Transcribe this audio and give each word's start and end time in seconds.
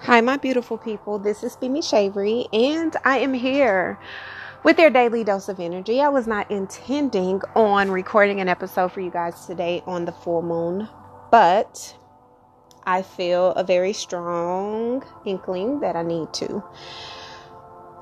Hi, 0.00 0.20
my 0.20 0.36
beautiful 0.36 0.76
people. 0.76 1.18
This 1.18 1.42
is 1.42 1.56
Femi 1.56 1.82
Shavery, 1.82 2.46
and 2.52 2.94
I 3.04 3.18
am 3.18 3.32
here 3.32 3.98
with 4.62 4.78
your 4.78 4.90
daily 4.90 5.24
dose 5.24 5.48
of 5.48 5.58
energy. 5.58 6.02
I 6.02 6.08
was 6.08 6.26
not 6.26 6.50
intending 6.50 7.40
on 7.56 7.90
recording 7.90 8.38
an 8.40 8.48
episode 8.48 8.92
for 8.92 9.00
you 9.00 9.10
guys 9.10 9.46
today 9.46 9.82
on 9.86 10.04
the 10.04 10.12
full 10.12 10.42
moon, 10.42 10.88
but 11.30 11.96
I 12.84 13.00
feel 13.00 13.52
a 13.52 13.64
very 13.64 13.94
strong 13.94 15.02
inkling 15.24 15.80
that 15.80 15.96
I 15.96 16.02
need 16.02 16.34
to. 16.34 16.62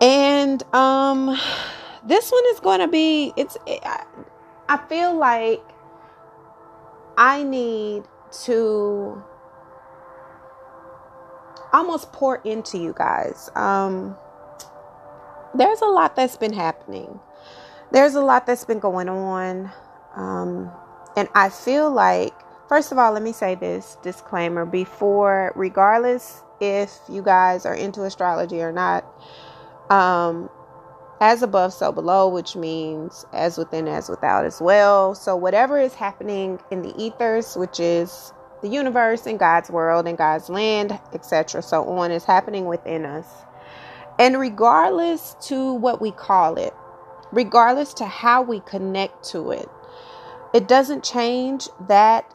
And 0.01 0.61
um 0.75 1.39
this 2.05 2.33
one 2.33 2.45
is 2.49 2.59
going 2.59 2.81
to 2.81 2.89
be 2.89 3.33
it's 3.37 3.57
I, 3.69 4.05
I 4.69 4.77
feel 4.89 5.17
like 5.17 5.63
I 7.17 7.45
need 7.45 8.05
to 8.45 9.23
almost 11.73 12.12
pour 12.12 12.36
into 12.45 12.79
you 12.79 12.95
guys. 12.96 13.50
Um, 13.54 14.17
there's 15.54 15.80
a 15.80 15.86
lot 15.86 16.17
that's 16.17 16.36
been 16.36 16.53
happening. 16.53 17.21
There's 17.90 18.14
a 18.14 18.22
lot 18.22 18.46
that's 18.46 18.64
been 18.64 18.79
going 18.79 19.08
on. 19.08 19.71
Um, 20.14 20.71
and 21.16 21.29
I 21.35 21.50
feel 21.50 21.90
like, 21.90 22.32
first 22.68 22.93
of 22.93 22.99
all, 22.99 23.13
let 23.13 23.22
me 23.22 23.32
say 23.32 23.54
this 23.54 23.96
disclaimer 24.03 24.64
before, 24.64 25.53
regardless 25.54 26.43
if 26.61 26.99
you 27.08 27.22
guys 27.22 27.66
are 27.66 27.75
into 27.75 28.04
astrology 28.04 28.63
or 28.63 28.72
not, 28.72 29.04
um, 29.91 30.49
as 31.21 31.43
above, 31.43 31.72
so 31.72 31.93
below, 31.93 32.28
which 32.28 32.56
means 32.56 33.25
as 33.33 33.58
within, 33.58 33.86
as 33.89 34.08
without 34.08 34.44
as 34.44 34.61
well. 34.61 35.14
So, 35.14 35.36
whatever 35.36 35.78
is 35.78 35.94
happening 35.94 36.58
in 36.70 36.83
the 36.83 36.94
ethers, 37.00 37.56
which 37.56 37.78
is 37.78 38.33
the 38.62 38.69
universe 38.69 39.27
and 39.27 39.39
God's 39.39 39.70
world 39.70 40.06
and 40.06 40.16
God's 40.16 40.48
land, 40.48 40.98
etc., 41.12 41.62
so 41.62 41.84
on, 41.89 42.11
is 42.11 42.25
happening 42.25 42.66
within 42.66 43.05
us. 43.05 43.27
And 44.19 44.38
regardless 44.38 45.36
to 45.42 45.74
what 45.74 46.00
we 46.00 46.12
call 46.12 46.56
it, 46.56 46.72
regardless 47.32 47.94
to 47.94 48.06
how 48.06 48.42
we 48.42 48.60
connect 48.60 49.24
to 49.30 49.50
it, 49.50 49.69
it 50.54 50.69
doesn't 50.69 51.02
change 51.02 51.69
that 51.88 52.32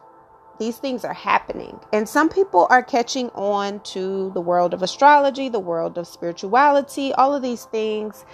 these 0.58 0.76
things 0.78 1.04
are 1.04 1.14
happening. 1.14 1.78
And 1.92 2.08
some 2.08 2.28
people 2.28 2.66
are 2.68 2.82
catching 2.82 3.30
on 3.30 3.80
to 3.80 4.30
the 4.34 4.40
world 4.40 4.74
of 4.74 4.82
astrology, 4.82 5.48
the 5.48 5.60
world 5.60 5.96
of 5.98 6.06
spirituality, 6.06 7.12
all 7.12 7.34
of 7.34 7.42
these 7.42 7.64
things. 7.66 8.24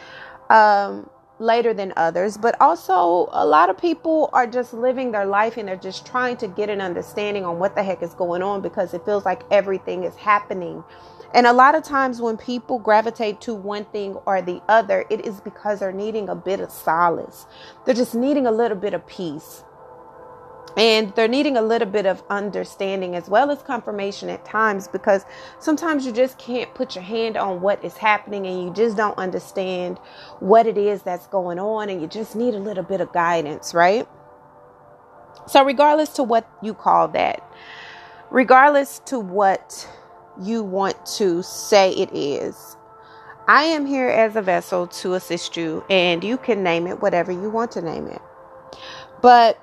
Um, 0.51 1.11
later 1.39 1.75
than 1.75 1.93
others, 1.97 2.37
but 2.37 2.55
also 2.61 3.29
a 3.33 3.45
lot 3.45 3.71
of 3.71 3.79
people 3.79 4.31
are 4.33 4.47
just 4.47 4.73
living 4.73 5.13
their 5.13 5.27
life 5.27 5.57
and 5.57 5.69
they're 5.69 5.77
just 5.77 6.07
trying 6.07 6.37
to 6.37 6.49
get 6.49 6.71
an 6.71 6.81
understanding 6.81 7.45
on 7.45 7.59
what 7.59 7.75
the 7.75 7.83
heck 7.83 8.03
is 8.03 8.15
going 8.15 8.43
on 8.43 8.61
because 8.61 8.95
it 8.95 9.05
feels 9.05 9.25
like 9.25 9.43
everything 9.51 10.05
is 10.05 10.15
happening. 10.15 10.85
And 11.35 11.47
a 11.49 11.53
lot 11.53 11.75
of 11.75 11.83
times 11.83 12.21
when 12.21 12.37
people 12.37 12.79
gravitate 12.79 13.41
to 13.43 13.55
one 13.55 13.85
thing 13.87 14.15
or 14.25 14.41
the 14.41 14.63
other, 14.69 15.05
it 15.11 15.27
is 15.27 15.41
because 15.41 15.81
they're 15.81 15.93
needing 15.93 16.29
a 16.29 16.37
bit 16.37 16.61
of 16.61 16.71
solace. 16.71 17.47
They're 17.85 17.95
just 17.95 18.15
needing 18.15 18.47
a 18.47 18.53
little 18.53 18.77
bit 18.77 18.95
of 18.95 19.05
peace. 19.09 19.65
And 20.77 21.15
they're 21.15 21.29
needing 21.29 21.57
a 21.57 21.63
little 21.63 21.89
bit 21.89 22.05
of 22.05 22.23
understanding 22.31 23.15
as 23.15 23.29
well 23.29 23.51
as 23.51 23.63
confirmation 23.63 24.29
at 24.29 24.45
times 24.45 24.89
because 24.89 25.25
sometimes 25.61 26.05
you 26.05 26.13
just 26.13 26.37
can't 26.39 26.75
put 26.75 26.97
your 26.97 27.05
hand 27.05 27.37
on 27.37 27.61
what 27.61 27.85
is 27.85 27.97
happening 27.97 28.47
and 28.47 28.63
you 28.63 28.73
just 28.73 28.97
don't 28.97 29.17
understand 29.17 29.99
what 30.41 30.67
it 30.67 30.77
is 30.77 31.03
that's 31.03 31.29
going 31.29 31.61
on 31.61 31.89
and 31.91 32.01
you 32.03 32.09
just 32.09 32.35
need 32.35 32.55
a 32.55 32.59
little 32.59 32.83
bit 32.83 33.01
of 33.01 33.13
guidance, 33.13 33.73
right? 33.73 34.09
So, 35.47 35.65
regardless 35.65 36.11
to 36.15 36.23
what 36.23 36.49
you 36.63 36.75
call 36.75 37.09
that, 37.09 37.43
regardless 38.31 39.01
to 39.07 39.21
what 39.21 39.89
you 40.41 40.63
want 40.63 41.07
to 41.19 41.43
say 41.43 41.93
it 41.93 42.11
is, 42.13 42.77
I 43.47 43.65
am 43.65 43.85
here 43.85 44.09
as 44.09 44.37
a 44.37 44.43
vessel 44.43 44.87
to 44.87 45.15
assist 45.15 45.57
you 45.57 45.85
and 45.91 46.25
you 46.25 46.39
can 46.39 46.63
name 46.63 46.87
it 46.87 47.01
whatever 47.03 47.31
you 47.31 47.51
want 47.51 47.73
to 47.73 47.83
name 47.83 48.07
it. 48.07 48.23
But 49.21 49.61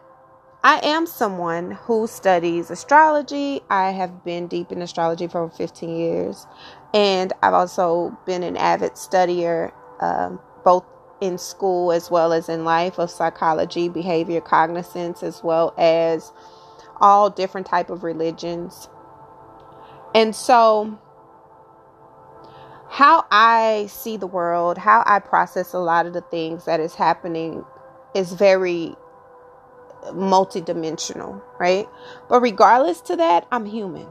I 0.63 0.79
am 0.83 1.07
someone 1.07 1.71
who 1.71 2.05
studies 2.05 2.69
astrology. 2.69 3.61
I 3.69 3.91
have 3.91 4.23
been 4.23 4.47
deep 4.47 4.71
in 4.71 4.81
astrology 4.81 5.27
for 5.27 5.41
over 5.41 5.53
15 5.53 5.89
years. 5.89 6.45
And 6.93 7.33
I've 7.41 7.55
also 7.55 8.15
been 8.27 8.43
an 8.43 8.57
avid 8.57 8.93
studier, 8.93 9.71
um, 9.99 10.39
both 10.63 10.85
in 11.19 11.39
school 11.39 11.91
as 11.91 12.11
well 12.11 12.31
as 12.31 12.47
in 12.47 12.63
life, 12.63 12.99
of 12.99 13.09
psychology, 13.09 13.89
behavior, 13.89 14.39
cognizance, 14.39 15.23
as 15.23 15.43
well 15.43 15.73
as 15.77 16.31
all 16.99 17.31
different 17.31 17.65
type 17.65 17.89
of 17.89 18.03
religions. 18.03 18.87
And 20.13 20.35
so 20.35 20.99
how 22.89 23.25
I 23.31 23.87
see 23.89 24.17
the 24.17 24.27
world, 24.27 24.77
how 24.77 25.01
I 25.07 25.19
process 25.19 25.73
a 25.73 25.79
lot 25.79 26.05
of 26.05 26.13
the 26.13 26.21
things 26.21 26.65
that 26.65 26.79
is 26.79 26.93
happening 26.93 27.65
is 28.13 28.33
very 28.33 28.95
multidimensional, 30.07 31.41
right? 31.59 31.87
But 32.29 32.41
regardless 32.41 33.01
to 33.01 33.15
that, 33.17 33.47
I'm 33.51 33.65
human. 33.65 34.07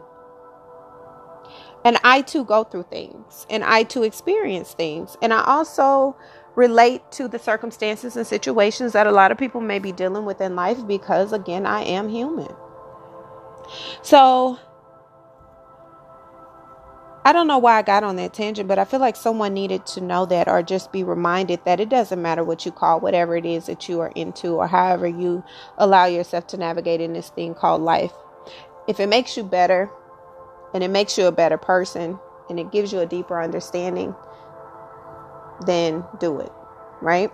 And 1.85 1.99
I 2.05 2.23
too 2.23 2.45
go 2.45 2.65
through 2.65 2.85
things 2.85 3.47
and 3.49 3.65
I 3.65 3.85
too 3.85 4.03
experience 4.03 4.75
things. 4.75 5.17
And 5.23 5.33
I 5.33 5.43
also 5.45 6.17
relate 6.55 7.01
to 7.13 7.27
the 7.29 7.39
circumstances 7.39 8.17
and 8.17 8.27
situations 8.27 8.93
that 8.93 9.07
a 9.07 9.13
lot 9.13 9.33
of 9.33 9.39
people 9.39 9.61
may 9.61 9.79
be 9.79 9.93
dealing 9.93 10.25
with 10.25 10.41
in 10.41 10.57
life 10.57 10.87
because, 10.87 11.33
again, 11.33 11.65
I 11.65 11.83
am 11.83 12.09
human. 12.09 12.55
So 14.03 14.59
I 17.31 17.33
don't 17.33 17.47
know 17.47 17.59
why 17.59 17.79
I 17.79 17.83
got 17.83 18.03
on 18.03 18.17
that 18.17 18.35
tangent, 18.35 18.67
but 18.67 18.81
I 18.81 18.85
feel 18.85 18.99
like 18.99 19.15
someone 19.15 19.55
needed 19.55 19.87
to 19.87 20.01
know 20.01 20.27
that 20.27 20.49
or 20.49 20.65
just 20.65 20.91
be 20.91 21.05
reminded 21.05 21.65
that 21.65 21.79
it 21.79 21.89
doesn't 21.89 22.21
matter 22.21 22.43
what 22.43 22.67
you 22.67 22.73
call 22.73 22.99
whatever 22.99 23.37
it 23.37 23.47
is 23.47 23.67
that 23.67 23.89
you 23.89 24.01
are 24.01 24.11
into 24.17 24.57
or 24.57 24.67
however 24.67 25.07
you 25.07 25.45
allow 25.79 26.07
yourself 26.07 26.49
to 26.49 26.57
navigate 26.57 27.01
in 27.01 27.13
this 27.13 27.29
thing 27.29 27.55
called 27.55 27.83
life. 27.83 28.11
If 28.89 28.99
it 28.99 29.09
makes 29.09 29.37
you 29.37 29.45
better 29.45 29.89
and 30.75 30.83
it 30.83 30.91
makes 30.91 31.17
you 31.17 31.27
a 31.27 31.31
better 31.31 31.57
person 31.57 32.19
and 32.49 32.59
it 32.59 32.73
gives 32.73 32.93
you 32.93 32.99
a 32.99 33.07
deeper 33.07 33.41
understanding, 33.41 34.13
then 35.67 36.03
do 36.19 36.41
it, 36.41 36.51
right? 37.01 37.31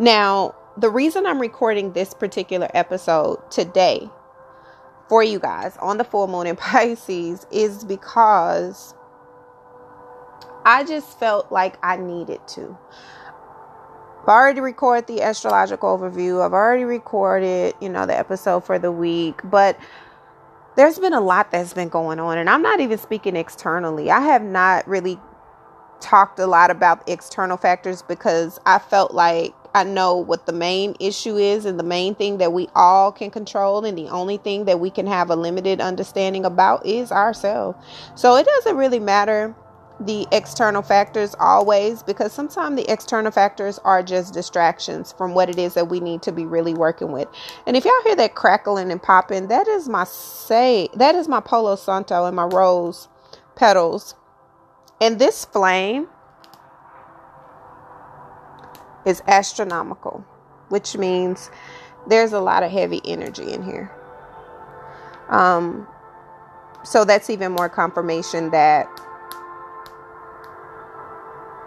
Now, 0.00 0.56
the 0.76 0.90
reason 0.90 1.24
I'm 1.24 1.40
recording 1.40 1.92
this 1.92 2.12
particular 2.12 2.68
episode 2.74 3.48
today 3.52 4.10
for 5.08 5.22
you 5.22 5.38
guys 5.38 5.76
on 5.78 5.98
the 5.98 6.04
full 6.04 6.26
moon 6.26 6.46
in 6.46 6.56
Pisces 6.56 7.46
is 7.50 7.84
because 7.84 8.94
I 10.64 10.84
just 10.84 11.18
felt 11.18 11.52
like 11.52 11.76
I 11.82 11.96
needed 11.96 12.40
to. 12.48 12.76
I've 14.22 14.28
already 14.28 14.60
recorded 14.60 15.06
the 15.06 15.22
astrological 15.22 15.98
overview. 15.98 16.44
I've 16.44 16.54
already 16.54 16.84
recorded, 16.84 17.74
you 17.80 17.90
know, 17.90 18.06
the 18.06 18.18
episode 18.18 18.64
for 18.64 18.78
the 18.78 18.90
week, 18.90 19.40
but 19.44 19.78
there's 20.76 20.98
been 20.98 21.12
a 21.12 21.20
lot 21.20 21.50
that's 21.50 21.74
been 21.74 21.90
going 21.90 22.18
on 22.18 22.38
and 22.38 22.48
I'm 22.48 22.62
not 22.62 22.80
even 22.80 22.96
speaking 22.98 23.36
externally. 23.36 24.10
I 24.10 24.20
have 24.20 24.42
not 24.42 24.88
really 24.88 25.18
talked 26.00 26.38
a 26.38 26.46
lot 26.46 26.70
about 26.70 27.06
external 27.08 27.56
factors 27.56 28.02
because 28.02 28.58
I 28.64 28.78
felt 28.78 29.12
like 29.12 29.54
I 29.74 29.84
know 29.84 30.16
what 30.16 30.46
the 30.46 30.52
main 30.52 30.94
issue 31.00 31.36
is 31.36 31.64
and 31.64 31.78
the 31.78 31.84
main 31.84 32.14
thing 32.14 32.38
that 32.38 32.52
we 32.52 32.68
all 32.74 33.10
can 33.10 33.30
control 33.30 33.84
and 33.84 33.98
the 33.98 34.08
only 34.08 34.36
thing 34.36 34.66
that 34.66 34.78
we 34.78 34.90
can 34.90 35.06
have 35.06 35.30
a 35.30 35.36
limited 35.36 35.80
understanding 35.80 36.44
about 36.44 36.86
is 36.86 37.10
ourselves. 37.10 37.76
So 38.14 38.36
it 38.36 38.46
doesn't 38.46 38.76
really 38.76 39.00
matter 39.00 39.54
the 40.00 40.26
external 40.32 40.82
factors 40.82 41.34
always 41.38 42.02
because 42.02 42.32
sometimes 42.32 42.76
the 42.76 42.90
external 42.90 43.30
factors 43.30 43.78
are 43.80 44.02
just 44.02 44.34
distractions 44.34 45.12
from 45.12 45.34
what 45.34 45.48
it 45.48 45.58
is 45.58 45.74
that 45.74 45.88
we 45.88 46.00
need 46.00 46.22
to 46.22 46.32
be 46.32 46.44
really 46.44 46.74
working 46.74 47.12
with. 47.12 47.28
And 47.66 47.76
if 47.76 47.84
y'all 47.84 47.92
hear 48.04 48.16
that 48.16 48.34
crackling 48.34 48.90
and 48.90 49.02
popping, 49.02 49.48
that 49.48 49.68
is 49.68 49.88
my 49.88 50.04
say 50.04 50.88
that 50.94 51.14
is 51.14 51.28
my 51.28 51.40
Palo 51.40 51.76
Santo 51.76 52.26
and 52.26 52.36
my 52.36 52.44
rose 52.44 53.08
petals. 53.56 54.14
And 55.00 55.18
this 55.18 55.44
flame 55.44 56.08
is 59.04 59.22
astronomical, 59.26 60.24
which 60.68 60.96
means 60.96 61.50
there's 62.06 62.32
a 62.32 62.40
lot 62.40 62.62
of 62.62 62.70
heavy 62.70 63.00
energy 63.04 63.52
in 63.52 63.62
here. 63.62 63.90
Um, 65.28 65.86
so 66.84 67.04
that's 67.04 67.30
even 67.30 67.52
more 67.52 67.68
confirmation 67.68 68.50
that 68.50 68.86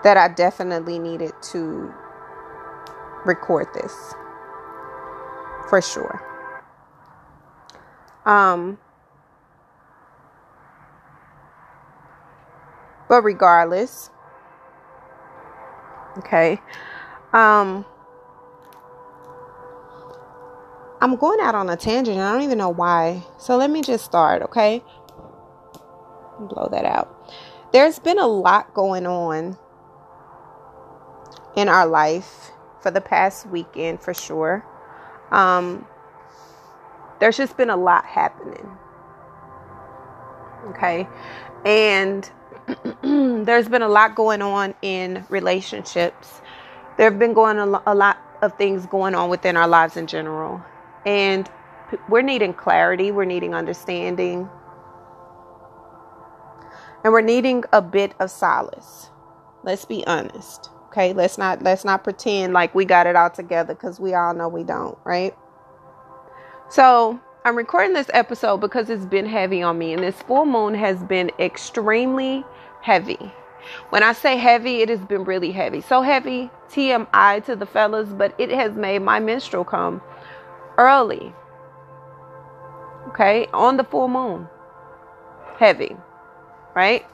that 0.04 0.16
I 0.16 0.28
definitely 0.28 1.00
needed 1.00 1.34
to 1.52 1.92
record 3.26 3.68
this 3.74 4.14
for 5.70 5.82
sure. 5.82 6.22
Um, 8.26 8.78
but 13.10 13.24
regardless, 13.24 14.12
okay. 16.20 16.62
Um, 17.34 17.86
I'm 21.02 21.16
going 21.16 21.40
out 21.40 21.56
on 21.56 21.70
a 21.70 21.76
tangent. 21.76 22.20
I 22.20 22.32
don't 22.32 22.42
even 22.42 22.58
know 22.58 22.70
why. 22.70 23.24
So 23.38 23.58
let 23.58 23.70
me 23.70 23.82
just 23.82 24.06
start, 24.06 24.42
okay? 24.44 24.84
blow 26.40 26.70
that 26.72 26.86
out. 26.86 27.14
There's 27.74 28.00
been 28.00 28.20
a 28.20 28.28
lot 28.28 28.74
going 28.74 29.06
on 29.06 29.58
in 31.56 31.70
our 31.70 31.86
life 31.86 32.52
for 32.82 32.92
the 32.92 33.02
past 33.02 33.48
weekend 33.48 34.02
for 34.02 34.14
sure. 34.14 34.66
Um, 35.32 35.86
there's 37.20 37.38
just 37.38 37.58
been 37.58 37.70
a 37.70 37.76
lot 37.78 38.06
happening. 38.06 38.70
Okay. 40.68 41.08
And 41.66 42.30
there's 43.46 43.68
been 43.68 43.82
a 43.82 43.88
lot 43.88 44.16
going 44.16 44.42
on 44.42 44.76
in 44.82 45.26
relationships. 45.30 46.42
There 46.98 47.10
have 47.10 47.20
been 47.20 47.34
going 47.34 47.60
a 47.60 47.96
lot 47.96 48.18
of 48.42 48.58
things 48.58 48.86
going 48.86 49.16
on 49.16 49.30
within 49.30 49.56
our 49.56 49.68
lives 49.68 49.98
in 49.98 50.08
general. 50.08 50.64
And 51.06 51.50
we're 52.10 52.22
needing 52.22 52.54
clarity, 52.54 53.12
we're 53.12 53.26
needing 53.26 53.54
understanding, 53.54 54.50
and 57.04 57.14
we're 57.14 57.22
needing 57.22 57.64
a 57.72 57.82
bit 57.82 58.14
of 58.20 58.32
solace. 58.32 59.10
Let's 59.64 59.86
be 59.86 60.06
honest. 60.06 60.70
Okay, 60.88 61.14
let's 61.14 61.38
not 61.38 61.62
let's 61.62 61.86
not 61.86 62.04
pretend 62.04 62.54
like 62.54 62.74
we 62.74 62.84
got 62.84 63.08
it 63.08 63.16
all 63.16 63.30
together 63.30 63.76
cuz 63.76 64.00
we 64.00 64.14
all 64.14 64.34
know 64.34 64.48
we 64.48 64.64
don't, 64.64 64.98
right? 65.04 65.36
So, 66.70 67.20
I'm 67.46 67.56
recording 67.56 67.94
this 67.94 68.10
episode 68.14 68.58
because 68.58 68.90
it's 68.90 69.06
been 69.06 69.26
heavy 69.26 69.62
on 69.62 69.78
me 69.78 69.94
and 69.94 70.04
this 70.04 70.22
full 70.24 70.46
moon 70.46 70.74
has 70.74 71.02
been 71.04 71.32
extremely 71.40 72.44
heavy. 72.82 73.32
When 73.90 74.04
I 74.04 74.14
say 74.14 74.38
heavy, 74.38 74.82
it 74.82 74.90
has 74.90 75.00
been 75.00 75.24
really 75.24 75.52
heavy. 75.52 75.82
So 75.82 76.02
heavy, 76.02 76.50
TMI 76.70 77.44
to 77.46 77.56
the 77.56 77.66
fellas, 77.66 78.10
but 78.10 78.34
it 78.40 78.50
has 78.50 78.76
made 78.76 79.00
my 79.00 79.20
menstrual 79.20 79.64
come 79.64 80.02
early. 80.78 81.34
Okay, 83.10 83.48
on 83.54 83.78
the 83.78 83.84
full 83.84 84.08
moon. 84.08 84.48
Heavy, 85.58 85.96
right? 86.76 87.06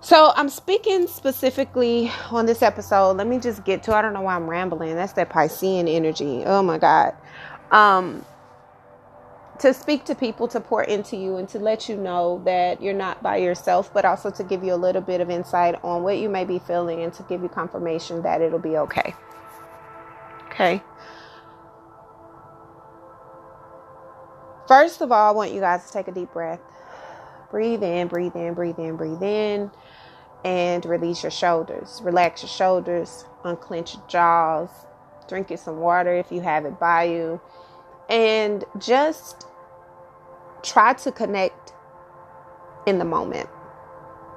So 0.00 0.32
I'm 0.34 0.48
speaking 0.48 1.06
specifically 1.08 2.10
on 2.30 2.46
this 2.46 2.62
episode. 2.62 3.18
Let 3.18 3.26
me 3.26 3.38
just 3.38 3.64
get 3.64 3.82
to 3.84 3.94
I 3.94 4.00
don't 4.00 4.14
know 4.14 4.22
why 4.22 4.34
I'm 4.34 4.48
rambling. 4.48 4.94
That's 4.94 5.12
that 5.14 5.28
Piscean 5.28 5.88
energy. 5.88 6.42
Oh 6.46 6.62
my 6.62 6.78
God. 6.78 7.14
Um 7.70 8.24
to 9.60 9.74
speak 9.74 10.04
to 10.06 10.14
people, 10.14 10.48
to 10.48 10.60
pour 10.60 10.82
into 10.82 11.16
you, 11.16 11.36
and 11.36 11.48
to 11.50 11.58
let 11.58 11.88
you 11.88 11.96
know 11.96 12.40
that 12.44 12.82
you're 12.82 12.94
not 12.94 13.22
by 13.22 13.36
yourself, 13.36 13.92
but 13.92 14.04
also 14.04 14.30
to 14.30 14.42
give 14.42 14.64
you 14.64 14.72
a 14.72 14.76
little 14.76 15.02
bit 15.02 15.20
of 15.20 15.28
insight 15.28 15.78
on 15.84 16.02
what 16.02 16.18
you 16.18 16.28
may 16.28 16.44
be 16.44 16.58
feeling 16.58 17.02
and 17.02 17.12
to 17.12 17.22
give 17.24 17.42
you 17.42 17.48
confirmation 17.48 18.22
that 18.22 18.40
it'll 18.40 18.58
be 18.58 18.76
okay. 18.78 19.14
Okay. 20.46 20.82
First 24.66 25.00
of 25.02 25.12
all, 25.12 25.28
I 25.28 25.34
want 25.34 25.52
you 25.52 25.60
guys 25.60 25.86
to 25.86 25.92
take 25.92 26.08
a 26.08 26.12
deep 26.12 26.32
breath. 26.32 26.60
Breathe 27.50 27.82
in, 27.82 28.08
breathe 28.08 28.36
in, 28.36 28.54
breathe 28.54 28.78
in, 28.78 28.96
breathe 28.96 29.22
in, 29.22 29.70
and 30.44 30.86
release 30.86 31.22
your 31.22 31.32
shoulders. 31.32 32.00
Relax 32.02 32.42
your 32.42 32.48
shoulders, 32.48 33.24
unclench 33.44 33.94
your 33.94 34.04
jaws, 34.06 34.70
drink 35.28 35.50
you 35.50 35.56
some 35.56 35.80
water 35.80 36.14
if 36.14 36.30
you 36.32 36.40
have 36.40 36.64
it 36.64 36.78
by 36.78 37.04
you, 37.04 37.40
and 38.08 38.64
just 38.78 39.46
try 40.62 40.92
to 40.94 41.12
connect 41.12 41.72
in 42.86 42.98
the 42.98 43.04
moment, 43.04 43.48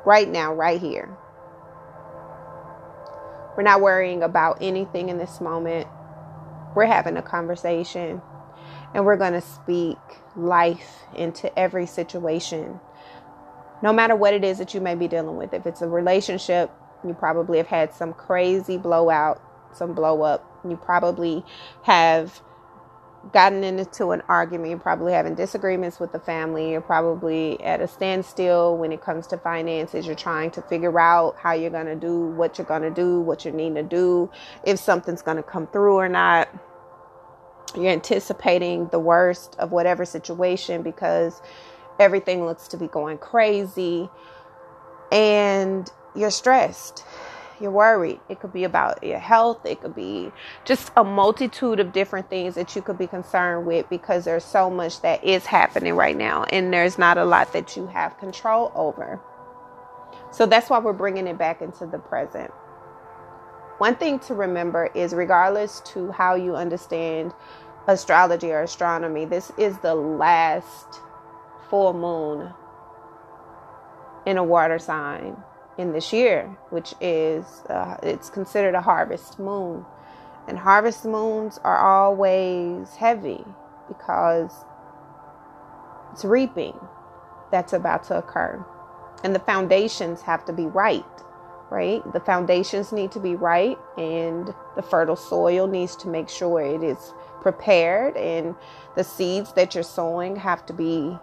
right 0.06 0.30
now, 0.30 0.54
right 0.54 0.80
here. 0.80 1.16
We're 3.56 3.64
not 3.64 3.81
worrying 3.81 4.24
about 4.24 4.58
anything 4.62 5.10
in 5.10 5.18
this 5.18 5.40
moment. 5.40 5.88
We're 6.75 6.86
having 6.86 7.18
a 7.18 7.22
conversation 7.22 8.22
and 8.94 9.06
we're 9.06 9.18
going 9.18 9.34
to 9.34 9.42
speak 9.42 9.98
life 10.36 11.04
into 11.16 11.58
every 11.58 11.86
situation. 11.86 12.80
No 13.81 13.94
matter 13.94 14.16
what 14.16 14.34
it 14.34 14.44
is 14.44 14.58
that 14.60 14.74
you 14.74 14.81
may 14.81 14.96
be 14.96 15.08
dealing 15.08 15.36
with. 15.36 15.54
If 15.54 15.66
it's 15.66 15.81
a 15.81 15.88
relationship, 15.88 16.72
you 17.06 17.14
probably 17.14 17.58
have 17.58 17.68
had 17.68 17.94
some 17.94 18.14
crazy 18.14 18.78
blowout, 18.78 19.42
some 19.74 19.94
blow 19.94 20.22
up. 20.22 20.50
You 20.68 20.78
probably 20.78 21.44
have 21.84 22.42
gotten 23.31 23.64
into 23.64 24.12
an 24.12 24.22
argument, 24.28 24.70
you're 24.70 24.80
probably 24.80 25.14
having 25.14 25.36
disagreements 25.36 26.00
with 26.00 26.12
the 26.12 26.20
family, 26.20 26.72
you're 26.72 26.81
probably 26.81 27.62
at 27.64 27.81
a 27.81 27.88
standstill 27.88 28.78
when 28.78 28.92
it 28.92 29.02
comes 29.02 29.28
to 29.28 29.38
finances, 29.38 30.06
you're 30.06 30.16
trying 30.16 30.52
to 30.52 30.62
figure 30.64 31.00
out 31.00 31.36
how 31.38 31.54
you're 31.54 31.70
going 31.70 31.86
to 31.86 31.96
do 31.96 32.28
what 32.28 32.58
you're 32.58 32.68
going 32.68 32.81
to 32.81 32.92
do, 32.92 33.20
what 33.22 33.46
you 33.46 33.52
need 33.52 33.75
to 33.75 33.84
do, 33.84 34.30
if 34.66 34.78
something's 34.78 35.22
going 35.22 35.38
to 35.38 35.44
come 35.44 35.68
through 35.68 35.96
or 35.96 36.10
not. 36.10 36.50
You're 37.75 37.92
anticipating 37.92 38.88
the 38.92 39.00
worst 39.00 39.56
of 39.58 39.72
whatever 39.72 40.06
situation 40.06 40.84
because 40.84 41.42
everything 42.00 42.46
looks 42.46 42.68
to 42.70 42.78
be 42.78 42.88
going 42.88 43.18
crazy 43.18 44.10
and 45.12 45.90
you're 46.16 46.31
stressed 46.31 47.04
you're 47.59 47.71
worried. 47.71 48.19
It 48.29 48.39
could 48.39 48.53
be 48.53 48.63
about 48.63 49.03
your 49.03 49.19
health. 49.19 49.65
It 49.65 49.81
could 49.81 49.95
be 49.95 50.31
just 50.65 50.91
a 50.97 51.03
multitude 51.03 51.79
of 51.79 51.94
different 51.94 52.29
things 52.29 52.55
that 52.55 52.75
you 52.75 52.81
could 52.81 52.97
be 52.97 53.07
concerned 53.07 53.65
with 53.65 53.89
because 53.89 54.25
there's 54.25 54.45
so 54.45 54.69
much 54.69 55.01
that 55.01 55.23
is 55.23 55.45
happening 55.45 55.95
right 55.95 56.17
now 56.17 56.44
and 56.45 56.73
there's 56.73 56.97
not 56.97 57.17
a 57.17 57.25
lot 57.25 57.53
that 57.53 57.75
you 57.77 57.88
have 57.88 58.17
control 58.19 58.71
over. 58.75 59.19
So 60.31 60.45
that's 60.45 60.69
why 60.69 60.79
we're 60.79 60.94
bringing 60.94 61.27
it 61.27 61.38
back 61.38 61.61
into 61.61 61.85
the 61.85 62.00
present. 62.00 62.51
One 63.77 63.95
thing 63.95 64.19
to 64.19 64.33
remember 64.33 64.89
is 64.95 65.13
regardless 65.13 65.81
to 65.94 66.11
how 66.11 66.35
you 66.35 66.55
understand 66.55 67.33
astrology 67.88 68.51
or 68.51 68.61
astronomy, 68.63 69.25
this 69.25 69.51
is 69.57 69.77
the 69.79 69.95
last 69.95 71.00
full 71.69 71.94
moon 71.94 72.53
in 74.25 74.38
a 74.38 74.44
water 74.44 74.79
sign 74.79 75.35
in 75.78 75.94
this 75.94 76.14
year, 76.14 76.56
which 76.70 76.94
is 77.02 77.46
uh, 77.70 77.98
it's 78.04 78.30
considered 78.30 78.75
a 78.75 78.81
harvest 78.81 79.40
moon. 79.40 79.86
And 80.48 80.60
harvest 80.60 81.06
moons 81.06 81.60
are 81.64 81.78
always 81.78 82.96
heavy 82.96 83.44
because 83.88 84.52
it's 86.12 86.25
reaping 86.25 86.78
that's 87.52 87.74
about 87.74 88.04
to 88.06 88.18
occur. 88.18 88.64
And 89.24 89.34
the 89.34 89.40
foundations 89.40 90.22
have 90.22 90.44
to 90.46 90.54
be 90.54 90.66
right, 90.66 91.06
right? 91.70 92.02
The 92.12 92.20
foundations 92.20 92.92
need 92.92 93.12
to 93.14 93.20
be 93.20 93.36
right, 93.36 93.78
and 93.98 94.54
the 94.75 94.81
fertile 94.81 95.16
soil 95.16 95.68
needs 95.68 95.96
to 95.98 96.10
make 96.10 96.28
sure 96.28 96.62
it 96.62 96.84
is 96.84 97.14
prepared, 97.42 98.18
and 98.18 98.56
the 98.96 99.04
seeds 99.04 99.54
that 99.54 99.75
you're 99.75 99.84
sowing 99.84 100.36
have 100.36 100.66
to 100.66 100.74
be 100.74 101.18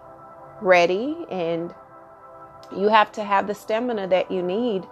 ready 0.61 1.15
and 1.29 1.73
you 2.75 2.89
have 2.89 3.11
to 3.13 3.23
have 3.23 3.47
the 3.47 3.55
stamina 3.55 4.07
that 4.07 4.31
you 4.31 4.41
need 4.41 4.85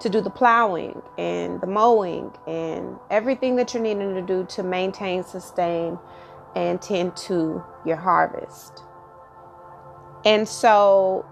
to 0.00 0.08
do 0.08 0.20
the 0.20 0.30
plowing 0.30 1.02
and 1.18 1.60
the 1.60 1.66
mowing 1.66 2.30
and 2.46 2.98
everything 3.10 3.56
that 3.56 3.72
you're 3.72 3.82
needing 3.82 4.14
to 4.14 4.22
do 4.22 4.44
to 4.50 4.62
maintain, 4.62 5.22
sustain, 5.24 5.98
and 6.54 6.80
tend 6.80 7.16
to 7.16 7.62
your 7.84 7.96
harvest. 7.96 8.82
And 10.24 10.46
so 10.48 11.24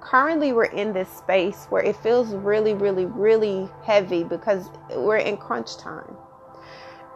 currently 0.00 0.52
we're 0.52 0.64
in 0.64 0.92
this 0.92 1.08
space 1.08 1.66
where 1.68 1.82
it 1.82 1.96
feels 1.96 2.34
really, 2.34 2.74
really, 2.74 3.06
really 3.06 3.68
heavy 3.84 4.24
because 4.24 4.68
we're 4.90 5.16
in 5.16 5.36
crunch 5.36 5.76
time. 5.78 6.16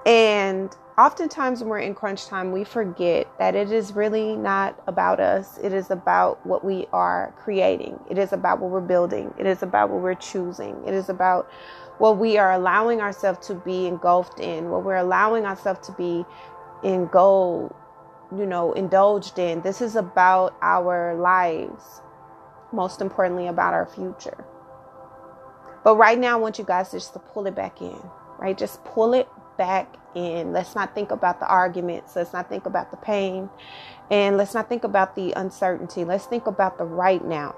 And 0.06 0.74
oftentimes 1.00 1.60
when 1.60 1.68
we're 1.70 1.78
in 1.78 1.94
crunch 1.94 2.26
time, 2.26 2.52
we 2.52 2.62
forget 2.62 3.26
that 3.38 3.54
it 3.54 3.72
is 3.72 3.94
really 3.94 4.36
not 4.36 4.80
about 4.86 5.18
us. 5.18 5.58
It 5.58 5.72
is 5.72 5.90
about 5.90 6.44
what 6.46 6.62
we 6.62 6.86
are 6.92 7.34
creating. 7.38 7.98
It 8.10 8.18
is 8.18 8.32
about 8.32 8.60
what 8.60 8.70
we're 8.70 8.80
building. 8.80 9.32
It 9.38 9.46
is 9.46 9.62
about 9.62 9.88
what 9.88 10.02
we're 10.02 10.14
choosing. 10.14 10.82
It 10.86 10.92
is 10.92 11.08
about 11.08 11.50
what 11.98 12.18
we 12.18 12.36
are 12.36 12.52
allowing 12.52 13.00
ourselves 13.00 13.46
to 13.46 13.54
be 13.54 13.86
engulfed 13.86 14.40
in, 14.40 14.70
what 14.70 14.84
we're 14.84 14.96
allowing 14.96 15.46
ourselves 15.46 15.86
to 15.86 15.92
be 15.92 16.24
in 16.82 17.06
gold, 17.06 17.74
you 18.36 18.44
know, 18.46 18.72
indulged 18.74 19.38
in. 19.38 19.62
This 19.62 19.80
is 19.80 19.96
about 19.96 20.54
our 20.60 21.14
lives, 21.14 22.02
most 22.72 23.00
importantly, 23.00 23.46
about 23.46 23.72
our 23.72 23.86
future. 23.86 24.44
But 25.82 25.96
right 25.96 26.18
now, 26.18 26.36
I 26.36 26.40
want 26.40 26.58
you 26.58 26.64
guys 26.64 26.90
just 26.90 27.14
to 27.14 27.18
pull 27.18 27.46
it 27.46 27.54
back 27.54 27.80
in, 27.80 27.98
right? 28.38 28.56
Just 28.56 28.84
pull 28.84 29.14
it 29.14 29.28
back 29.56 29.96
in. 30.14 30.52
Let's 30.52 30.74
not 30.74 30.94
think 30.94 31.10
about 31.10 31.40
the 31.40 31.46
arguments. 31.46 32.16
Let's 32.16 32.32
not 32.32 32.48
think 32.48 32.66
about 32.66 32.90
the 32.90 32.96
pain. 32.96 33.50
And 34.10 34.36
let's 34.36 34.54
not 34.54 34.68
think 34.68 34.84
about 34.84 35.14
the 35.14 35.32
uncertainty. 35.32 36.04
Let's 36.04 36.26
think 36.26 36.46
about 36.46 36.78
the 36.78 36.84
right 36.84 37.24
now. 37.24 37.54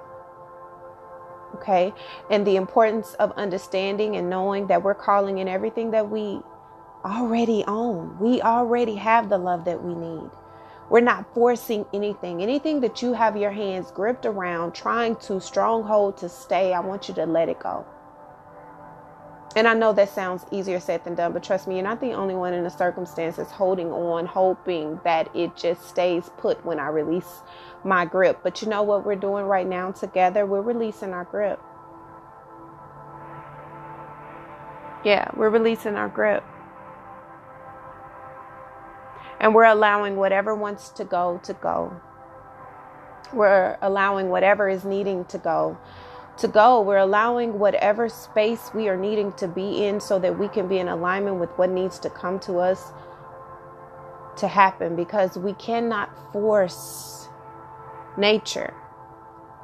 Okay? 1.56 1.92
And 2.30 2.46
the 2.46 2.56
importance 2.56 3.14
of 3.14 3.32
understanding 3.32 4.16
and 4.16 4.28
knowing 4.28 4.66
that 4.66 4.82
we're 4.82 4.94
calling 4.94 5.38
in 5.38 5.48
everything 5.48 5.90
that 5.92 6.10
we 6.10 6.40
already 7.04 7.64
own. 7.66 8.18
We 8.18 8.42
already 8.42 8.96
have 8.96 9.28
the 9.28 9.38
love 9.38 9.64
that 9.64 9.82
we 9.82 9.94
need. 9.94 10.30
We're 10.90 11.00
not 11.00 11.32
forcing 11.34 11.86
anything. 11.94 12.42
Anything 12.42 12.80
that 12.80 13.00
you 13.00 13.14
have 13.14 13.36
your 13.36 13.50
hands 13.50 13.90
gripped 13.90 14.26
around, 14.26 14.74
trying 14.74 15.16
to 15.16 15.40
stronghold 15.40 16.18
to 16.18 16.28
stay, 16.28 16.74
I 16.74 16.80
want 16.80 17.08
you 17.08 17.14
to 17.14 17.24
let 17.24 17.48
it 17.48 17.58
go. 17.60 17.86
And 19.54 19.68
I 19.68 19.74
know 19.74 19.92
that 19.92 20.08
sounds 20.08 20.46
easier 20.50 20.80
said 20.80 21.04
than 21.04 21.14
done, 21.14 21.32
but 21.32 21.42
trust 21.42 21.68
me, 21.68 21.74
you're 21.74 21.84
not 21.84 22.00
the 22.00 22.12
only 22.12 22.34
one 22.34 22.54
in 22.54 22.64
the 22.64 22.70
circumstances 22.70 23.48
holding 23.50 23.90
on, 23.92 24.24
hoping 24.24 24.98
that 25.04 25.34
it 25.36 25.54
just 25.56 25.86
stays 25.86 26.30
put 26.38 26.64
when 26.64 26.80
I 26.80 26.88
release 26.88 27.42
my 27.84 28.06
grip. 28.06 28.40
But 28.42 28.62
you 28.62 28.68
know 28.68 28.82
what 28.82 29.04
we're 29.04 29.14
doing 29.14 29.44
right 29.44 29.66
now 29.66 29.90
together? 29.92 30.46
We're 30.46 30.62
releasing 30.62 31.12
our 31.12 31.24
grip. 31.24 31.60
Yeah, 35.04 35.28
we're 35.36 35.50
releasing 35.50 35.96
our 35.96 36.08
grip. 36.08 36.44
And 39.38 39.54
we're 39.54 39.64
allowing 39.64 40.16
whatever 40.16 40.54
wants 40.54 40.88
to 40.90 41.04
go 41.04 41.40
to 41.42 41.52
go. 41.52 42.00
We're 43.34 43.76
allowing 43.82 44.30
whatever 44.30 44.68
is 44.68 44.84
needing 44.84 45.26
to 45.26 45.36
go 45.38 45.76
to 46.38 46.48
go. 46.48 46.80
We're 46.80 46.98
allowing 46.98 47.58
whatever 47.58 48.08
space 48.08 48.70
we 48.74 48.88
are 48.88 48.96
needing 48.96 49.32
to 49.34 49.48
be 49.48 49.84
in 49.84 50.00
so 50.00 50.18
that 50.18 50.38
we 50.38 50.48
can 50.48 50.68
be 50.68 50.78
in 50.78 50.88
alignment 50.88 51.36
with 51.36 51.50
what 51.52 51.70
needs 51.70 51.98
to 52.00 52.10
come 52.10 52.38
to 52.40 52.58
us 52.58 52.92
to 54.38 54.48
happen 54.48 54.96
because 54.96 55.36
we 55.36 55.52
cannot 55.54 56.10
force 56.32 57.28
nature. 58.16 58.74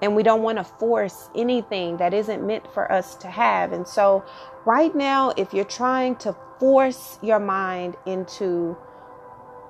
And 0.01 0.15
we 0.15 0.23
don't 0.23 0.43
want 0.43 0.59
to 0.59 0.65
force 0.65 1.29
anything 1.35 1.97
that 1.97 2.15
isn't 2.15 2.47
meant 2.47 2.73
for 2.73 2.91
us 2.93 3.17
to 3.17 3.29
have. 3.29 3.73
And 3.73 3.87
so, 3.87 4.25
right 4.65 4.95
now, 4.95 5.33
if 5.37 5.53
you're 5.53 5.65
trying 5.65 6.17
to 6.17 6.37
force 6.61 7.19
your 7.21 7.41
mind 7.41 7.97
into 8.07 8.77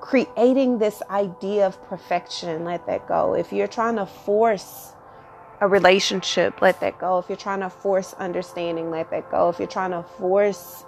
creating 0.00 0.78
this 0.78 1.02
idea 1.10 1.66
of 1.66 1.82
perfection, 1.88 2.64
let 2.64 2.86
that 2.86 3.08
go. 3.08 3.34
If 3.34 3.52
you're 3.52 3.66
trying 3.68 3.96
to 3.96 4.06
force 4.06 4.92
a 5.60 5.68
relationship, 5.68 6.60
let 6.62 6.80
that 6.80 6.98
go. 6.98 7.18
If 7.18 7.28
you're 7.28 7.36
trying 7.36 7.60
to 7.60 7.70
force 7.70 8.14
understanding, 8.14 8.90
let 8.90 9.10
that 9.10 9.30
go. 9.30 9.48
If 9.48 9.58
you're 9.58 9.68
trying 9.68 9.90
to 9.90 10.02
force 10.02 10.84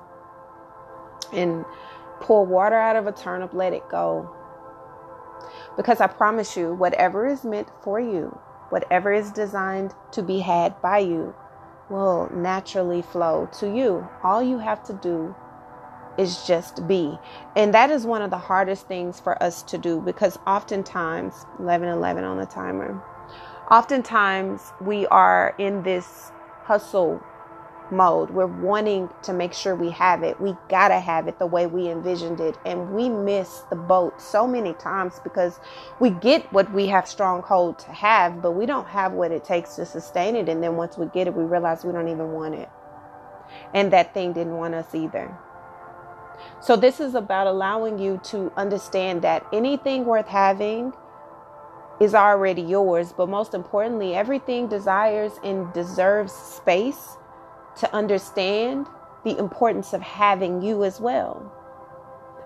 and 1.32 1.64
pour 2.20 2.44
water 2.46 2.76
out 2.76 2.96
of 2.96 3.06
a 3.06 3.12
turnip, 3.12 3.52
let 3.52 3.72
it 3.72 3.88
go. 3.90 4.34
Because 5.76 6.00
I 6.00 6.06
promise 6.06 6.56
you, 6.56 6.74
whatever 6.74 7.26
is 7.26 7.44
meant 7.44 7.68
for 7.82 7.98
you, 7.98 8.38
whatever 8.68 9.12
is 9.12 9.30
designed 9.32 9.94
to 10.12 10.22
be 10.22 10.40
had 10.40 10.80
by 10.82 10.98
you, 10.98 11.34
will 11.88 12.30
naturally 12.32 13.02
flow 13.02 13.48
to 13.58 13.66
you. 13.66 14.08
All 14.22 14.42
you 14.42 14.58
have 14.58 14.84
to 14.84 14.92
do 14.92 15.34
is 16.16 16.46
just 16.46 16.86
be. 16.86 17.18
And 17.56 17.74
that 17.74 17.90
is 17.90 18.06
one 18.06 18.22
of 18.22 18.30
the 18.30 18.38
hardest 18.38 18.86
things 18.86 19.18
for 19.18 19.42
us 19.42 19.62
to 19.64 19.78
do 19.78 20.00
because 20.00 20.38
oftentimes, 20.46 21.34
11 21.58 21.88
11 21.88 22.24
on 22.24 22.36
the 22.36 22.46
timer 22.46 23.02
oftentimes 23.70 24.72
we 24.80 25.06
are 25.06 25.54
in 25.58 25.82
this 25.82 26.32
hustle 26.64 27.22
mode. 27.92 28.30
We're 28.30 28.46
wanting 28.46 29.08
to 29.22 29.32
make 29.32 29.52
sure 29.52 29.74
we 29.74 29.90
have 29.90 30.22
it. 30.22 30.40
We 30.40 30.56
gotta 30.68 30.98
have 30.98 31.28
it 31.28 31.38
the 31.38 31.46
way 31.46 31.66
we 31.66 31.88
envisioned 31.88 32.40
it. 32.40 32.56
And 32.64 32.92
we 32.92 33.08
miss 33.08 33.62
the 33.70 33.76
boat 33.76 34.20
so 34.20 34.46
many 34.46 34.74
times 34.74 35.20
because 35.22 35.58
we 35.98 36.10
get 36.10 36.50
what 36.52 36.72
we 36.72 36.86
have 36.86 37.08
strong 37.08 37.42
hold 37.42 37.78
to 37.80 37.92
have, 37.92 38.42
but 38.42 38.52
we 38.52 38.66
don't 38.66 38.86
have 38.86 39.12
what 39.12 39.32
it 39.32 39.44
takes 39.44 39.76
to 39.76 39.86
sustain 39.86 40.36
it. 40.36 40.48
And 40.48 40.62
then 40.62 40.76
once 40.76 40.96
we 40.96 41.06
get 41.06 41.26
it, 41.26 41.34
we 41.34 41.44
realize 41.44 41.84
we 41.84 41.92
don't 41.92 42.08
even 42.08 42.32
want 42.32 42.54
it. 42.54 42.68
And 43.74 43.92
that 43.92 44.14
thing 44.14 44.32
didn't 44.32 44.56
want 44.56 44.74
us 44.74 44.94
either. 44.94 45.36
So, 46.60 46.76
this 46.76 47.00
is 47.00 47.14
about 47.14 47.46
allowing 47.46 47.98
you 47.98 48.20
to 48.24 48.50
understand 48.56 49.22
that 49.22 49.44
anything 49.52 50.06
worth 50.06 50.28
having 50.28 50.94
is 52.00 52.14
already 52.14 52.62
yours. 52.62 53.12
But 53.12 53.28
most 53.28 53.54
importantly, 53.54 54.14
everything 54.14 54.66
desires 54.68 55.32
and 55.44 55.72
deserves 55.72 56.32
space 56.32 57.16
to 57.76 57.94
understand 57.94 58.86
the 59.24 59.38
importance 59.38 59.92
of 59.92 60.00
having 60.00 60.62
you 60.62 60.82
as 60.84 61.00
well. 61.00 61.52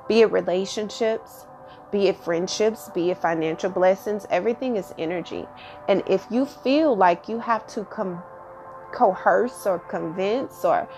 Be 0.09 0.21
it 0.21 0.33
relationships, 0.33 1.47
be 1.91 2.09
it 2.09 2.17
friendships, 2.17 2.91
be 2.93 3.11
it 3.11 3.19
financial 3.19 3.71
blessings, 3.71 4.27
everything 4.29 4.77
is 4.77 4.93
energy. 4.99 5.47
And 5.89 6.03
if 6.09 6.27
you 6.31 6.45
feel 6.45 6.97
like 6.97 7.29
you 7.29 7.39
have 7.39 7.67
to 7.69 7.85
com- 7.85 8.23
coerce 8.93 9.67
or 9.67 9.79
convince 9.79 10.65
or, 10.65 10.89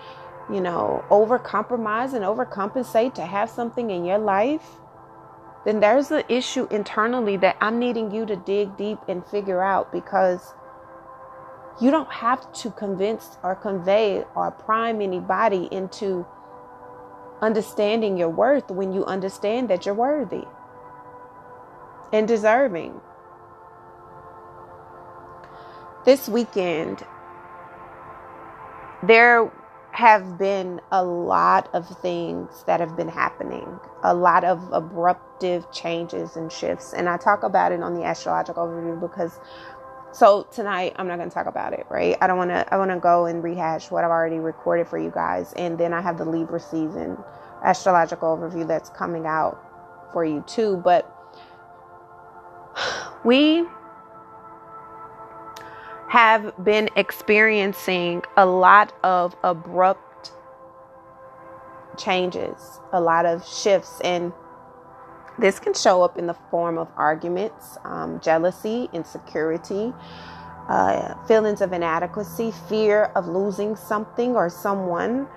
you 0.51 0.59
know, 0.59 1.05
over 1.09 1.37
compromise 1.37 2.13
and 2.13 2.25
overcompensate 2.25 3.13
to 3.13 3.25
have 3.25 3.49
something 3.49 3.91
in 3.91 4.03
your 4.03 4.17
life, 4.17 4.77
then 5.67 5.81
there's 5.81 6.11
an 6.11 6.23
issue 6.29 6.65
internally 6.71 7.35
that 7.35 7.57
I'm 7.59 7.77
needing 7.77 8.09
you 8.09 8.25
to 8.27 8.37
dig 8.37 8.77
deep 8.77 8.99
and 9.09 9.25
figure 9.27 9.61
out 9.61 9.91
because 9.91 10.53
you 11.81 11.91
don't 11.91 12.09
have 12.09 12.53
to 12.61 12.71
convince 12.71 13.37
or 13.43 13.53
convey 13.53 14.23
or 14.33 14.49
prime 14.49 15.01
anybody 15.01 15.67
into 15.69 16.25
understanding 17.41 18.17
your 18.17 18.29
worth 18.29 18.71
when 18.71 18.93
you 18.93 19.03
understand 19.03 19.69
that 19.69 19.85
you're 19.85 19.93
worthy 19.93 20.45
and 22.13 22.29
deserving. 22.29 23.01
This 26.05 26.29
weekend, 26.29 27.05
there 29.03 29.51
have 29.97 30.37
been 30.37 30.79
a 30.91 31.03
lot 31.03 31.67
of 31.73 31.87
things 32.01 32.63
that 32.67 32.79
have 32.79 32.95
been 32.95 33.07
happening, 33.07 33.79
a 34.03 34.13
lot 34.13 34.43
of 34.43 34.59
abruptive 34.69 35.73
changes 35.73 36.35
and 36.35 36.51
shifts. 36.51 36.93
And 36.93 37.09
I 37.09 37.17
talk 37.17 37.41
about 37.41 37.71
it 37.71 37.81
on 37.81 37.95
the 37.95 38.03
astrological 38.03 38.67
overview 38.67 39.01
because 39.01 39.39
so 40.11 40.43
tonight 40.51 40.93
I'm 40.97 41.07
not 41.07 41.17
going 41.17 41.29
to 41.29 41.33
talk 41.33 41.47
about 41.47 41.73
it, 41.73 41.87
right? 41.89 42.15
I 42.21 42.27
don't 42.27 42.37
want 42.37 42.51
to 42.51 42.71
I 42.71 42.77
want 42.77 42.91
to 42.91 42.99
go 42.99 43.25
and 43.25 43.43
rehash 43.43 43.89
what 43.89 44.03
I've 44.03 44.11
already 44.11 44.37
recorded 44.37 44.87
for 44.87 44.99
you 44.99 45.09
guys 45.09 45.51
and 45.53 45.79
then 45.79 45.93
I 45.93 46.01
have 46.01 46.19
the 46.19 46.25
Libra 46.25 46.59
season 46.59 47.17
astrological 47.63 48.37
overview 48.37 48.67
that's 48.67 48.91
coming 48.91 49.25
out 49.25 49.59
for 50.13 50.23
you 50.23 50.43
too, 50.45 50.79
but 50.83 51.11
we 53.25 53.65
have 56.09 56.53
been 56.63 56.89
experiencing 56.95 58.23
a 58.37 58.45
lot 58.45 58.93
of 59.03 59.35
abrupt 59.43 60.31
changes, 61.97 62.79
a 62.93 63.01
lot 63.01 63.25
of 63.25 63.45
shifts, 63.45 63.99
and 64.01 64.31
this 65.39 65.59
can 65.59 65.73
show 65.73 66.01
up 66.01 66.17
in 66.17 66.27
the 66.27 66.33
form 66.49 66.77
of 66.77 66.87
arguments, 66.95 67.77
um, 67.83 68.19
jealousy, 68.21 68.89
insecurity, 68.93 69.93
uh, 70.69 71.13
feelings 71.25 71.61
of 71.61 71.73
inadequacy, 71.73 72.51
fear 72.67 73.05
of 73.15 73.27
losing 73.27 73.75
something 73.75 74.35
or 74.35 74.49
someone, 74.49 75.27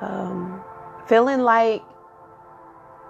um, 0.00 0.62
feeling 1.06 1.40
like 1.40 1.82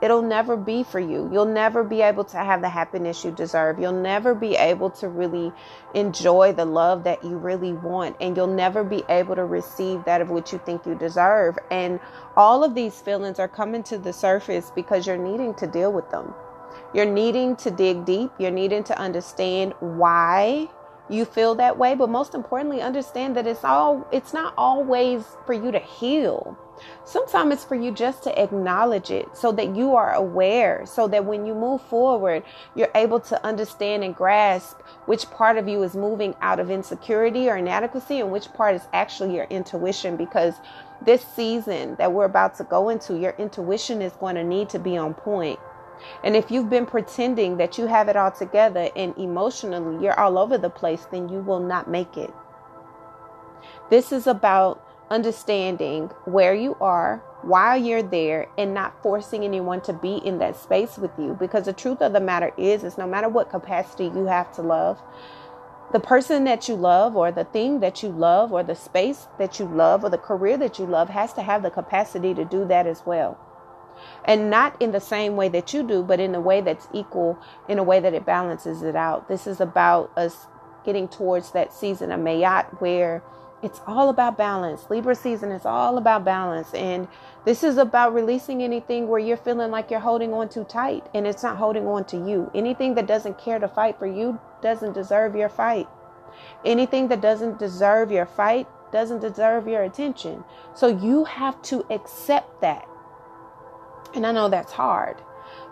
it'll 0.03 0.23
never 0.23 0.57
be 0.57 0.83
for 0.83 1.01
you. 1.01 1.29
You'll 1.33 1.45
never 1.45 1.83
be 1.83 2.03
able 2.03 2.25
to 2.25 2.37
have 2.37 2.61
the 2.61 2.69
happiness 2.69 3.25
you 3.25 3.31
deserve. 3.31 3.79
You'll 3.79 3.93
never 3.93 4.35
be 4.35 4.55
able 4.55 4.91
to 4.91 5.09
really 5.09 5.53
enjoy 5.95 6.53
the 6.53 6.65
love 6.65 7.05
that 7.05 7.25
you 7.25 7.37
really 7.37 7.73
want. 7.73 8.17
And 8.21 8.37
you'll 8.37 8.47
never 8.47 8.85
be 8.85 9.05
able 9.09 9.37
to 9.37 9.45
receive 9.45 10.05
that 10.05 10.21
of 10.21 10.31
which 10.31 10.53
you 10.53 10.61
think 10.65 10.87
you 10.87 10.95
deserve. 10.95 11.59
And 11.71 12.01
all 12.37 12.65
of 12.65 12.75
these 12.75 13.01
feelings 13.01 13.39
are 13.39 13.49
coming 13.49 13.83
to 13.85 13.99
the 13.99 14.13
surface 14.13 14.71
because 14.75 15.07
you're 15.07 15.17
needing 15.17 15.55
to 15.55 15.67
deal 15.67 15.93
with 15.93 16.11
them. 16.11 16.35
You're 16.95 17.07
needing 17.07 17.57
to 17.57 17.71
dig 17.71 18.05
deep. 18.05 18.31
You're 18.39 18.51
needing 18.51 18.85
to 18.85 18.99
understand 18.99 19.75
why 19.81 20.69
you 21.09 21.25
feel 21.25 21.55
that 21.57 21.77
way. 21.77 21.95
But 21.95 22.09
most 22.09 22.35
importantly, 22.35 22.81
understand 22.81 23.37
that 23.37 23.47
it's 23.47 23.65
all, 23.65 24.07
it's 24.13 24.33
not 24.33 24.55
always 24.57 25.25
for 25.47 25.53
you 25.53 25.73
to 25.73 25.79
heal 25.79 26.57
Sometimes 27.05 27.55
it's 27.55 27.65
for 27.65 27.75
you 27.75 27.91
just 27.91 28.23
to 28.25 28.43
acknowledge 28.43 29.11
it 29.11 29.37
so 29.37 29.53
that 29.53 29.75
you 29.75 29.95
are 29.95 30.13
aware, 30.15 30.85
so 30.87 31.09
that 31.09 31.25
when 31.25 31.47
you 31.47 31.55
move 31.55 31.81
forward, 31.83 32.43
you're 32.75 32.91
able 32.95 33.21
to 33.21 33.47
understand 33.47 34.05
and 34.05 34.15
grasp 34.15 34.81
which 35.07 35.31
part 35.31 35.57
of 35.57 35.69
you 35.69 35.83
is 35.83 35.95
moving 35.95 36.35
out 36.41 36.61
of 36.61 36.71
insecurity 36.71 37.49
or 37.49 37.57
inadequacy 37.57 38.21
and 38.21 38.31
which 38.31 38.53
part 38.53 38.75
is 38.75 38.83
actually 38.93 39.35
your 39.35 39.47
intuition. 39.47 40.17
Because 40.17 40.55
this 41.03 41.25
season 41.35 41.97
that 41.97 42.13
we're 42.13 42.25
about 42.25 42.57
to 42.57 42.65
go 42.65 42.89
into, 42.89 43.19
your 43.19 43.35
intuition 43.39 44.03
is 44.03 44.13
going 44.15 44.35
to 44.35 44.45
need 44.45 44.69
to 44.71 44.79
be 44.79 44.97
on 44.97 45.15
point. 45.15 45.59
And 46.23 46.37
if 46.37 46.51
you've 46.51 46.71
been 46.71 46.87
pretending 46.87 47.57
that 47.57 47.79
you 47.79 47.87
have 47.87 48.09
it 48.09 48.17
all 48.17 48.31
together 48.31 48.89
and 48.95 49.17
emotionally 49.19 50.03
you're 50.03 50.19
all 50.19 50.39
over 50.39 50.57
the 50.59 50.71
place, 50.71 51.07
then 51.11 51.29
you 51.29 51.41
will 51.41 51.61
not 51.61 51.91
make 51.91 52.17
it. 52.17 52.33
This 53.91 54.13
is 54.13 54.27
about 54.27 54.85
understanding 55.11 56.07
where 56.25 56.55
you 56.55 56.77
are, 56.81 57.23
why 57.43 57.77
you're 57.77 58.03
there, 58.03 58.49
and 58.59 58.75
not 58.75 59.03
forcing 59.03 59.45
anyone 59.45 59.81
to 59.83 59.93
be 59.93 60.17
in 60.17 60.39
that 60.39 60.57
space 60.57 60.99
with 60.99 61.11
you. 61.19 61.37
Because 61.39 61.65
the 61.65 61.73
truth 61.73 62.01
of 62.01 62.13
the 62.13 62.21
matter 62.21 62.53
is, 62.57 62.85
is 62.85 62.99
no 62.99 63.07
matter 63.07 63.29
what 63.29 63.51
capacity 63.51 64.05
you 64.05 64.27
have 64.27 64.53
to 64.55 64.63
love, 64.63 65.01
the 65.93 66.01
person 66.01 66.45
that 66.45 66.69
you 66.69 66.75
love, 66.75 67.17
or 67.17 67.33
the 67.33 67.45
thing 67.45 67.81
that 67.81 68.03
you 68.03 68.11
love, 68.11 68.53
or 68.53 68.63
the 68.63 68.75
space 68.75 69.27
that 69.39 69.59
you 69.59 69.65
love, 69.65 70.05
or 70.05 70.11
the 70.11 70.19
career 70.19 70.59
that 70.59 70.79
you 70.79 70.85
love 70.85 71.09
has 71.09 71.33
to 71.33 71.43
have 71.43 71.63
the 71.63 71.71
capacity 71.71 72.35
to 72.35 72.45
do 72.45 72.67
that 72.67 72.87
as 72.87 73.07
well. 73.07 73.39
And 74.25 74.51
not 74.51 74.81
in 74.81 74.93
the 74.93 75.01
same 75.01 75.35
way 75.37 75.49
that 75.49 75.73
you 75.73 75.83
do, 75.83 76.03
but 76.03 76.21
in 76.21 76.35
a 76.35 76.41
way 76.41 76.61
that's 76.61 76.89
equal, 76.93 77.39
in 77.69 77.79
a 77.79 77.83
way 77.83 78.01
that 78.01 78.15
it 78.15 78.27
balances 78.27 78.83
it 78.83 78.95
out. 78.95 79.29
This 79.29 79.47
is 79.47 79.61
about 79.61 80.13
us 80.17 80.47
getting 80.85 81.09
towards 81.09 81.53
that 81.53 81.73
season 81.73 82.13
of 82.13 82.21
Ma'at 82.21 82.81
where 82.81 83.23
It's 83.61 83.81
all 83.89 84.09
about 84.09 84.39
balance. 84.39 84.89
Libra 84.89 85.17
season 85.17 85.51
is 85.51 85.67
all 85.67 85.99
about 85.99 86.25
balance. 86.25 86.73
And 86.75 87.09
this 87.45 87.65
is 87.65 87.77
about 87.77 88.15
releasing 88.15 88.63
anything 88.63 89.09
where 89.09 89.19
you're 89.19 89.37
feeling 89.37 89.71
like 89.71 89.91
you're 89.91 89.99
holding 90.01 90.33
on 90.33 90.49
too 90.49 90.65
tight 90.65 91.05
and 91.13 91.27
it's 91.27 91.43
not 91.43 91.57
holding 91.57 91.87
on 91.87 92.05
to 92.07 92.17
you. 92.17 92.51
Anything 92.55 92.95
that 92.95 93.09
doesn't 93.09 93.39
care 93.39 93.59
to 93.59 93.67
fight 93.67 93.99
for 93.99 94.07
you 94.07 94.39
doesn't 94.63 94.93
deserve 94.93 95.35
your 95.35 95.49
fight. 95.49 95.89
Anything 96.65 97.09
that 97.09 97.21
doesn't 97.21 97.59
deserve 97.59 98.13
your 98.13 98.27
fight 98.27 98.69
doesn't 98.93 99.21
deserve 99.21 99.67
your 99.67 99.83
attention. 99.83 100.45
So 100.75 100.87
you 100.87 101.25
have 101.25 101.61
to 101.63 101.85
accept 101.91 102.61
that. 102.61 102.87
And 104.15 104.25
I 104.25 104.33
know 104.33 104.49
that's 104.49 104.73
hard 104.73 105.17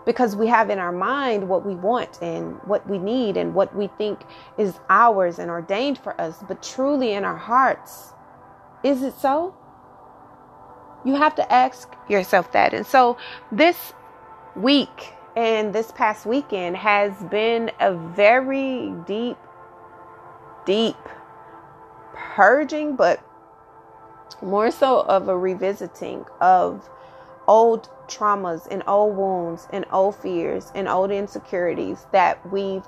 because 0.07 0.37
we 0.37 0.47
have 0.47 0.69
in 0.69 0.79
our 0.79 0.93
mind 0.93 1.49
what 1.49 1.65
we 1.65 1.75
want 1.75 2.21
and 2.21 2.55
what 2.63 2.89
we 2.89 2.97
need 2.97 3.35
and 3.35 3.53
what 3.53 3.75
we 3.75 3.87
think 3.97 4.21
is 4.57 4.79
ours 4.89 5.37
and 5.37 5.51
ordained 5.51 5.97
for 5.97 6.19
us. 6.19 6.37
But 6.47 6.63
truly 6.63 7.11
in 7.11 7.25
our 7.25 7.35
hearts, 7.35 8.13
is 8.85 9.03
it 9.03 9.13
so? 9.15 9.53
You 11.03 11.15
have 11.15 11.35
to 11.35 11.53
ask 11.53 11.93
yourself 12.07 12.53
that. 12.53 12.73
And 12.73 12.87
so 12.87 13.17
this 13.51 13.91
week 14.55 15.11
and 15.35 15.75
this 15.75 15.91
past 15.91 16.25
weekend 16.25 16.77
has 16.77 17.11
been 17.25 17.69
a 17.81 17.93
very 17.93 18.93
deep, 19.05 19.37
deep 20.65 20.95
purging, 22.13 22.95
but 22.95 23.21
more 24.41 24.71
so 24.71 25.01
of 25.01 25.27
a 25.27 25.37
revisiting 25.37 26.23
of 26.39 26.89
old 27.45 27.89
traumas 28.07 28.67
and 28.71 28.83
old 28.87 29.15
wounds 29.15 29.67
and 29.71 29.85
old 29.91 30.15
fears 30.15 30.71
and 30.75 30.87
old 30.87 31.11
insecurities 31.11 32.05
that 32.11 32.39
we've 32.51 32.83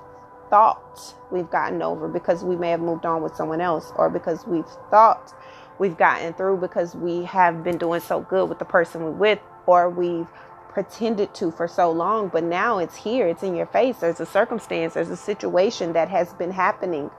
thought 0.50 1.14
we've 1.30 1.50
gotten 1.50 1.82
over 1.82 2.08
because 2.08 2.44
we 2.44 2.56
may 2.56 2.70
have 2.70 2.80
moved 2.80 3.06
on 3.06 3.22
with 3.22 3.34
someone 3.36 3.60
else 3.60 3.92
or 3.96 4.10
because 4.10 4.46
we've 4.46 4.66
thought 4.90 5.32
we've 5.78 5.96
gotten 5.96 6.34
through 6.34 6.56
because 6.56 6.94
we 6.94 7.24
have 7.24 7.62
been 7.62 7.78
doing 7.78 8.00
so 8.00 8.20
good 8.22 8.48
with 8.48 8.58
the 8.58 8.64
person 8.64 9.02
we're 9.02 9.10
with 9.12 9.38
or 9.66 9.88
we've 9.88 10.26
pretended 10.72 11.34
to 11.34 11.50
for 11.50 11.68
so 11.68 11.90
long 11.90 12.28
but 12.28 12.44
now 12.44 12.78
it's 12.78 12.96
here 12.96 13.26
it's 13.26 13.42
in 13.42 13.54
your 13.54 13.66
face 13.66 13.96
there's 13.98 14.20
a 14.20 14.26
circumstance 14.26 14.94
there's 14.94 15.10
a 15.10 15.16
situation 15.16 15.92
that 15.92 16.08
has 16.08 16.32
been 16.34 16.52
happening 16.52 17.10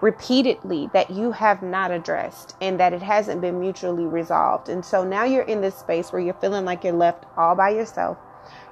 repeatedly 0.00 0.88
that 0.92 1.10
you 1.10 1.32
have 1.32 1.62
not 1.62 1.90
addressed 1.90 2.56
and 2.60 2.80
that 2.80 2.92
it 2.92 3.02
hasn't 3.02 3.40
been 3.40 3.60
mutually 3.60 4.04
resolved. 4.04 4.68
And 4.68 4.84
so 4.84 5.04
now 5.04 5.24
you're 5.24 5.42
in 5.42 5.60
this 5.60 5.76
space 5.76 6.12
where 6.12 6.22
you're 6.22 6.34
feeling 6.34 6.64
like 6.64 6.84
you're 6.84 6.92
left 6.92 7.24
all 7.36 7.54
by 7.54 7.70
yourself. 7.70 8.18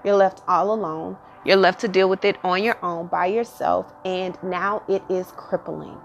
You're 0.05 0.17
left 0.17 0.43
all 0.49 0.73
alone. 0.73 1.17
You're 1.45 1.57
left 1.57 1.81
to 1.81 1.89
deal 1.89 2.09
with 2.09 2.25
it 2.25 2.37
on 2.43 2.63
your 2.63 2.83
own 2.85 3.07
by 3.07 3.27
yourself. 3.27 3.93
And 4.05 4.39
now 4.43 4.83
it 4.89 5.03
is 5.09 5.33
crippling. 5.37 5.99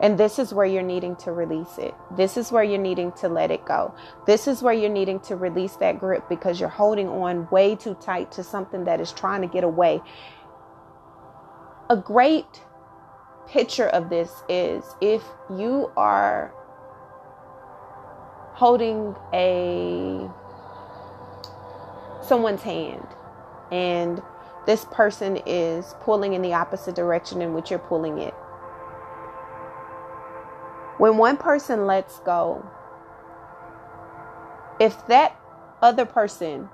And 0.00 0.16
this 0.16 0.38
is 0.38 0.54
where 0.54 0.66
you're 0.66 0.82
needing 0.82 1.16
to 1.16 1.32
release 1.32 1.76
it. 1.78 1.94
This 2.16 2.36
is 2.36 2.52
where 2.52 2.62
you're 2.62 2.78
needing 2.78 3.12
to 3.12 3.28
let 3.28 3.50
it 3.50 3.64
go. 3.64 3.94
This 4.26 4.46
is 4.46 4.62
where 4.62 4.72
you're 4.72 4.90
needing 4.90 5.18
to 5.20 5.36
release 5.36 5.74
that 5.76 5.98
grip 5.98 6.28
because 6.28 6.60
you're 6.60 6.68
holding 6.68 7.08
on 7.08 7.48
way 7.50 7.74
too 7.74 7.94
tight 7.94 8.30
to 8.32 8.44
something 8.44 8.84
that 8.84 9.00
is 9.00 9.12
trying 9.12 9.42
to 9.42 9.48
get 9.48 9.64
away. 9.64 10.00
A 11.90 11.96
great 11.96 12.62
picture 13.48 13.88
of 13.88 14.10
this 14.10 14.30
is 14.48 14.84
if 15.00 15.22
you 15.50 15.90
are 15.96 16.52
holding 18.52 19.14
a 19.32 20.28
someone's 22.20 22.62
hand 22.62 23.06
and 23.72 24.22
this 24.66 24.84
person 24.90 25.38
is 25.46 25.94
pulling 26.00 26.34
in 26.34 26.42
the 26.42 26.52
opposite 26.52 26.94
direction 26.94 27.40
in 27.40 27.54
which 27.54 27.70
you're 27.70 27.78
pulling 27.78 28.18
it. 28.18 28.34
When 30.98 31.16
one 31.16 31.36
person 31.36 31.86
lets 31.86 32.18
go, 32.20 32.68
if 34.80 35.06
that 35.06 35.36
other 35.80 36.04
person 36.04 36.68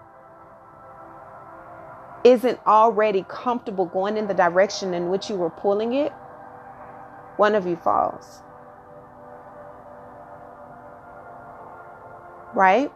isn't 2.24 2.58
already 2.66 3.24
comfortable 3.28 3.84
going 3.84 4.16
in 4.16 4.26
the 4.26 4.34
direction 4.34 4.94
in 4.94 5.10
which 5.10 5.28
you 5.28 5.36
were 5.36 5.50
pulling 5.50 5.92
it, 5.92 6.10
one 7.36 7.54
of 7.54 7.66
you 7.66 7.76
falls. 7.76 8.42
Right? 12.54 12.90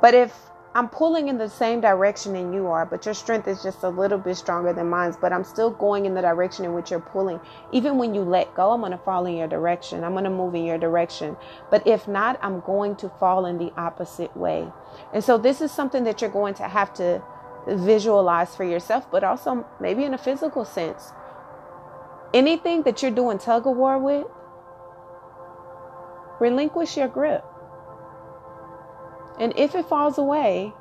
But 0.00 0.14
if 0.14 0.34
I'm 0.72 0.88
pulling 0.88 1.28
in 1.28 1.36
the 1.36 1.48
same 1.48 1.80
direction 1.80 2.34
than 2.34 2.52
you 2.52 2.68
are, 2.68 2.86
but 2.86 3.04
your 3.04 3.14
strength 3.14 3.48
is 3.48 3.62
just 3.62 3.82
a 3.82 3.88
little 3.88 4.18
bit 4.18 4.36
stronger 4.36 4.72
than 4.72 4.88
mine, 4.88 5.14
but 5.20 5.32
I'm 5.32 5.42
still 5.42 5.70
going 5.70 6.06
in 6.06 6.14
the 6.14 6.20
direction 6.20 6.64
in 6.64 6.74
which 6.74 6.92
you're 6.92 7.00
pulling. 7.00 7.40
Even 7.72 7.98
when 7.98 8.14
you 8.14 8.20
let 8.22 8.54
go, 8.54 8.70
I'm 8.70 8.80
going 8.80 8.92
to 8.92 8.98
fall 8.98 9.26
in 9.26 9.34
your 9.34 9.48
direction. 9.48 10.04
I'm 10.04 10.12
going 10.12 10.24
to 10.24 10.30
move 10.30 10.54
in 10.54 10.64
your 10.64 10.78
direction. 10.78 11.36
But 11.70 11.86
if 11.86 12.06
not, 12.06 12.38
I'm 12.40 12.60
going 12.60 12.94
to 12.96 13.08
fall 13.08 13.46
in 13.46 13.58
the 13.58 13.72
opposite 13.76 14.36
way. 14.36 14.68
And 15.12 15.24
so 15.24 15.38
this 15.38 15.60
is 15.60 15.72
something 15.72 16.04
that 16.04 16.20
you're 16.20 16.30
going 16.30 16.54
to 16.54 16.68
have 16.68 16.94
to 16.94 17.20
visualize 17.66 18.54
for 18.54 18.64
yourself, 18.64 19.10
but 19.10 19.24
also 19.24 19.66
maybe 19.80 20.04
in 20.04 20.14
a 20.14 20.18
physical 20.18 20.64
sense 20.64 21.12
anything 22.32 22.82
that 22.82 23.02
you're 23.02 23.10
doing 23.10 23.38
tug 23.38 23.66
of 23.66 23.76
war 23.76 23.98
with, 23.98 24.26
relinquish 26.38 26.96
your 26.96 27.08
grip. 27.08 27.44
And 29.40 29.52
if 29.56 29.74
it 29.74 29.86
falls 29.86 30.18
away, 30.18 30.72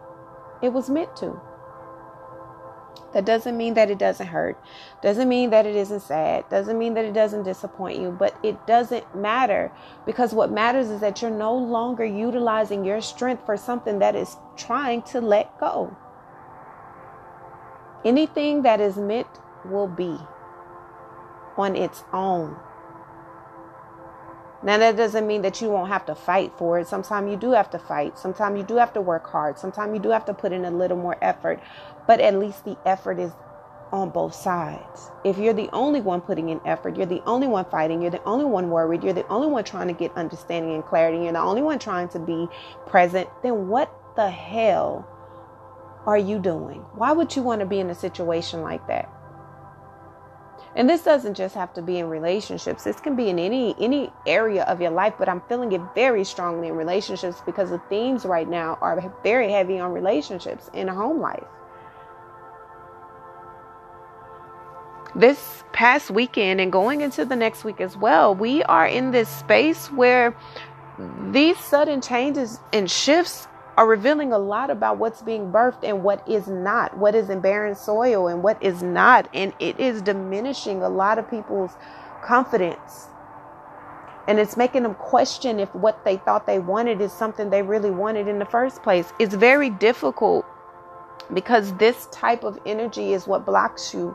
it 0.61 0.73
was 0.73 0.89
meant 0.89 1.15
to. 1.17 1.41
That 3.13 3.25
doesn't 3.25 3.57
mean 3.57 3.73
that 3.73 3.89
it 3.89 3.97
doesn't 3.97 4.27
hurt. 4.27 4.61
Doesn't 5.01 5.27
mean 5.27 5.49
that 5.49 5.65
it 5.65 5.75
isn't 5.75 6.01
sad. 6.01 6.47
Doesn't 6.49 6.77
mean 6.77 6.93
that 6.93 7.05
it 7.05 7.13
doesn't 7.13 7.43
disappoint 7.43 7.99
you. 7.99 8.11
But 8.11 8.37
it 8.43 8.67
doesn't 8.67 9.15
matter 9.15 9.71
because 10.05 10.33
what 10.33 10.51
matters 10.51 10.89
is 10.89 10.99
that 11.01 11.21
you're 11.21 11.31
no 11.31 11.55
longer 11.55 12.05
utilizing 12.05 12.85
your 12.85 13.01
strength 13.01 13.45
for 13.45 13.57
something 13.57 13.97
that 13.99 14.15
is 14.15 14.35
trying 14.57 15.01
to 15.03 15.21
let 15.21 15.57
go. 15.59 15.95
Anything 18.05 18.61
that 18.61 18.79
is 18.79 18.97
meant 18.97 19.27
will 19.65 19.87
be 19.87 20.17
on 21.57 21.75
its 21.75 22.03
own. 22.13 22.57
Now, 24.61 24.77
that 24.77 24.97
doesn't 24.97 25.25
mean 25.25 25.41
that 25.43 25.61
you 25.61 25.69
won't 25.69 25.89
have 25.89 26.05
to 26.07 26.15
fight 26.15 26.51
for 26.57 26.79
it. 26.79 26.87
Sometimes 26.87 27.31
you 27.31 27.37
do 27.37 27.51
have 27.51 27.69
to 27.71 27.79
fight. 27.79 28.17
Sometimes 28.17 28.57
you 28.57 28.63
do 28.63 28.75
have 28.75 28.93
to 28.93 29.01
work 29.01 29.25
hard. 29.27 29.57
Sometimes 29.57 29.93
you 29.93 29.99
do 29.99 30.09
have 30.09 30.25
to 30.25 30.33
put 30.33 30.51
in 30.51 30.65
a 30.65 30.71
little 30.71 30.97
more 30.97 31.17
effort. 31.21 31.61
But 32.07 32.19
at 32.19 32.35
least 32.35 32.65
the 32.65 32.77
effort 32.85 33.19
is 33.19 33.31
on 33.91 34.09
both 34.09 34.35
sides. 34.35 35.11
If 35.23 35.37
you're 35.37 35.53
the 35.53 35.69
only 35.73 36.01
one 36.01 36.21
putting 36.21 36.49
in 36.49 36.59
effort, 36.65 36.95
you're 36.95 37.05
the 37.05 37.23
only 37.25 37.47
one 37.47 37.65
fighting, 37.65 38.01
you're 38.01 38.11
the 38.11 38.23
only 38.23 38.45
one 38.45 38.69
worried, 38.69 39.03
you're 39.03 39.13
the 39.13 39.27
only 39.27 39.47
one 39.47 39.63
trying 39.63 39.87
to 39.87 39.93
get 39.93 40.15
understanding 40.15 40.75
and 40.75 40.83
clarity, 40.83 41.23
you're 41.23 41.33
the 41.33 41.39
only 41.39 41.61
one 41.61 41.79
trying 41.79 42.07
to 42.09 42.19
be 42.19 42.47
present, 42.85 43.27
then 43.41 43.67
what 43.67 43.91
the 44.15 44.29
hell 44.29 45.07
are 46.05 46.17
you 46.17 46.39
doing? 46.39 46.79
Why 46.93 47.11
would 47.11 47.35
you 47.35 47.41
want 47.41 47.61
to 47.61 47.65
be 47.65 47.79
in 47.79 47.89
a 47.89 47.95
situation 47.95 48.61
like 48.61 48.85
that? 48.87 49.11
And 50.75 50.89
this 50.89 51.01
doesn't 51.01 51.33
just 51.33 51.55
have 51.55 51.73
to 51.73 51.81
be 51.81 51.97
in 51.97 52.09
relationships. 52.09 52.83
This 52.83 52.99
can 52.99 53.15
be 53.15 53.29
in 53.29 53.39
any 53.39 53.75
any 53.79 54.11
area 54.25 54.63
of 54.63 54.81
your 54.81 54.91
life 54.91 55.13
but 55.17 55.27
i'm 55.27 55.41
feeling 55.41 55.71
it 55.71 55.81
very 55.95 56.23
strongly 56.23 56.67
in 56.67 56.75
relationships 56.75 57.41
because 57.45 57.69
the 57.69 57.81
themes 57.89 58.25
right 58.25 58.47
now 58.47 58.77
are 58.81 59.13
very 59.23 59.51
heavy 59.51 59.79
on 59.79 59.91
relationships 59.91 60.69
in 60.73 60.87
home 60.87 61.19
life. 61.19 61.43
This 65.15 65.63
past 65.73 66.11
weekend 66.11 66.61
and 66.61 66.71
going 66.71 67.01
into 67.01 67.25
the 67.25 67.35
next 67.35 67.63
week 67.63 67.81
as 67.81 67.97
well 67.97 68.35
we 68.35 68.63
are 68.63 68.85
in 68.85 69.11
this 69.11 69.29
space 69.29 69.91
where 69.91 70.35
these 71.31 71.57
sudden 71.57 72.01
changes 72.01 72.59
and 72.73 72.89
shifts 72.91 73.47
are 73.79 73.87
revealing 73.87 74.33
a 74.33 74.37
lot 74.37 74.69
about 74.69 74.97
what's 74.97 75.21
being 75.21 75.53
birthed 75.53 75.85
and 75.85 76.03
what 76.03 76.27
is 76.27 76.49
not, 76.49 76.97
what 76.97 77.15
is 77.15 77.29
in 77.29 77.39
barren 77.39 77.73
soil 77.73 78.27
and 78.27 78.43
what 78.43 78.61
is 78.61 78.83
not. 78.83 79.29
And 79.33 79.53
it 79.57 79.79
is 79.79 80.01
diminishing 80.01 80.81
a 80.81 80.89
lot 80.89 81.17
of 81.17 81.29
people's 81.29 81.71
confidence. 82.21 83.07
And 84.27 84.37
it's 84.37 84.57
making 84.57 84.83
them 84.83 84.95
question 84.95 85.61
if 85.61 85.73
what 85.73 86.03
they 86.03 86.17
thought 86.17 86.45
they 86.45 86.59
wanted 86.59 86.99
is 86.99 87.13
something 87.13 87.49
they 87.49 87.61
really 87.61 87.89
wanted 87.89 88.27
in 88.27 88.37
the 88.37 88.43
first 88.43 88.83
place. 88.83 89.13
It's 89.17 89.33
very 89.33 89.69
difficult 89.69 90.45
because 91.33 91.73
this 91.77 92.07
type 92.11 92.43
of 92.43 92.59
energy 92.65 93.13
is 93.13 93.27
what 93.27 93.45
blocks 93.45 93.93
you 93.93 94.13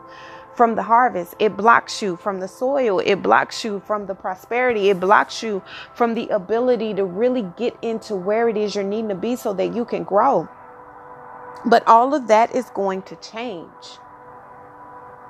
from 0.55 0.75
the 0.75 0.83
harvest. 0.83 1.35
It 1.39 1.57
blocks 1.57 2.01
you 2.01 2.15
from 2.15 2.39
the 2.39 2.47
soil. 2.47 2.99
It 2.99 3.17
blocks 3.21 3.63
you 3.63 3.81
from 3.85 4.05
the 4.05 4.15
prosperity. 4.15 4.89
It 4.89 4.99
blocks 4.99 5.43
you 5.43 5.61
from 5.93 6.15
the 6.15 6.29
ability 6.29 6.93
to 6.95 7.05
really 7.05 7.43
get 7.57 7.75
into 7.81 8.15
where 8.15 8.49
it 8.49 8.57
is 8.57 8.75
you're 8.75 8.83
needing 8.83 9.09
to 9.09 9.15
be 9.15 9.35
so 9.35 9.53
that 9.53 9.73
you 9.73 9.85
can 9.85 10.03
grow. 10.03 10.47
But 11.65 11.85
all 11.87 12.13
of 12.13 12.27
that 12.27 12.55
is 12.55 12.69
going 12.69 13.01
to 13.03 13.15
change 13.17 13.99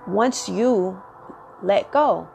once 0.08 0.48
you 0.48 1.02
let 1.64 1.92
go. 1.92 2.28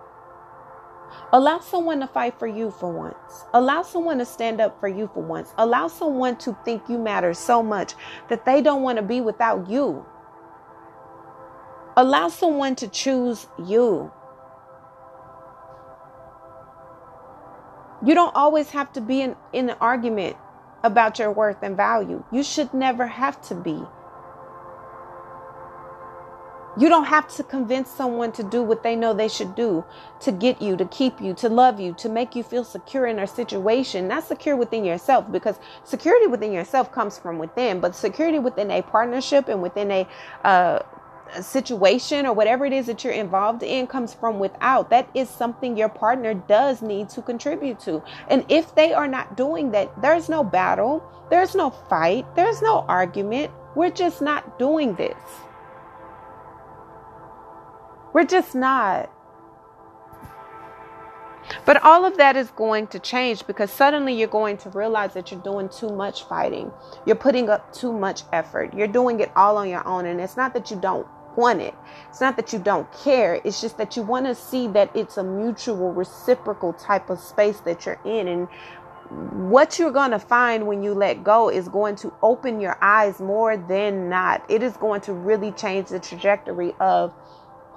Allow 1.32 1.58
someone 1.58 2.00
to 2.00 2.06
fight 2.06 2.38
for 2.38 2.46
you 2.46 2.70
for 2.70 2.90
once. 2.90 3.44
Allow 3.52 3.82
someone 3.82 4.18
to 4.18 4.24
stand 4.24 4.60
up 4.60 4.78
for 4.80 4.88
you 4.88 5.10
for 5.12 5.22
once. 5.22 5.52
Allow 5.58 5.88
someone 5.88 6.36
to 6.38 6.56
think 6.64 6.88
you 6.88 6.98
matter 6.98 7.34
so 7.34 7.62
much 7.62 7.94
that 8.28 8.44
they 8.44 8.62
don't 8.62 8.82
want 8.82 8.96
to 8.96 9.02
be 9.02 9.20
without 9.20 9.68
you. 9.68 10.04
Allow 12.00 12.28
someone 12.28 12.76
to 12.76 12.88
choose 12.88 13.46
you. 13.62 14.10
You 18.02 18.14
don't 18.14 18.34
always 18.34 18.70
have 18.70 18.90
to 18.94 19.02
be 19.02 19.20
in, 19.20 19.36
in 19.52 19.68
an 19.68 19.76
argument 19.82 20.38
about 20.82 21.18
your 21.18 21.30
worth 21.30 21.62
and 21.62 21.76
value. 21.76 22.24
You 22.32 22.42
should 22.42 22.72
never 22.72 23.06
have 23.06 23.38
to 23.48 23.54
be. 23.54 23.78
You 26.78 26.88
don't 26.88 27.04
have 27.04 27.28
to 27.36 27.42
convince 27.42 27.90
someone 27.90 28.32
to 28.32 28.44
do 28.44 28.62
what 28.62 28.82
they 28.82 28.96
know 28.96 29.12
they 29.12 29.28
should 29.28 29.54
do 29.54 29.84
to 30.20 30.32
get 30.32 30.62
you, 30.62 30.78
to 30.78 30.86
keep 30.86 31.20
you, 31.20 31.34
to 31.34 31.50
love 31.50 31.78
you, 31.78 31.92
to 31.98 32.08
make 32.08 32.34
you 32.34 32.42
feel 32.42 32.64
secure 32.64 33.06
in 33.08 33.16
their 33.16 33.26
situation. 33.26 34.08
Not 34.08 34.24
secure 34.24 34.56
within 34.56 34.86
yourself, 34.86 35.30
because 35.30 35.56
security 35.84 36.28
within 36.28 36.50
yourself 36.50 36.90
comes 36.92 37.18
from 37.18 37.38
within, 37.38 37.78
but 37.80 37.94
security 37.94 38.38
within 38.38 38.70
a 38.70 38.80
partnership 38.80 39.48
and 39.48 39.60
within 39.60 39.90
a, 39.90 40.08
uh, 40.44 40.78
situation 41.40 42.26
or 42.26 42.32
whatever 42.32 42.64
it 42.66 42.72
is 42.72 42.86
that 42.86 43.04
you're 43.04 43.12
involved 43.12 43.62
in 43.62 43.86
comes 43.86 44.14
from 44.14 44.38
without. 44.38 44.90
That 44.90 45.08
is 45.14 45.28
something 45.28 45.76
your 45.76 45.88
partner 45.88 46.34
does 46.34 46.82
need 46.82 47.08
to 47.10 47.22
contribute 47.22 47.80
to. 47.80 48.02
And 48.28 48.44
if 48.48 48.74
they 48.74 48.92
are 48.92 49.08
not 49.08 49.36
doing 49.36 49.70
that, 49.72 50.00
there's 50.00 50.28
no 50.28 50.42
battle, 50.42 51.02
there's 51.30 51.54
no 51.54 51.70
fight, 51.70 52.26
there's 52.34 52.62
no 52.62 52.84
argument. 52.88 53.50
We're 53.74 53.90
just 53.90 54.20
not 54.20 54.58
doing 54.58 54.94
this. 54.94 55.18
We're 58.12 58.24
just 58.24 58.54
not. 58.54 59.10
But 61.64 61.82
all 61.82 62.04
of 62.04 62.16
that 62.16 62.36
is 62.36 62.50
going 62.50 62.88
to 62.88 62.98
change 62.98 63.46
because 63.46 63.70
suddenly 63.70 64.14
you're 64.14 64.28
going 64.28 64.56
to 64.58 64.70
realize 64.70 65.14
that 65.14 65.30
you're 65.30 65.40
doing 65.40 65.68
too 65.68 65.90
much 65.90 66.24
fighting. 66.24 66.70
You're 67.06 67.16
putting 67.16 67.48
up 67.48 67.72
too 67.72 67.92
much 67.92 68.22
effort. 68.32 68.74
You're 68.74 68.88
doing 68.88 69.20
it 69.20 69.30
all 69.34 69.56
on 69.56 69.68
your 69.68 69.86
own. 69.86 70.06
And 70.06 70.20
it's 70.20 70.36
not 70.36 70.54
that 70.54 70.70
you 70.70 70.80
don't 70.80 71.06
want 71.36 71.60
it, 71.60 71.74
it's 72.08 72.20
not 72.20 72.36
that 72.36 72.52
you 72.52 72.58
don't 72.58 72.90
care. 72.92 73.40
It's 73.44 73.60
just 73.60 73.78
that 73.78 73.96
you 73.96 74.02
want 74.02 74.26
to 74.26 74.34
see 74.34 74.68
that 74.68 74.94
it's 74.94 75.16
a 75.16 75.24
mutual, 75.24 75.92
reciprocal 75.92 76.72
type 76.72 77.10
of 77.10 77.18
space 77.18 77.60
that 77.60 77.86
you're 77.86 78.00
in. 78.04 78.28
And 78.28 78.48
what 79.50 79.78
you're 79.78 79.90
going 79.90 80.12
to 80.12 80.18
find 80.18 80.66
when 80.66 80.82
you 80.82 80.94
let 80.94 81.24
go 81.24 81.48
is 81.48 81.68
going 81.68 81.96
to 81.96 82.12
open 82.22 82.60
your 82.60 82.78
eyes 82.80 83.20
more 83.20 83.56
than 83.56 84.08
not. 84.08 84.44
It 84.48 84.62
is 84.62 84.76
going 84.76 85.00
to 85.02 85.12
really 85.12 85.52
change 85.52 85.88
the 85.88 85.98
trajectory 85.98 86.74
of 86.78 87.12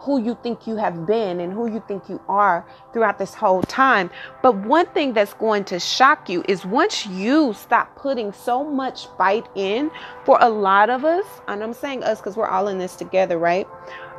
who 0.04 0.22
you 0.22 0.38
think 0.44 0.68
you 0.68 0.76
have 0.76 1.06
been 1.06 1.40
and 1.40 1.54
who 1.54 1.72
you 1.72 1.82
think 1.88 2.10
you 2.10 2.22
are 2.28 2.66
throughout 2.92 3.18
this 3.18 3.34
whole 3.34 3.62
time. 3.64 4.10
But 4.42 4.56
one 4.56 4.86
thing 4.88 5.14
that's 5.14 5.34
going 5.34 5.64
to 5.66 5.80
shock 5.80 6.30
you 6.30 6.44
is 6.48 6.66
once 6.66 7.06
you 7.08 7.54
stop 7.54 7.96
putting 7.96 8.34
so 8.34 8.64
much 8.64 9.08
fight 9.18 9.48
in 9.56 9.92
for 10.26 10.38
a 10.42 10.50
lot 10.50 10.90
of 10.90 11.06
us, 11.06 11.26
and 11.48 11.64
I'm 11.64 11.74
saying 11.74 12.04
us 12.04 12.20
because 12.20 12.36
we're 12.36 12.48
all 12.48 12.68
in 12.68 12.80
this 12.80 12.96
together, 12.96 13.38
right? 13.38 13.68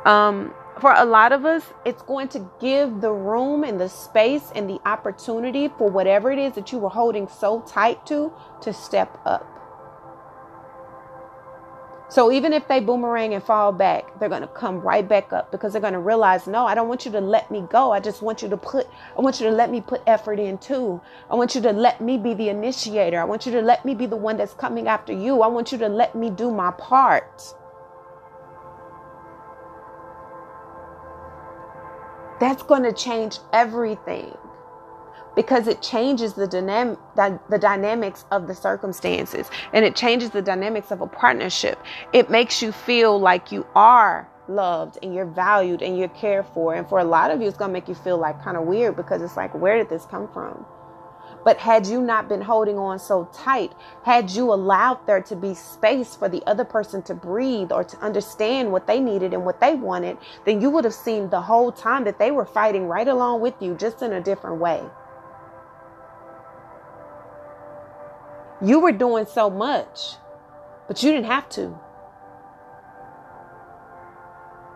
Um, 0.05 0.53
for 0.79 0.93
a 0.93 1.05
lot 1.05 1.31
of 1.31 1.45
us, 1.45 1.63
it's 1.85 2.01
going 2.01 2.27
to 2.29 2.49
give 2.59 2.99
the 2.99 3.11
room 3.11 3.63
and 3.63 3.79
the 3.79 3.87
space 3.87 4.51
and 4.55 4.69
the 4.69 4.79
opportunity 4.85 5.69
for 5.77 5.89
whatever 5.89 6.31
it 6.31 6.39
is 6.39 6.53
that 6.55 6.71
you 6.71 6.79
were 6.79 6.89
holding 6.89 7.27
so 7.27 7.61
tight 7.61 8.05
to 8.07 8.33
to 8.61 8.73
step 8.73 9.19
up. 9.25 9.54
So 12.07 12.31
even 12.31 12.53
if 12.53 12.67
they 12.67 12.79
boomerang 12.79 13.33
and 13.33 13.43
fall 13.43 13.71
back, 13.71 14.19
they're 14.19 14.29
going 14.29 14.43
to 14.43 14.47
come 14.47 14.79
right 14.79 15.07
back 15.07 15.33
up 15.33 15.51
because 15.51 15.73
they're 15.73 15.81
going 15.81 15.93
to 15.93 15.99
realize, 15.99 16.45
no, 16.45 16.65
I 16.65 16.75
don't 16.75 16.87
want 16.87 17.03
you 17.05 17.11
to 17.11 17.19
let 17.19 17.49
me 17.49 17.65
go. 17.69 17.91
I 17.91 17.99
just 17.99 18.21
want 18.21 18.43
you 18.43 18.49
to 18.49 18.57
put, 18.57 18.87
I 19.17 19.21
want 19.21 19.39
you 19.39 19.47
to 19.47 19.51
let 19.51 19.71
me 19.71 19.81
put 19.81 20.01
effort 20.05 20.39
in 20.39 20.59
too. 20.59 21.01
I 21.31 21.35
want 21.35 21.55
you 21.55 21.61
to 21.61 21.71
let 21.71 22.01
me 22.01 22.17
be 22.17 22.35
the 22.35 22.49
initiator. 22.49 23.19
I 23.19 23.23
want 23.23 23.45
you 23.45 23.51
to 23.53 23.61
let 23.61 23.85
me 23.85 23.95
be 23.95 24.05
the 24.05 24.15
one 24.15 24.37
that's 24.37 24.53
coming 24.53 24.87
after 24.87 25.13
you. 25.13 25.41
I 25.41 25.47
want 25.47 25.71
you 25.71 25.79
to 25.79 25.89
let 25.89 26.13
me 26.15 26.29
do 26.29 26.51
my 26.51 26.71
part. 26.71 27.53
That's 32.39 32.61
going 32.63 32.83
to 32.83 32.93
change 32.93 33.39
everything 33.51 34.37
because 35.35 35.67
it 35.67 35.81
changes 35.81 36.33
the 36.33 36.47
dynamic 36.47 36.97
the 37.15 37.57
dynamics 37.59 38.25
of 38.31 38.47
the 38.47 38.55
circumstances 38.55 39.49
and 39.73 39.85
it 39.85 39.95
changes 39.95 40.29
the 40.31 40.41
dynamics 40.41 40.91
of 40.91 41.01
a 41.01 41.07
partnership 41.07 41.79
it 42.13 42.29
makes 42.29 42.61
you 42.61 42.71
feel 42.71 43.19
like 43.19 43.51
you 43.51 43.65
are 43.75 44.27
loved 44.47 44.97
and 45.01 45.13
you're 45.13 45.25
valued 45.25 45.81
and 45.81 45.97
you're 45.97 46.07
cared 46.09 46.45
for 46.53 46.75
and 46.75 46.87
for 46.87 46.99
a 46.99 47.03
lot 47.03 47.31
of 47.31 47.41
you 47.41 47.47
it's 47.47 47.57
going 47.57 47.69
to 47.69 47.73
make 47.73 47.87
you 47.87 47.95
feel 47.95 48.17
like 48.17 48.41
kind 48.43 48.57
of 48.57 48.63
weird 48.63 48.95
because 48.95 49.21
it's 49.21 49.35
like 49.35 49.53
where 49.55 49.77
did 49.77 49.89
this 49.89 50.05
come 50.05 50.27
from 50.31 50.65
but 51.45 51.59
had 51.59 51.85
you 51.85 52.01
not 52.01 52.27
been 52.27 52.41
holding 52.41 52.79
on 52.79 52.97
so 52.97 53.29
tight, 53.31 53.71
had 54.03 54.31
you 54.31 54.51
allowed 54.51 55.05
there 55.05 55.21
to 55.21 55.35
be 55.35 55.53
space 55.53 56.15
for 56.15 56.27
the 56.27 56.41
other 56.47 56.65
person 56.65 57.03
to 57.03 57.13
breathe 57.13 57.71
or 57.71 57.83
to 57.83 57.97
understand 57.99 58.71
what 58.71 58.87
they 58.87 58.99
needed 58.99 59.31
and 59.31 59.45
what 59.45 59.61
they 59.61 59.75
wanted, 59.75 60.17
then 60.45 60.59
you 60.59 60.71
would 60.71 60.85
have 60.85 60.93
seen 60.95 61.29
the 61.29 61.41
whole 61.41 61.71
time 61.71 62.03
that 62.05 62.17
they 62.17 62.31
were 62.31 62.45
fighting 62.45 62.87
right 62.87 63.07
along 63.07 63.41
with 63.41 63.53
you, 63.61 63.75
just 63.75 64.01
in 64.01 64.13
a 64.13 64.21
different 64.21 64.59
way. 64.59 64.81
You 68.65 68.79
were 68.79 68.91
doing 68.91 69.27
so 69.27 69.49
much, 69.49 70.15
but 70.87 71.03
you 71.03 71.11
didn't 71.11 71.27
have 71.27 71.47
to. 71.49 71.77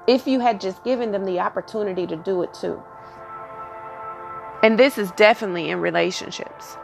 If 0.08 0.28
you 0.28 0.40
had 0.40 0.62
just 0.62 0.84
given 0.84 1.12
them 1.12 1.26
the 1.26 1.40
opportunity 1.40 2.06
to 2.06 2.16
do 2.16 2.44
it 2.44 2.54
too. 2.54 2.84
And 4.62 4.78
this 4.78 4.98
is 4.98 5.12
definitely 5.12 5.70
in 5.70 5.80
relationships. 5.80 6.78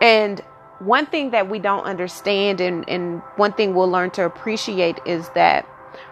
And 0.00 0.40
one 0.80 1.06
thing 1.06 1.30
that 1.30 1.48
we 1.48 1.60
don't 1.60 1.84
understand, 1.84 2.60
and, 2.60 2.88
and 2.88 3.20
one 3.36 3.52
thing 3.52 3.74
we'll 3.74 3.90
learn 3.90 4.10
to 4.12 4.24
appreciate, 4.24 4.98
is 5.06 5.28
that 5.30 5.68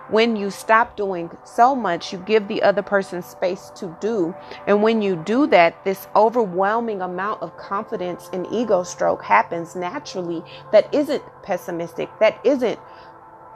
when 0.08 0.36
you 0.36 0.50
stop 0.50 0.96
doing 0.96 1.30
so 1.44 1.74
much, 1.74 2.12
you 2.12 2.18
give 2.18 2.48
the 2.48 2.62
other 2.62 2.82
person 2.82 3.22
space 3.22 3.70
to 3.76 3.96
do. 4.00 4.34
And 4.66 4.82
when 4.82 5.02
you 5.02 5.16
do 5.16 5.46
that, 5.48 5.84
this 5.84 6.08
overwhelming 6.16 7.00
amount 7.00 7.42
of 7.42 7.56
confidence 7.56 8.28
and 8.32 8.46
ego 8.52 8.82
stroke 8.82 9.22
happens 9.22 9.76
naturally 9.76 10.42
that 10.72 10.92
isn't 10.94 11.22
pessimistic, 11.42 12.08
that 12.20 12.38
isn't 12.44 12.78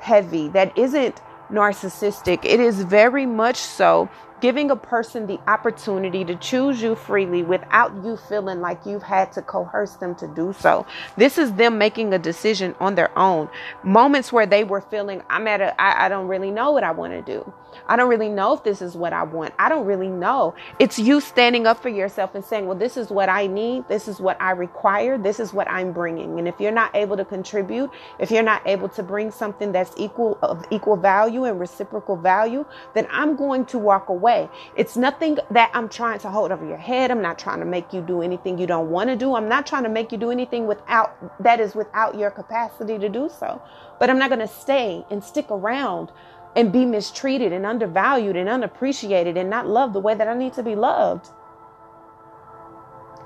heavy, 0.01 0.49
that 0.49 0.77
isn't 0.79 1.21
narcissistic. 1.51 2.45
It 2.45 2.61
is 2.61 2.83
very 2.83 3.27
much 3.27 3.57
so 3.57 4.09
giving 4.44 4.70
a 4.70 4.76
person 4.76 5.26
the 5.26 5.40
opportunity 5.48 6.22
to 6.22 6.35
choose 6.37 6.83
you 6.83 6.94
freely 6.94 7.42
without 7.42 7.90
you 8.04 8.14
feeling 8.14 8.61
like 8.61 8.78
you've 8.85 9.02
had 9.02 9.33
to 9.33 9.40
coerce 9.40 9.94
them 9.94 10.14
to 10.14 10.26
do 10.35 10.52
so. 10.52 10.85
This 11.16 11.38
is 11.38 11.50
them 11.54 11.78
making 11.78 12.12
a 12.12 12.18
decision 12.18 12.74
on 12.78 12.94
their 12.94 13.18
own. 13.18 13.48
Moments 13.83 14.35
where 14.35 14.44
they 14.44 14.62
were 14.62 14.83
feeling, 14.83 15.22
I'm 15.30 15.48
at 15.48 15.62
a, 15.62 15.80
I, 15.80 16.04
I 16.04 16.09
don't 16.11 16.28
really 16.28 16.50
know 16.50 16.72
what 16.72 16.85
I 16.85 16.90
want 16.90 17.14
to 17.14 17.22
do. 17.22 17.54
I 17.88 17.96
don't 17.96 18.09
really 18.09 18.28
know 18.28 18.52
if 18.54 18.62
this 18.64 18.80
is 18.83 18.94
what 18.94 19.12
I 19.12 19.22
want. 19.22 19.52
I 19.59 19.68
don't 19.68 19.87
really 19.87 20.09
know. 20.09 20.54
It's 20.78 20.98
you 20.98 21.20
standing 21.20 21.66
up 21.66 21.80
for 21.83 21.88
yourself 21.88 22.35
and 22.35 22.44
saying, 22.44 22.66
well, 22.66 22.78
this 22.78 22.96
is 22.96 23.11
what 23.11 23.28
I 23.28 23.46
need. 23.46 23.88
This 23.88 24.09
is 24.09 24.20
what 24.20 24.40
I 24.40 24.52
require. 24.52 25.18
This 25.18 25.40
is 25.40 25.52
what 25.52 25.68
I'm 25.70 25.92
bringing. 25.92 26.38
And 26.38 26.46
if 26.46 26.61
you're 26.61 26.72
not 26.72 26.94
able 26.94 27.16
to 27.16 27.24
contribute, 27.24 27.90
if 28.18 28.30
you're 28.30 28.42
not 28.42 28.66
able 28.66 28.88
to 28.90 29.02
bring 29.02 29.30
something 29.30 29.72
that's 29.72 29.92
equal 29.96 30.38
of 30.42 30.64
equal 30.70 30.96
value 30.96 31.44
and 31.44 31.59
reciprocal 31.59 32.16
value, 32.16 32.64
then 32.94 33.07
I'm 33.11 33.37
going 33.37 33.64
to 33.66 33.78
walk 33.78 34.09
away. 34.09 34.34
It's 34.77 34.97
nothing 34.97 35.38
that 35.51 35.70
I'm 35.75 35.88
trying 35.88 36.18
to 36.20 36.31
hold 36.31 36.53
over 36.53 36.66
your 36.66 36.77
head. 36.77 37.11
I'm 37.11 37.23
not 37.23 37.38
trying 37.38 37.61
to 37.61 37.64
make 37.64 37.92
you 37.92 38.01
do 38.01 38.23
anything 38.23 38.59
you 38.59 38.66
don't 38.66 38.90
want 38.90 39.11
to 39.11 39.16
do. 39.16 39.35
I'm 39.35 39.49
not 39.49 39.66
trying 39.66 39.85
to 39.85 39.88
make 39.88 40.12
you 40.12 40.18
do 40.18 40.31
anything 40.31 40.66
without 40.66 41.09
that 41.42 41.61
is 41.61 41.75
without 41.75 42.18
your 42.18 42.31
capacity 42.31 42.99
to 42.99 43.09
do 43.09 43.31
so. 43.40 43.62
But 43.99 44.11
I'm 44.11 44.18
not 44.18 44.31
going 44.31 44.47
to 44.47 44.55
stay 44.64 45.05
and 45.11 45.23
stick 45.23 45.47
around 45.51 46.11
and 46.57 46.73
be 46.73 46.85
mistreated 46.85 47.53
and 47.53 47.66
undervalued 47.66 48.37
and 48.37 48.49
unappreciated 48.49 49.37
and 49.37 49.51
not 49.51 49.66
loved 49.66 49.94
the 49.94 50.01
way 50.01 50.14
that 50.14 50.29
I 50.29 50.35
need 50.35 50.53
to 50.55 50.62
be 50.62 50.75
loved. 50.75 51.29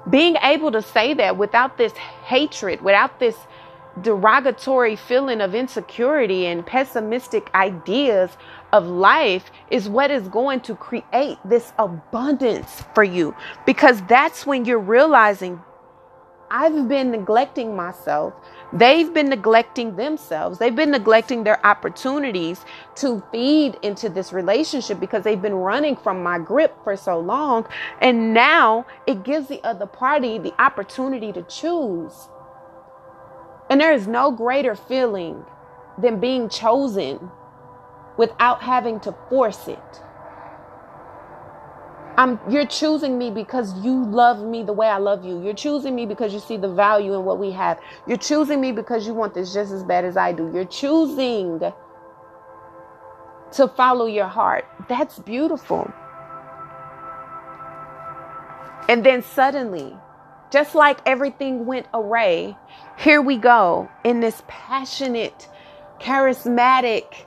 Being 0.08 0.36
able 0.42 0.72
to 0.72 0.80
say 0.80 1.12
that 1.14 1.36
without 1.36 1.76
this 1.76 1.92
hatred, 1.92 2.80
without 2.80 3.20
this 3.20 3.36
derogatory 4.02 4.96
feeling 4.96 5.40
of 5.40 5.54
insecurity 5.54 6.46
and 6.46 6.64
pessimistic 6.64 7.50
ideas 7.54 8.30
of 8.72 8.86
life 8.86 9.50
is 9.70 9.88
what 9.88 10.10
is 10.10 10.28
going 10.28 10.60
to 10.60 10.74
create 10.74 11.38
this 11.44 11.72
abundance 11.78 12.84
for 12.94 13.04
you 13.04 13.34
because 13.66 14.02
that's 14.02 14.46
when 14.46 14.64
you're 14.64 14.78
realizing 14.78 15.60
I've 16.50 16.88
been 16.88 17.10
neglecting 17.10 17.76
myself. 17.76 18.32
They've 18.72 19.12
been 19.12 19.28
neglecting 19.28 19.96
themselves. 19.96 20.58
They've 20.58 20.74
been 20.74 20.90
neglecting 20.90 21.44
their 21.44 21.64
opportunities 21.66 22.64
to 22.96 23.22
feed 23.30 23.76
into 23.82 24.08
this 24.08 24.32
relationship 24.32 24.98
because 24.98 25.24
they've 25.24 25.40
been 25.40 25.54
running 25.54 25.96
from 25.96 26.22
my 26.22 26.38
grip 26.38 26.74
for 26.84 26.96
so 26.96 27.18
long. 27.18 27.66
And 28.00 28.32
now 28.32 28.86
it 29.06 29.24
gives 29.24 29.48
the 29.48 29.62
other 29.62 29.86
party 29.86 30.38
the 30.38 30.58
opportunity 30.60 31.32
to 31.32 31.42
choose. 31.42 32.28
And 33.70 33.80
there 33.80 33.92
is 33.92 34.06
no 34.06 34.30
greater 34.30 34.74
feeling 34.74 35.44
than 35.98 36.20
being 36.20 36.48
chosen 36.48 37.30
without 38.18 38.62
having 38.62 39.00
to 39.00 39.14
force 39.30 39.68
it. 39.68 40.02
I'm 42.18 42.40
you're 42.50 42.66
choosing 42.66 43.16
me 43.16 43.30
because 43.30 43.78
you 43.78 44.04
love 44.04 44.44
me 44.44 44.64
the 44.64 44.72
way 44.72 44.88
I 44.88 44.98
love 44.98 45.24
you. 45.24 45.40
You're 45.40 45.54
choosing 45.54 45.94
me 45.94 46.04
because 46.04 46.34
you 46.34 46.40
see 46.40 46.56
the 46.56 46.68
value 46.68 47.14
in 47.14 47.24
what 47.24 47.38
we 47.38 47.52
have. 47.52 47.78
You're 48.08 48.18
choosing 48.18 48.60
me 48.60 48.72
because 48.72 49.06
you 49.06 49.14
want 49.14 49.34
this 49.34 49.54
just 49.54 49.72
as 49.72 49.84
bad 49.84 50.04
as 50.04 50.16
I 50.16 50.32
do. 50.32 50.50
You're 50.52 50.64
choosing 50.64 51.60
to 53.52 53.68
follow 53.68 54.06
your 54.06 54.26
heart. 54.26 54.66
That's 54.88 55.20
beautiful. 55.20 55.88
And 58.88 59.06
then 59.06 59.22
suddenly, 59.22 59.96
just 60.50 60.74
like 60.74 60.98
everything 61.06 61.66
went 61.66 61.86
away, 61.94 62.56
here 62.96 63.22
we 63.22 63.36
go 63.36 63.88
in 64.02 64.18
this 64.18 64.42
passionate, 64.48 65.48
charismatic, 66.00 67.26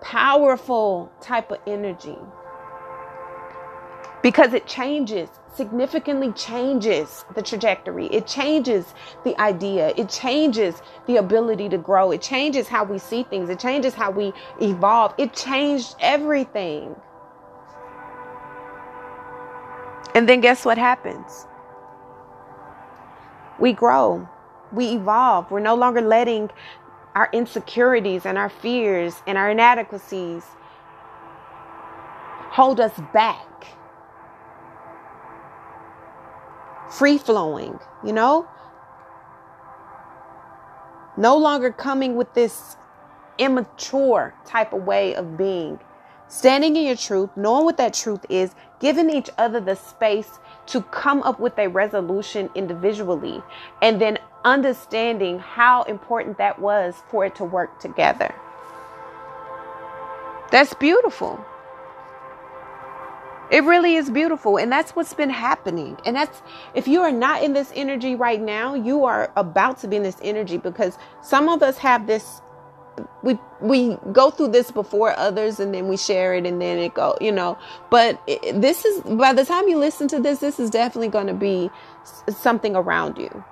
powerful 0.00 1.10
type 1.20 1.50
of 1.50 1.58
energy. 1.66 2.18
Because 4.22 4.52
it 4.52 4.66
changes, 4.66 5.28
significantly 5.54 6.32
changes 6.32 7.24
the 7.34 7.42
trajectory. 7.42 8.06
It 8.06 8.26
changes 8.26 8.94
the 9.24 9.40
idea. 9.40 9.92
It 9.96 10.08
changes 10.08 10.82
the 11.06 11.16
ability 11.16 11.68
to 11.68 11.78
grow. 11.78 12.10
It 12.10 12.20
changes 12.20 12.66
how 12.66 12.84
we 12.84 12.98
see 12.98 13.22
things. 13.22 13.48
It 13.48 13.60
changes 13.60 13.94
how 13.94 14.10
we 14.10 14.32
evolve. 14.60 15.14
It 15.18 15.34
changed 15.34 15.94
everything. 16.00 16.96
And 20.14 20.28
then 20.28 20.40
guess 20.40 20.64
what 20.64 20.78
happens? 20.78 21.46
We 23.60 23.72
grow, 23.72 24.28
we 24.72 24.94
evolve. 24.94 25.50
We're 25.50 25.60
no 25.60 25.76
longer 25.76 26.00
letting 26.00 26.50
our 27.14 27.28
insecurities 27.32 28.26
and 28.26 28.38
our 28.38 28.48
fears 28.48 29.22
and 29.26 29.36
our 29.38 29.50
inadequacies 29.50 30.44
hold 32.50 32.80
us 32.80 32.92
back. 33.12 33.66
Free 36.90 37.18
flowing, 37.18 37.78
you 38.04 38.12
know? 38.12 38.48
No 41.16 41.36
longer 41.36 41.70
coming 41.72 42.16
with 42.16 42.32
this 42.34 42.76
immature 43.38 44.34
type 44.44 44.72
of 44.72 44.84
way 44.84 45.14
of 45.14 45.36
being. 45.36 45.78
Standing 46.28 46.76
in 46.76 46.84
your 46.84 46.96
truth, 46.96 47.30
knowing 47.36 47.64
what 47.64 47.76
that 47.78 47.94
truth 47.94 48.24
is, 48.28 48.54
giving 48.80 49.08
each 49.10 49.30
other 49.38 49.60
the 49.60 49.74
space 49.74 50.38
to 50.66 50.82
come 50.82 51.22
up 51.22 51.40
with 51.40 51.58
a 51.58 51.68
resolution 51.68 52.50
individually, 52.54 53.42
and 53.80 54.00
then 54.00 54.18
understanding 54.44 55.38
how 55.38 55.82
important 55.84 56.38
that 56.38 56.58
was 56.58 57.02
for 57.08 57.24
it 57.24 57.34
to 57.36 57.44
work 57.44 57.80
together. 57.80 58.34
That's 60.50 60.74
beautiful. 60.74 61.44
It 63.50 63.64
really 63.64 63.96
is 63.96 64.10
beautiful. 64.10 64.58
And 64.58 64.70
that's 64.70 64.92
what's 64.92 65.14
been 65.14 65.30
happening. 65.30 65.98
And 66.04 66.16
that's, 66.16 66.42
if 66.74 66.86
you 66.86 67.00
are 67.00 67.12
not 67.12 67.42
in 67.42 67.54
this 67.54 67.72
energy 67.74 68.14
right 68.14 68.40
now, 68.40 68.74
you 68.74 69.04
are 69.04 69.32
about 69.36 69.78
to 69.80 69.88
be 69.88 69.96
in 69.96 70.02
this 70.02 70.18
energy 70.22 70.58
because 70.58 70.98
some 71.22 71.48
of 71.48 71.62
us 71.62 71.78
have 71.78 72.06
this 72.06 72.42
we 73.22 73.38
we 73.60 73.96
go 74.12 74.30
through 74.30 74.48
this 74.48 74.70
before 74.72 75.16
others 75.18 75.60
and 75.60 75.72
then 75.74 75.88
we 75.88 75.96
share 75.96 76.34
it 76.34 76.46
and 76.46 76.60
then 76.60 76.78
it 76.78 76.94
go 76.94 77.16
you 77.20 77.30
know 77.32 77.56
but 77.90 78.20
this 78.54 78.84
is 78.84 79.00
by 79.02 79.32
the 79.32 79.44
time 79.44 79.68
you 79.68 79.78
listen 79.78 80.08
to 80.08 80.18
this 80.18 80.40
this 80.40 80.58
is 80.58 80.70
definitely 80.70 81.08
going 81.08 81.28
to 81.28 81.34
be 81.34 81.70
something 82.28 82.74
around 82.74 83.16
you 83.18 83.44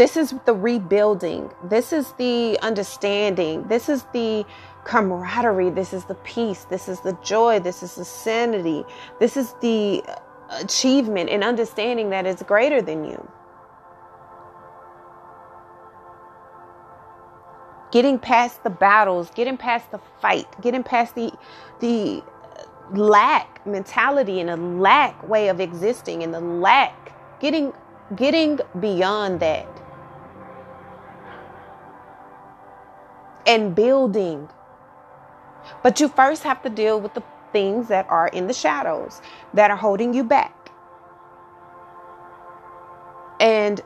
this 0.00 0.16
is 0.16 0.34
the 0.46 0.54
rebuilding. 0.54 1.50
This 1.62 1.92
is 1.92 2.14
the 2.16 2.58
understanding. 2.62 3.68
This 3.68 3.90
is 3.90 4.04
the 4.14 4.46
camaraderie. 4.84 5.68
This 5.68 5.92
is 5.92 6.06
the 6.06 6.14
peace. 6.14 6.64
This 6.64 6.88
is 6.88 7.00
the 7.00 7.12
joy. 7.22 7.60
This 7.60 7.82
is 7.82 7.96
the 7.96 8.06
sanity. 8.06 8.82
This 9.18 9.36
is 9.36 9.54
the 9.60 10.02
uh, 10.08 10.14
achievement 10.58 11.28
and 11.28 11.44
understanding 11.44 12.08
that 12.10 12.24
is 12.24 12.42
greater 12.44 12.80
than 12.80 13.04
you. 13.04 13.30
Getting 17.92 18.18
past 18.18 18.64
the 18.64 18.70
battles, 18.70 19.28
getting 19.34 19.58
past 19.58 19.90
the 19.90 20.00
fight, 20.22 20.46
getting 20.62 20.82
past 20.82 21.14
the 21.14 21.30
the 21.80 22.22
uh, 22.22 22.96
lack 22.96 23.66
mentality 23.66 24.40
and 24.40 24.48
the 24.48 24.56
lack 24.56 25.28
way 25.28 25.48
of 25.48 25.60
existing 25.60 26.22
and 26.22 26.32
the 26.32 26.40
lack 26.40 27.12
getting 27.38 27.74
getting 28.16 28.58
beyond 28.80 29.40
that 29.40 29.79
and 33.46 33.74
building 33.74 34.48
but 35.82 36.00
you 36.00 36.08
first 36.08 36.42
have 36.42 36.62
to 36.62 36.70
deal 36.70 37.00
with 37.00 37.14
the 37.14 37.22
things 37.52 37.88
that 37.88 38.06
are 38.08 38.28
in 38.28 38.46
the 38.46 38.52
shadows 38.52 39.20
that 39.54 39.70
are 39.70 39.76
holding 39.76 40.14
you 40.14 40.24
back 40.24 40.70
and 43.40 43.80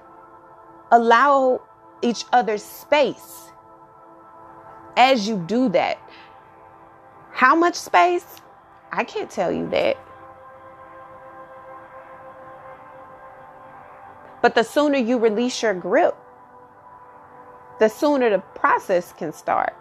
allow 0.90 1.62
each 2.02 2.24
other 2.32 2.58
space 2.58 3.50
as 4.96 5.26
you 5.26 5.38
do 5.46 5.68
that. 5.70 5.98
How 7.32 7.54
much 7.54 7.74
space? 7.74 8.26
I 8.92 9.04
can't 9.04 9.30
tell 9.30 9.50
you 9.50 9.68
that. 9.70 9.96
But 14.42 14.54
the 14.54 14.62
sooner 14.62 14.98
you 14.98 15.18
release 15.18 15.62
your 15.62 15.74
grip, 15.74 16.16
the 17.78 17.88
sooner 17.88 18.30
the 18.30 18.38
process 18.38 19.12
can 19.12 19.32
start. 19.32 19.74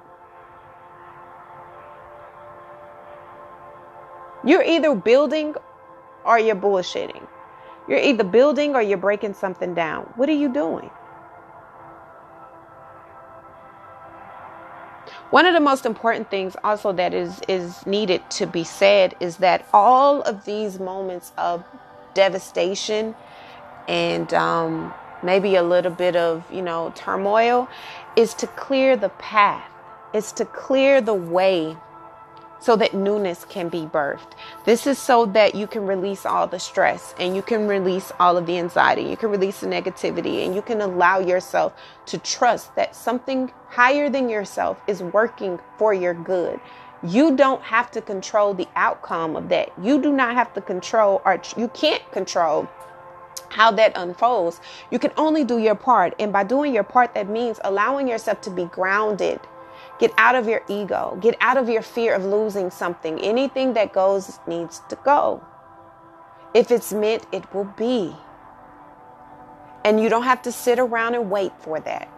You're 4.46 4.64
either 4.64 4.94
building 4.96 5.56
or 6.26 6.38
you're 6.40 6.56
bullshitting. 6.56 7.28
You're 7.88 8.00
either 8.00 8.24
building 8.24 8.76
or 8.76 8.82
you're 8.82 8.98
breaking 8.98 9.34
something 9.34 9.74
down. 9.74 10.12
What 10.16 10.30
are 10.30 10.34
you 10.34 10.52
doing? 10.52 10.90
One 15.30 15.46
of 15.46 15.54
the 15.54 15.60
most 15.60 15.86
important 15.86 16.30
things 16.30 16.56
also 16.64 16.92
that 16.94 17.14
is 17.14 17.42
is 17.48 17.86
needed 17.88 18.22
to 18.32 18.46
be 18.46 18.64
said 18.64 19.16
is 19.20 19.38
that 19.38 19.68
all 19.74 20.22
of 20.22 20.46
these 20.46 20.80
moments 20.80 21.32
of 21.38 21.64
devastation 22.14 23.16
and 23.88 24.32
um, 24.34 24.94
maybe 25.24 25.56
a 25.56 25.64
little 25.64 25.92
bit 25.92 26.16
of 26.16 26.44
you 26.52 26.62
know 26.62 26.92
turmoil 26.96 27.68
is 28.16 28.34
to 28.36 28.48
clear 28.48 28.96
the 28.96 29.10
path. 29.10 29.70
It's 30.14 30.32
to 30.34 30.46
clear 30.46 31.02
the 31.02 31.14
way 31.14 31.76
so 32.64 32.78
that 32.78 32.94
newness 32.94 33.44
can 33.44 33.68
be 33.68 33.82
birthed. 33.82 34.32
This 34.64 34.88
is 34.88 34.98
so 34.98 35.26
that 35.28 35.54
you 35.54 35.68
can 35.68 35.86
release 35.86 36.26
all 36.26 36.48
the 36.48 36.60
stress 36.60 37.14
and 37.20 37.36
you 37.36 37.42
can 37.42 37.68
release 37.68 38.14
all 38.22 38.38
of 38.38 38.46
the 38.46 38.58
anxiety. 38.58 39.04
You 39.04 39.18
can 39.18 39.32
release 39.32 39.60
the 39.60 39.68
negativity 39.68 40.46
and 40.46 40.56
you 40.56 40.62
can 40.62 40.80
allow 40.80 41.20
yourself 41.20 41.74
to 42.06 42.18
trust 42.20 42.74
that 42.76 42.96
something 42.96 43.52
higher 43.68 44.10
than 44.10 44.30
yourself 44.30 44.80
is 44.88 45.04
working 45.04 45.60
for 45.78 45.94
your 45.94 46.14
good. 46.14 46.58
You 47.06 47.36
don't 47.36 47.62
have 47.64 47.92
to 47.92 48.02
control 48.02 48.54
the 48.54 48.70
outcome 48.78 49.36
of 49.36 49.50
that. 49.50 49.74
You 49.82 50.02
do 50.02 50.14
not 50.14 50.36
have 50.36 50.54
to 50.54 50.62
control 50.62 51.22
or 51.26 51.42
you 51.58 51.68
can't 51.68 52.10
control 52.14 52.70
how 53.50 53.72
that 53.72 53.94
unfolds. 53.96 54.60
You 54.92 55.00
can 55.00 55.12
only 55.18 55.44
do 55.44 55.58
your 55.60 55.76
part. 55.76 56.16
And 56.20 56.34
by 56.34 56.44
doing 56.44 56.74
your 56.74 56.84
part, 56.84 57.14
that 57.14 57.30
means 57.30 57.60
allowing 57.64 58.08
yourself 58.08 58.42
to 58.42 58.50
be 58.50 58.66
grounded 58.66 59.40
Get 60.00 60.12
out 60.18 60.36
of 60.36 60.48
your 60.48 60.62
ego. 60.68 61.18
Get 61.22 61.38
out 61.40 61.58
of 61.58 61.70
your 61.70 61.82
fear 61.82 62.14
of 62.14 62.26
losing 62.26 62.72
something. 62.72 63.20
Anything 63.20 63.74
that 63.74 63.94
goes 63.94 64.40
needs 64.48 64.82
to 64.90 64.98
go. 64.98 65.44
If 66.54 66.72
it's 66.72 66.92
meant, 66.92 67.26
it 67.32 67.54
will 67.54 67.72
be. 67.78 68.16
And 69.86 70.02
you 70.02 70.10
don't 70.10 70.24
have 70.24 70.42
to 70.44 70.52
sit 70.52 70.80
around 70.80 71.16
and 71.16 71.30
wait 71.30 71.52
for 71.60 71.80
that. 71.82 72.10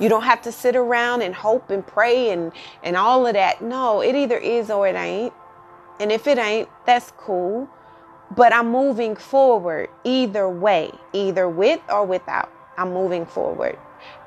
You 0.00 0.08
don't 0.08 0.22
have 0.22 0.42
to 0.42 0.52
sit 0.52 0.76
around 0.76 1.22
and 1.22 1.34
hope 1.34 1.70
and 1.70 1.86
pray 1.86 2.30
and, 2.30 2.52
and 2.82 2.96
all 2.96 3.26
of 3.26 3.34
that. 3.34 3.62
No, 3.62 4.00
it 4.00 4.14
either 4.14 4.38
is 4.38 4.70
or 4.70 4.86
it 4.86 4.96
ain't. 4.96 5.32
And 6.00 6.12
if 6.12 6.26
it 6.26 6.38
ain't, 6.38 6.68
that's 6.86 7.12
cool. 7.16 7.68
But 8.30 8.52
I'm 8.52 8.70
moving 8.70 9.16
forward 9.16 9.88
either 10.04 10.48
way, 10.48 10.92
either 11.12 11.48
with 11.48 11.80
or 11.88 12.04
without. 12.04 12.52
I'm 12.76 12.92
moving 12.92 13.26
forward 13.26 13.78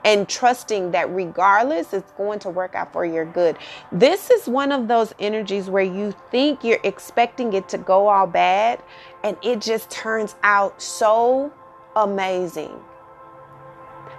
and 0.03 0.27
trusting 0.27 0.91
that 0.91 1.09
regardless, 1.13 1.93
it's 1.93 2.11
going 2.13 2.39
to 2.39 2.49
work 2.49 2.75
out 2.75 2.91
for 2.91 3.05
your 3.05 3.25
good. 3.25 3.57
This 3.91 4.29
is 4.29 4.47
one 4.47 4.71
of 4.71 4.87
those 4.87 5.13
energies 5.19 5.69
where 5.69 5.83
you 5.83 6.13
think 6.31 6.63
you're 6.63 6.79
expecting 6.83 7.53
it 7.53 7.69
to 7.69 7.77
go 7.77 8.07
all 8.07 8.27
bad, 8.27 8.81
and 9.23 9.37
it 9.43 9.61
just 9.61 9.89
turns 9.89 10.35
out 10.43 10.81
so 10.81 11.53
amazing 11.95 12.79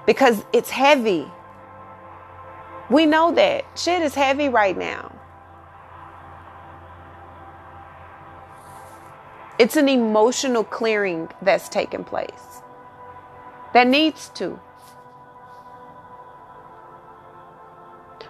because 0.06 0.44
it's 0.52 0.70
heavy. 0.70 1.26
We 2.90 3.06
know 3.06 3.32
that 3.32 3.64
shit 3.78 4.02
is 4.02 4.14
heavy 4.14 4.48
right 4.48 4.76
now. 4.76 5.18
It's 9.62 9.76
an 9.76 9.88
emotional 9.88 10.64
clearing 10.64 11.28
that's 11.40 11.68
taking 11.68 12.02
place 12.02 12.62
that 13.72 13.86
needs 13.86 14.28
to. 14.30 14.58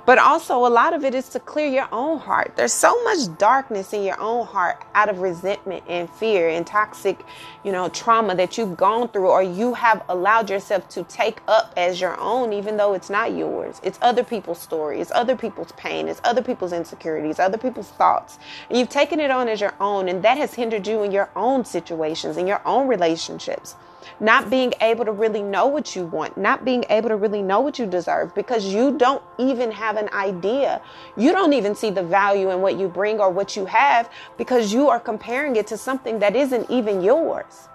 But 0.05 0.19
also, 0.19 0.67
a 0.67 0.69
lot 0.69 0.95
of 0.95 1.05
it 1.05 1.15
is 1.15 1.29
to 1.29 1.39
clear 1.39 1.69
your 1.69 1.89
own 1.93 2.19
heart. 2.19 2.55
There's 2.57 2.73
so 2.73 3.03
much 3.05 3.39
darkness 3.39 3.93
in 3.93 4.03
your 4.03 4.21
own 4.21 4.47
heart 4.47 4.85
out 4.95 5.09
of 5.09 5.21
resentment 5.21 5.85
and 5.89 6.11
fear 6.11 6.49
and 6.49 6.67
toxic, 6.67 7.25
you 7.63 7.71
know, 7.71 7.89
trauma 7.89 8.35
that 8.35 8.59
you've 8.59 8.77
gone 8.77 9.09
through 9.09 9.29
or 9.29 9.45
you 9.45 9.75
have 9.75 10.03
allowed 10.09 10.51
yourself 10.51 10.89
to 10.91 11.05
take 11.05 11.41
up 11.47 11.73
as 11.77 12.01
your 12.01 12.19
own, 12.19 12.53
even 12.53 12.77
though 12.77 12.95
it's 12.95 13.11
not 13.11 13.37
yours. 13.37 13.81
It's 13.85 13.99
other 14.03 14.25
people's 14.25 14.61
story, 14.61 15.01
it's 15.01 15.13
other 15.15 15.37
people's 15.37 15.71
pain, 15.73 16.09
it's 16.09 16.21
other 16.25 16.43
people's 16.43 16.73
insecurities, 16.73 17.39
other 17.39 17.59
people's 17.59 17.91
thoughts. 17.91 18.41
And 18.69 18.79
you've 18.79 18.89
taken 18.89 19.21
it 19.21 19.31
on 19.31 19.49
as 19.49 19.61
your 19.61 19.75
own, 19.81 20.09
and 20.09 20.25
that 20.25 20.37
has 20.37 20.55
hindered 20.55 20.85
you 20.85 21.05
in 21.05 21.13
your 21.13 21.31
own 21.37 21.65
situations, 21.65 22.37
in 22.37 22.49
your 22.49 22.61
own 22.67 22.89
relationships 22.89 23.77
not 24.21 24.51
being 24.51 24.73
able 24.81 25.05
to 25.05 25.13
really 25.13 25.43
know 25.43 25.67
what 25.67 25.95
you 25.95 26.07
want, 26.07 26.37
not 26.37 26.65
being 26.65 26.85
able 26.91 27.09
to 27.09 27.17
really 27.17 27.43
know 27.43 27.61
what 27.61 27.79
you 27.79 27.87
deserve 27.87 28.35
because 28.35 28.67
you 28.67 28.97
don't 28.97 29.23
even 29.39 29.71
have 29.71 29.97
an 29.97 30.09
idea. 30.13 30.81
You 31.17 31.33
don't 31.33 31.53
even 31.53 31.75
see 31.75 31.91
the 31.91 32.03
value 32.03 32.51
in 32.51 32.61
what 32.61 32.79
you 32.79 32.89
bring 32.89 33.21
or 33.21 33.31
what 33.31 33.57
you 33.57 33.67
have 33.67 34.11
because 34.39 34.73
you 34.73 34.89
are 34.89 35.01
comparing 35.01 35.57
it 35.57 35.67
to 35.69 35.77
something 35.77 36.19
that 36.21 36.37
isn't 36.37 36.71
even 36.71 37.03
yours. 37.03 37.69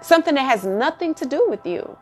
Something 0.00 0.34
that 0.34 0.42
has 0.42 0.64
nothing 0.64 1.14
to 1.14 1.26
do 1.26 1.46
with 1.48 1.66
you. 1.66 1.96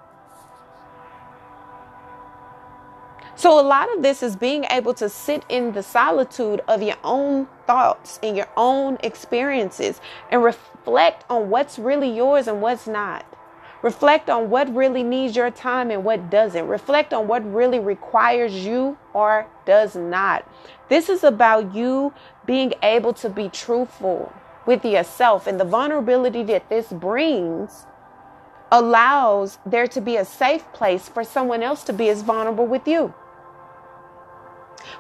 So, 3.37 3.59
a 3.59 3.63
lot 3.63 3.93
of 3.95 4.03
this 4.03 4.23
is 4.23 4.37
being 4.37 4.65
able 4.71 4.95
to 4.95 5.09
sit 5.09 5.45
in 5.49 5.73
the 5.73 5.83
solitude 5.83 6.61
of 6.69 6.83
your 6.83 6.97
own 7.03 7.49
thoughts 7.67 8.21
and 8.23 8.37
your 8.37 8.49
own 8.57 8.97
experiences 9.03 10.01
and 10.31 10.45
reflect 10.45 10.74
on 10.87 11.51
what's 11.51 11.79
really 11.79 12.11
yours 12.11 12.47
and 12.47 12.61
what's 12.61 12.87
not. 12.87 13.25
Reflect 13.83 14.31
on 14.31 14.49
what 14.49 14.75
really 14.75 15.03
needs 15.03 15.37
your 15.37 15.51
time 15.51 15.91
and 15.91 16.05
what 16.05 16.31
doesn't. 16.31 16.67
Reflect 16.69 17.13
on 17.13 17.29
what 17.29 17.45
really 17.53 17.79
requires 17.79 18.55
you 18.65 18.97
or 19.13 19.47
does 19.67 19.95
not. 19.95 20.51
This 20.89 21.11
is 21.11 21.23
about 21.23 21.75
you 21.75 22.15
being 22.47 22.73
able 22.83 23.13
to 23.15 23.29
be 23.29 23.51
truthful 23.51 24.33
with 24.65 24.85
yourself 24.85 25.47
and 25.47 25.61
the 25.61 25.65
vulnerability 25.65 26.43
that 26.45 26.71
this 26.71 26.87
brings 26.93 27.87
allows 28.73 29.59
there 29.67 29.87
to 29.87 30.01
be 30.01 30.17
a 30.17 30.25
safe 30.25 30.65
place 30.73 31.09
for 31.09 31.23
someone 31.23 31.63
else 31.63 31.85
to 31.85 31.93
be 31.93 32.09
as 32.09 32.23
vulnerable 32.23 32.67
with 32.67 32.89
you. 32.89 33.13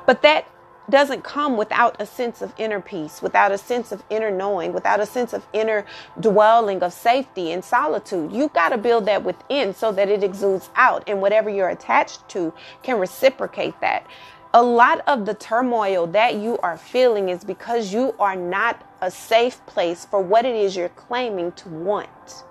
But 0.06 0.22
that 0.22 0.46
doesn't 0.90 1.24
come 1.24 1.56
without 1.56 1.96
a 2.00 2.06
sense 2.06 2.42
of 2.42 2.52
inner 2.58 2.80
peace, 2.80 3.22
without 3.22 3.52
a 3.52 3.58
sense 3.58 3.92
of 3.92 4.02
inner 4.10 4.30
knowing, 4.30 4.72
without 4.72 5.00
a 5.00 5.06
sense 5.06 5.32
of 5.32 5.46
inner 5.52 5.84
dwelling 6.20 6.82
of 6.82 6.92
safety 6.92 7.52
and 7.52 7.64
solitude. 7.64 8.32
You've 8.32 8.52
got 8.52 8.70
to 8.70 8.78
build 8.78 9.06
that 9.06 9.24
within 9.24 9.74
so 9.74 9.92
that 9.92 10.08
it 10.08 10.22
exudes 10.22 10.70
out, 10.76 11.04
and 11.06 11.20
whatever 11.20 11.48
you're 11.48 11.70
attached 11.70 12.28
to 12.30 12.52
can 12.82 12.98
reciprocate 12.98 13.80
that. 13.80 14.06
A 14.52 14.62
lot 14.62 15.00
of 15.08 15.26
the 15.26 15.34
turmoil 15.34 16.06
that 16.08 16.36
you 16.36 16.58
are 16.58 16.76
feeling 16.76 17.28
is 17.28 17.42
because 17.42 17.92
you 17.92 18.14
are 18.20 18.36
not 18.36 18.86
a 19.00 19.10
safe 19.10 19.64
place 19.66 20.04
for 20.04 20.20
what 20.20 20.44
it 20.44 20.54
is 20.54 20.76
you're 20.76 20.90
claiming 20.90 21.50
to 21.52 21.68
want. 21.68 22.44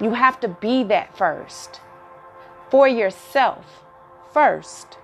You 0.00 0.14
have 0.14 0.38
to 0.40 0.48
be 0.48 0.84
that 0.84 1.16
first 1.16 1.80
for 2.70 2.86
yourself 2.86 3.84
first. 4.32 4.98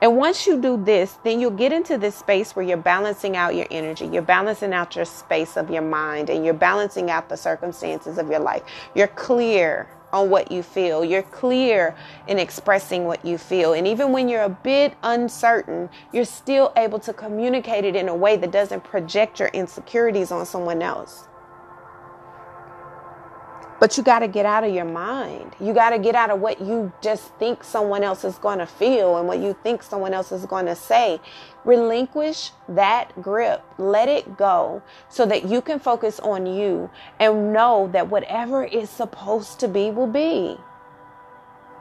And 0.00 0.16
once 0.16 0.46
you 0.46 0.60
do 0.60 0.82
this, 0.82 1.18
then 1.24 1.40
you'll 1.40 1.50
get 1.50 1.72
into 1.72 1.98
this 1.98 2.14
space 2.14 2.54
where 2.54 2.64
you're 2.64 2.76
balancing 2.76 3.36
out 3.36 3.56
your 3.56 3.66
energy. 3.70 4.06
You're 4.06 4.22
balancing 4.22 4.72
out 4.72 4.94
your 4.94 5.04
space 5.04 5.56
of 5.56 5.70
your 5.70 5.82
mind 5.82 6.30
and 6.30 6.44
you're 6.44 6.54
balancing 6.54 7.10
out 7.10 7.28
the 7.28 7.36
circumstances 7.36 8.16
of 8.18 8.28
your 8.30 8.40
life. 8.40 8.62
You're 8.94 9.08
clear 9.08 9.88
on 10.12 10.30
what 10.30 10.50
you 10.50 10.62
feel. 10.62 11.04
You're 11.04 11.22
clear 11.22 11.94
in 12.28 12.38
expressing 12.38 13.04
what 13.04 13.24
you 13.24 13.38
feel. 13.38 13.74
And 13.74 13.86
even 13.86 14.12
when 14.12 14.28
you're 14.28 14.44
a 14.44 14.48
bit 14.48 14.94
uncertain, 15.02 15.90
you're 16.12 16.24
still 16.24 16.72
able 16.76 16.98
to 17.00 17.12
communicate 17.12 17.84
it 17.84 17.96
in 17.96 18.08
a 18.08 18.14
way 18.14 18.36
that 18.36 18.50
doesn't 18.50 18.84
project 18.84 19.40
your 19.40 19.48
insecurities 19.48 20.30
on 20.30 20.46
someone 20.46 20.82
else. 20.82 21.27
But 23.80 23.96
you 23.96 24.02
got 24.02 24.20
to 24.20 24.28
get 24.28 24.44
out 24.44 24.64
of 24.64 24.74
your 24.74 24.84
mind. 24.84 25.54
You 25.60 25.72
got 25.72 25.90
to 25.90 25.98
get 25.98 26.16
out 26.16 26.30
of 26.30 26.40
what 26.40 26.60
you 26.60 26.92
just 27.00 27.32
think 27.34 27.62
someone 27.62 28.02
else 28.02 28.24
is 28.24 28.36
going 28.36 28.58
to 28.58 28.66
feel 28.66 29.16
and 29.18 29.28
what 29.28 29.38
you 29.38 29.56
think 29.62 29.82
someone 29.82 30.12
else 30.12 30.32
is 30.32 30.46
going 30.46 30.66
to 30.66 30.74
say. 30.74 31.20
Relinquish 31.64 32.50
that 32.68 33.22
grip. 33.22 33.62
Let 33.78 34.08
it 34.08 34.36
go 34.36 34.82
so 35.08 35.26
that 35.26 35.44
you 35.44 35.60
can 35.60 35.78
focus 35.78 36.18
on 36.18 36.46
you 36.46 36.90
and 37.20 37.52
know 37.52 37.88
that 37.92 38.08
whatever 38.08 38.64
is 38.64 38.90
supposed 38.90 39.60
to 39.60 39.68
be 39.68 39.90
will 39.90 40.08
be. 40.08 40.56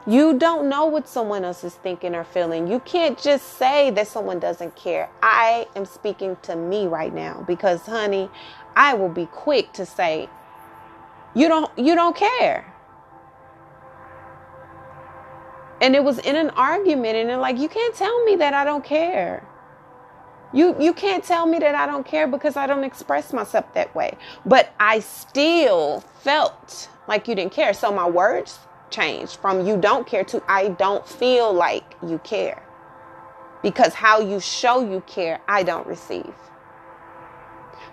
You 0.06 0.38
don't 0.38 0.70
know 0.70 0.86
what 0.86 1.10
someone 1.10 1.44
else 1.44 1.66
is 1.66 1.74
thinking 1.76 2.16
or 2.16 2.24
feeling. 2.24 2.68
You 2.68 2.80
can't 2.80 3.20
just 3.20 3.58
say 3.58 3.90
that 3.90 4.08
someone 4.08 4.40
doesn't 4.40 4.76
care. 4.76 5.10
I 5.22 5.68
am 5.76 5.86
speaking 5.86 6.38
to 6.44 6.56
me 6.56 6.88
right 6.88 7.14
now 7.14 7.44
because, 7.46 7.82
honey, 7.82 8.30
I 8.74 8.94
will 8.94 9.10
be 9.10 9.26
quick 9.26 9.74
to 9.74 9.86
say, 9.86 10.30
you 11.38 11.48
don't 11.48 11.72
you 11.78 11.94
don't 11.94 12.16
care. 12.16 12.74
And 15.80 15.96
it 15.96 16.04
was 16.04 16.18
in 16.20 16.36
an 16.36 16.50
argument 16.52 17.16
and 17.16 17.30
they're 17.30 17.38
like, 17.38 17.60
you 17.60 17.70
can't 17.70 17.94
tell 17.94 18.26
me 18.26 18.36
that 18.38 18.56
I 18.56 18.64
don't 18.64 18.84
care. 18.84 19.48
You 20.52 20.76
you 20.80 20.94
can't 20.94 21.24
tell 21.24 21.46
me 21.46 21.60
that 21.60 21.76
I 21.76 21.86
don't 21.86 22.06
care 22.06 22.28
because 22.28 22.56
I 22.58 22.66
don't 22.66 22.84
express 22.84 23.34
myself 23.34 23.72
that 23.74 23.94
way. 23.94 24.18
But 24.46 24.74
I 24.80 25.00
still 25.02 26.04
felt 26.22 26.90
like 27.08 27.28
you 27.28 27.36
didn't 27.36 27.54
care. 27.54 27.74
So 27.74 27.92
my 27.92 28.10
words 28.10 28.58
changed 28.90 29.38
from 29.38 29.68
you 29.68 29.78
don't 29.78 30.08
care 30.08 30.24
to 30.24 30.42
I 30.48 30.70
don't 30.70 31.08
feel 31.08 31.54
like 31.54 31.96
you 32.02 32.18
care. 32.24 32.64
Because 33.62 33.94
how 33.94 34.22
you 34.22 34.40
show 34.40 34.82
you 34.82 35.04
care, 35.06 35.40
I 35.48 35.62
don't 35.62 35.86
receive. 35.86 36.34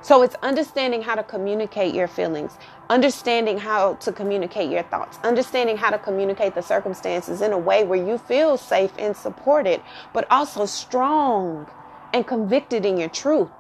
So 0.05 0.21
it's 0.23 0.35
understanding 0.43 1.01
how 1.01 1.15
to 1.15 1.23
communicate 1.23 1.95
your 1.95 2.09
feelings, 2.09 2.59
understanding 2.91 3.59
how 3.59 3.95
to 3.95 4.13
communicate 4.13 4.71
your 4.71 4.83
thoughts, 4.85 5.19
understanding 5.25 5.77
how 5.77 5.91
to 5.91 5.99
communicate 5.99 6.55
the 6.55 6.63
circumstances 6.63 7.41
in 7.41 7.53
a 7.53 7.59
way 7.59 7.85
where 7.85 8.03
you 8.03 8.19
feel 8.19 8.57
safe 8.57 8.93
and 8.99 9.17
supported, 9.17 9.81
but 10.13 10.27
also 10.31 10.67
strong 10.67 11.69
and 12.13 12.27
convicted 12.27 12.85
in 12.85 12.97
your 12.97 13.09
truth. 13.09 13.51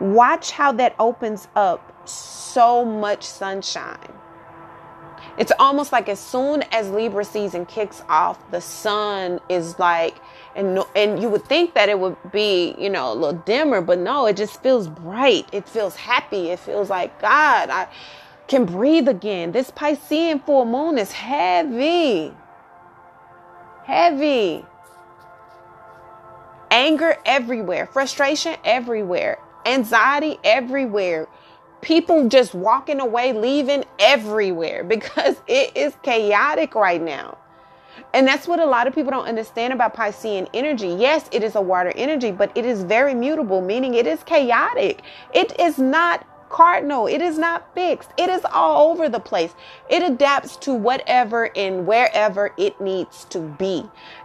Watch 0.00 0.50
how 0.50 0.72
that 0.72 0.94
opens 0.98 1.48
up 1.54 2.08
so 2.08 2.84
much 2.84 3.22
sunshine. 3.22 4.12
It's 5.38 5.52
almost 5.58 5.92
like 5.92 6.08
as 6.08 6.18
soon 6.18 6.62
as 6.72 6.90
Libra 6.90 7.24
season 7.24 7.64
kicks 7.66 8.02
off, 8.08 8.50
the 8.50 8.60
sun 8.60 9.40
is 9.48 9.78
like 9.78 10.16
and 10.56 10.74
no, 10.74 10.88
and 10.96 11.22
you 11.22 11.28
would 11.28 11.44
think 11.44 11.74
that 11.74 11.88
it 11.88 11.98
would 11.98 12.16
be 12.32 12.74
you 12.78 12.90
know 12.90 13.12
a 13.12 13.14
little 13.14 13.40
dimmer 13.40 13.80
but 13.80 13.98
no 13.98 14.26
it 14.26 14.36
just 14.36 14.62
feels 14.62 14.88
bright. 14.88 15.48
It 15.52 15.68
feels 15.68 15.96
happy. 15.96 16.50
It 16.50 16.58
feels 16.58 16.90
like 16.90 17.20
god 17.20 17.70
i 17.70 17.88
can 18.48 18.64
breathe 18.64 19.08
again. 19.08 19.52
This 19.52 19.70
piscean 19.70 20.44
full 20.44 20.64
moon 20.64 20.98
is 20.98 21.12
heavy. 21.12 22.34
Heavy. 23.84 24.64
Anger 26.70 27.16
everywhere 27.24 27.86
frustration 27.86 28.56
everywhere 28.64 29.38
anxiety 29.66 30.38
everywhere 30.44 31.28
people 31.82 32.28
just 32.28 32.54
walking 32.54 33.00
away 33.00 33.32
leaving 33.32 33.84
everywhere 33.98 34.84
because 34.96 35.40
it 35.48 35.76
is 35.76 35.94
chaotic 36.02 36.74
right 36.74 37.02
now 37.02 37.36
and 38.12 38.26
that's 38.26 38.46
what 38.46 38.60
a 38.60 38.66
lot 38.66 38.86
of 38.86 38.94
people 38.94 39.10
don't 39.10 39.26
understand 39.26 39.72
about 39.72 39.94
Piscean 39.94 40.48
energy. 40.54 40.88
Yes, 40.88 41.28
it 41.32 41.42
is 41.42 41.54
a 41.54 41.60
water 41.60 41.92
energy, 41.96 42.30
but 42.32 42.50
it 42.56 42.64
is 42.64 42.82
very 42.82 43.14
mutable, 43.14 43.60
meaning 43.60 43.94
it 43.94 44.06
is 44.06 44.22
chaotic. 44.24 45.02
It 45.34 45.58
is 45.58 45.78
not 45.78 46.26
cardinal. 46.50 47.06
It 47.06 47.22
is 47.22 47.38
not 47.38 47.74
fixed. 47.74 48.10
It 48.18 48.28
is 48.28 48.44
all 48.52 48.90
over 48.90 49.08
the 49.08 49.20
place. 49.20 49.54
It 49.88 50.02
adapts 50.02 50.56
to 50.56 50.74
whatever 50.74 51.56
and 51.56 51.86
wherever 51.86 52.52
it 52.58 52.78
needs 52.80 53.24
to 53.26 53.38
be. 53.38 53.84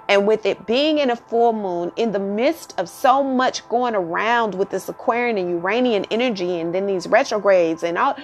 And 0.09 0.27
with 0.27 0.45
it 0.45 0.65
being 0.65 0.97
in 0.97 1.11
a 1.11 1.15
full 1.15 1.53
moon, 1.53 1.91
in 1.95 2.11
the 2.11 2.19
midst 2.19 2.77
of 2.77 2.89
so 2.89 3.23
much 3.23 3.67
going 3.69 3.95
around 3.95 4.55
with 4.55 4.71
this 4.71 4.89
Aquarian 4.89 5.37
and 5.37 5.49
Uranian 5.51 6.05
energy, 6.11 6.59
and 6.59 6.75
then 6.75 6.85
these 6.87 7.07
retrogrades 7.07 7.83
and 7.83 7.97
all, 7.97 8.17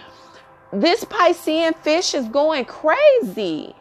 this 0.74 1.06
Piscean 1.06 1.76
fish 1.78 2.14
is 2.14 2.28
going 2.28 2.66
crazy. 2.66 3.76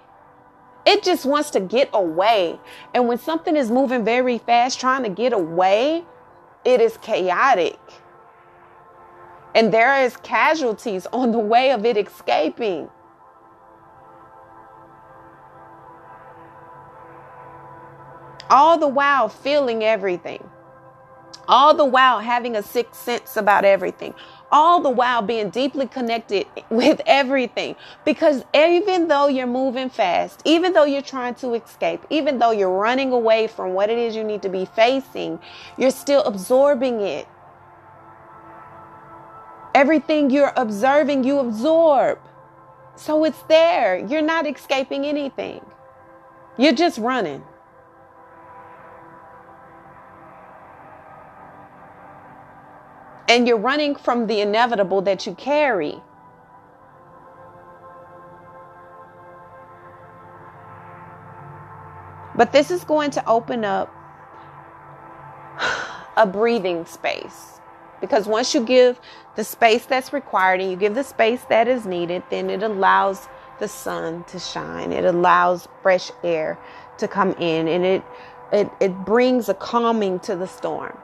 It 0.86 1.02
just 1.02 1.26
wants 1.26 1.50
to 1.50 1.60
get 1.60 1.90
away. 1.92 2.60
And 2.94 3.08
when 3.08 3.18
something 3.18 3.56
is 3.56 3.70
moving 3.70 4.04
very 4.04 4.38
fast, 4.38 4.80
trying 4.80 5.04
to 5.04 5.10
get 5.10 5.32
away, 5.32 6.04
it 6.64 6.80
is 6.80 6.96
chaotic. 6.98 7.78
And 9.54 9.72
there 9.74 10.04
is 10.04 10.16
casualties 10.18 11.06
on 11.12 11.32
the 11.32 11.38
way 11.40 11.72
of 11.72 11.86
it 11.86 11.96
escaping. 11.96 12.90
All 18.50 18.78
the 18.78 18.88
while 18.88 19.28
feeling 19.28 19.84
everything. 19.84 20.44
all 21.48 21.74
the 21.74 21.86
while 21.86 22.20
having 22.20 22.56
a 22.56 22.62
sixth 22.62 23.02
sense 23.02 23.36
about 23.38 23.64
everything, 23.64 24.14
all 24.52 24.80
the 24.80 24.90
while 24.90 25.22
being 25.22 25.50
deeply 25.50 25.86
connected 25.86 26.46
with 26.70 27.00
everything. 27.06 27.76
Because 28.04 28.44
even 28.54 29.08
though 29.08 29.28
you're 29.28 29.46
moving 29.46 29.90
fast, 29.90 30.42
even 30.44 30.72
though 30.72 30.84
you're 30.84 31.02
trying 31.02 31.34
to 31.36 31.54
escape, 31.54 32.04
even 32.10 32.38
though 32.38 32.50
you're 32.50 32.70
running 32.70 33.12
away 33.12 33.46
from 33.46 33.74
what 33.74 33.90
it 33.90 33.98
is 33.98 34.16
you 34.16 34.24
need 34.24 34.42
to 34.42 34.48
be 34.48 34.64
facing, 34.64 35.38
you're 35.78 35.90
still 35.90 36.22
absorbing 36.24 37.00
it. 37.00 37.28
Everything 39.74 40.30
you're 40.30 40.52
observing, 40.56 41.24
you 41.24 41.38
absorb. 41.38 42.18
So 42.96 43.24
it's 43.24 43.42
there. 43.44 43.98
You're 43.98 44.22
not 44.22 44.46
escaping 44.46 45.04
anything. 45.04 45.64
You're 46.58 46.74
just 46.74 46.98
running. 46.98 47.44
And 53.30 53.48
you're 53.48 53.58
running 53.58 53.96
from 53.96 54.26
the 54.26 54.42
inevitable 54.42 55.02
that 55.04 55.26
you 55.26 55.36
carry. 55.36 56.02
But 62.36 62.52
this 62.52 62.72
is 62.72 62.84
going 62.84 63.12
to 63.12 63.28
open 63.28 63.64
up 63.64 63.94
a 66.16 66.26
breathing 66.26 66.86
space. 66.86 67.60
Because 68.00 68.26
once 68.26 68.54
you 68.54 68.64
give 68.64 69.00
the 69.36 69.44
space 69.44 69.86
that's 69.86 70.12
required 70.12 70.60
and 70.60 70.70
you 70.70 70.76
give 70.76 70.94
the 70.96 71.04
space 71.04 71.44
that 71.50 71.68
is 71.68 71.86
needed, 71.86 72.24
then 72.30 72.50
it 72.50 72.62
allows 72.62 73.28
the 73.60 73.68
sun 73.68 74.24
to 74.24 74.40
shine. 74.40 74.92
It 74.92 75.04
allows 75.04 75.68
fresh 75.82 76.10
air 76.24 76.58
to 76.98 77.08
come 77.08 77.32
in 77.34 77.68
and 77.68 77.84
it 77.86 78.04
it, 78.52 78.70
it 78.80 78.94
brings 79.04 79.48
a 79.48 79.54
calming 79.54 80.20
to 80.20 80.36
the 80.36 80.48
storm. 80.48 80.98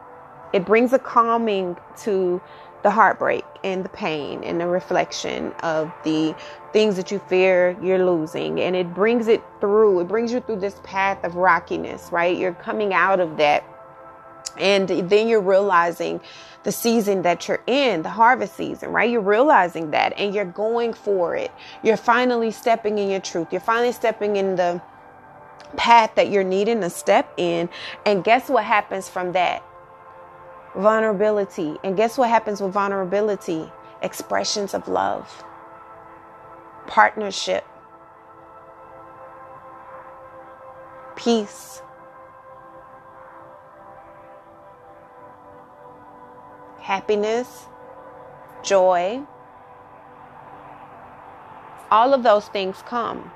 It 0.52 0.64
brings 0.64 0.92
a 0.92 0.98
calming 0.98 1.76
to 1.98 2.40
the 2.82 2.90
heartbreak 2.90 3.44
and 3.64 3.84
the 3.84 3.88
pain 3.88 4.44
and 4.44 4.60
the 4.60 4.66
reflection 4.66 5.52
of 5.60 5.92
the 6.04 6.36
things 6.72 6.94
that 6.96 7.10
you 7.10 7.18
fear 7.18 7.76
you're 7.82 8.04
losing. 8.04 8.60
And 8.60 8.76
it 8.76 8.94
brings 8.94 9.26
it 9.28 9.42
through. 9.60 10.00
It 10.00 10.08
brings 10.08 10.32
you 10.32 10.40
through 10.40 10.60
this 10.60 10.80
path 10.84 11.24
of 11.24 11.34
rockiness, 11.34 12.12
right? 12.12 12.36
You're 12.36 12.54
coming 12.54 12.94
out 12.94 13.18
of 13.18 13.38
that. 13.38 13.64
And 14.58 14.88
then 14.88 15.28
you're 15.28 15.40
realizing 15.40 16.20
the 16.62 16.72
season 16.72 17.22
that 17.22 17.46
you're 17.48 17.62
in, 17.66 18.02
the 18.02 18.08
harvest 18.08 18.56
season, 18.56 18.90
right? 18.90 19.10
You're 19.10 19.20
realizing 19.20 19.90
that 19.90 20.14
and 20.16 20.34
you're 20.34 20.44
going 20.44 20.94
for 20.94 21.36
it. 21.36 21.50
You're 21.82 21.96
finally 21.96 22.50
stepping 22.50 22.98
in 22.98 23.10
your 23.10 23.20
truth. 23.20 23.48
You're 23.50 23.60
finally 23.60 23.92
stepping 23.92 24.36
in 24.36 24.56
the 24.56 24.80
path 25.76 26.14
that 26.14 26.30
you're 26.30 26.44
needing 26.44 26.80
to 26.80 26.90
step 26.90 27.32
in. 27.36 27.68
And 28.04 28.24
guess 28.24 28.48
what 28.48 28.64
happens 28.64 29.08
from 29.08 29.32
that? 29.32 29.62
Vulnerability. 30.76 31.76
And 31.82 31.96
guess 31.96 32.18
what 32.18 32.28
happens 32.28 32.60
with 32.60 32.72
vulnerability? 32.72 33.70
Expressions 34.02 34.74
of 34.74 34.88
love, 34.88 35.44
partnership, 36.86 37.64
peace. 41.16 41.82
Happiness, 46.80 47.64
joy, 48.62 49.20
all 51.90 52.14
of 52.14 52.22
those 52.22 52.46
things 52.48 52.82
come. 52.86 53.32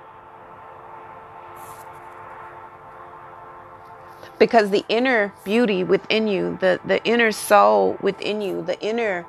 Because 4.40 4.70
the 4.70 4.84
inner 4.88 5.34
beauty 5.44 5.84
within 5.84 6.26
you, 6.26 6.56
the, 6.62 6.80
the 6.86 7.04
inner 7.04 7.30
soul 7.30 7.98
within 8.00 8.40
you, 8.40 8.62
the 8.62 8.80
inner 8.80 9.26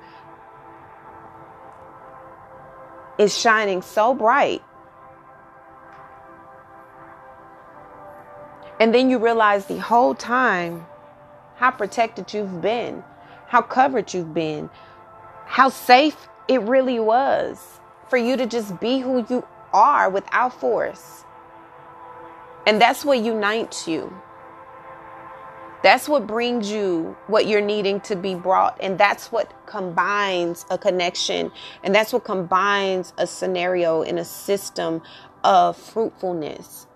is 3.20 3.38
shining 3.38 3.82
so 3.82 4.14
bright. 4.14 4.64
And 8.80 8.96
then 8.96 9.10
you 9.10 9.20
realize 9.20 9.66
the 9.66 9.80
whole 9.80 10.16
time 10.16 10.86
how 11.58 11.72
protected 11.72 12.34
you've 12.34 12.62
been, 12.62 13.04
how 13.48 13.62
covered 13.62 14.14
you've 14.14 14.34
been, 14.34 14.70
how 15.46 15.68
safe 15.68 16.30
it 16.48 16.62
really 16.62 17.02
was 17.02 17.82
for 18.10 18.18
you 18.18 18.38
to 18.38 18.46
just 18.46 18.80
be 18.80 19.00
who 19.00 19.26
you 19.30 19.46
are 19.74 20.10
without 20.10 20.58
force. 20.58 21.26
And 22.66 22.82
that's 22.82 23.04
what 23.04 23.20
unites 23.20 23.90
you. 23.90 24.22
That's 25.84 26.08
what 26.08 26.28
brings 26.28 26.72
you 26.72 27.18
what 27.28 27.48
you're 27.48 27.62
needing 27.62 28.02
to 28.02 28.16
be 28.16 28.36
brought. 28.36 28.78
And 28.82 28.98
that's 28.98 29.32
what 29.32 29.54
combines 29.66 30.66
a 30.70 30.78
connection. 30.78 31.52
And 31.84 31.94
that's 31.94 32.14
what 32.14 32.24
combines 32.24 33.14
a 33.18 33.26
scenario 33.26 34.04
in 34.04 34.18
a 34.18 34.26
system 34.26 35.02
of 35.44 35.76
fruitfulness. 35.76 36.88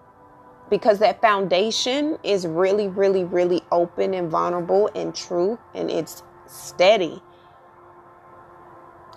Because 0.69 0.99
that 0.99 1.21
foundation 1.21 2.17
is 2.23 2.45
really, 2.45 2.87
really, 2.87 3.23
really 3.23 3.61
open 3.71 4.13
and 4.13 4.29
vulnerable 4.29 4.89
and 4.95 5.15
true. 5.15 5.59
And 5.73 5.89
it's 5.89 6.21
steady. 6.47 7.21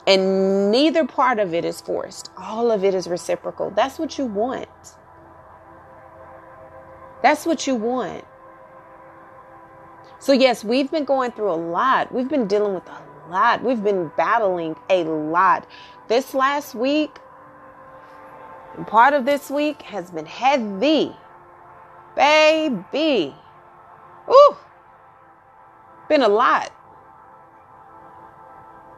And 0.06 0.70
neither 0.70 1.06
part 1.06 1.38
of 1.38 1.52
it 1.52 1.66
is 1.66 1.82
forced, 1.82 2.30
all 2.38 2.70
of 2.70 2.82
it 2.82 2.94
is 2.94 3.06
reciprocal. 3.08 3.70
That's 3.70 3.98
what 3.98 4.16
you 4.16 4.24
want. 4.24 4.68
That's 7.22 7.44
what 7.44 7.66
you 7.66 7.74
want. 7.74 8.24
So, 10.20 10.32
yes, 10.32 10.64
we've 10.64 10.90
been 10.90 11.04
going 11.04 11.32
through 11.32 11.52
a 11.52 11.54
lot. 11.54 12.12
We've 12.12 12.28
been 12.28 12.46
dealing 12.46 12.74
with 12.74 12.88
a 12.88 13.30
lot. 13.30 13.62
We've 13.62 13.82
been 13.82 14.10
battling 14.16 14.76
a 14.90 15.04
lot. 15.04 15.66
This 16.08 16.34
last 16.34 16.74
week, 16.74 17.18
and 18.76 18.86
part 18.86 19.14
of 19.14 19.24
this 19.24 19.50
week 19.50 19.82
has 19.82 20.10
been 20.10 20.26
heavy. 20.26 21.14
Baby. 22.16 23.34
Ooh. 24.28 24.56
Been 26.08 26.22
a 26.22 26.28
lot. 26.28 26.72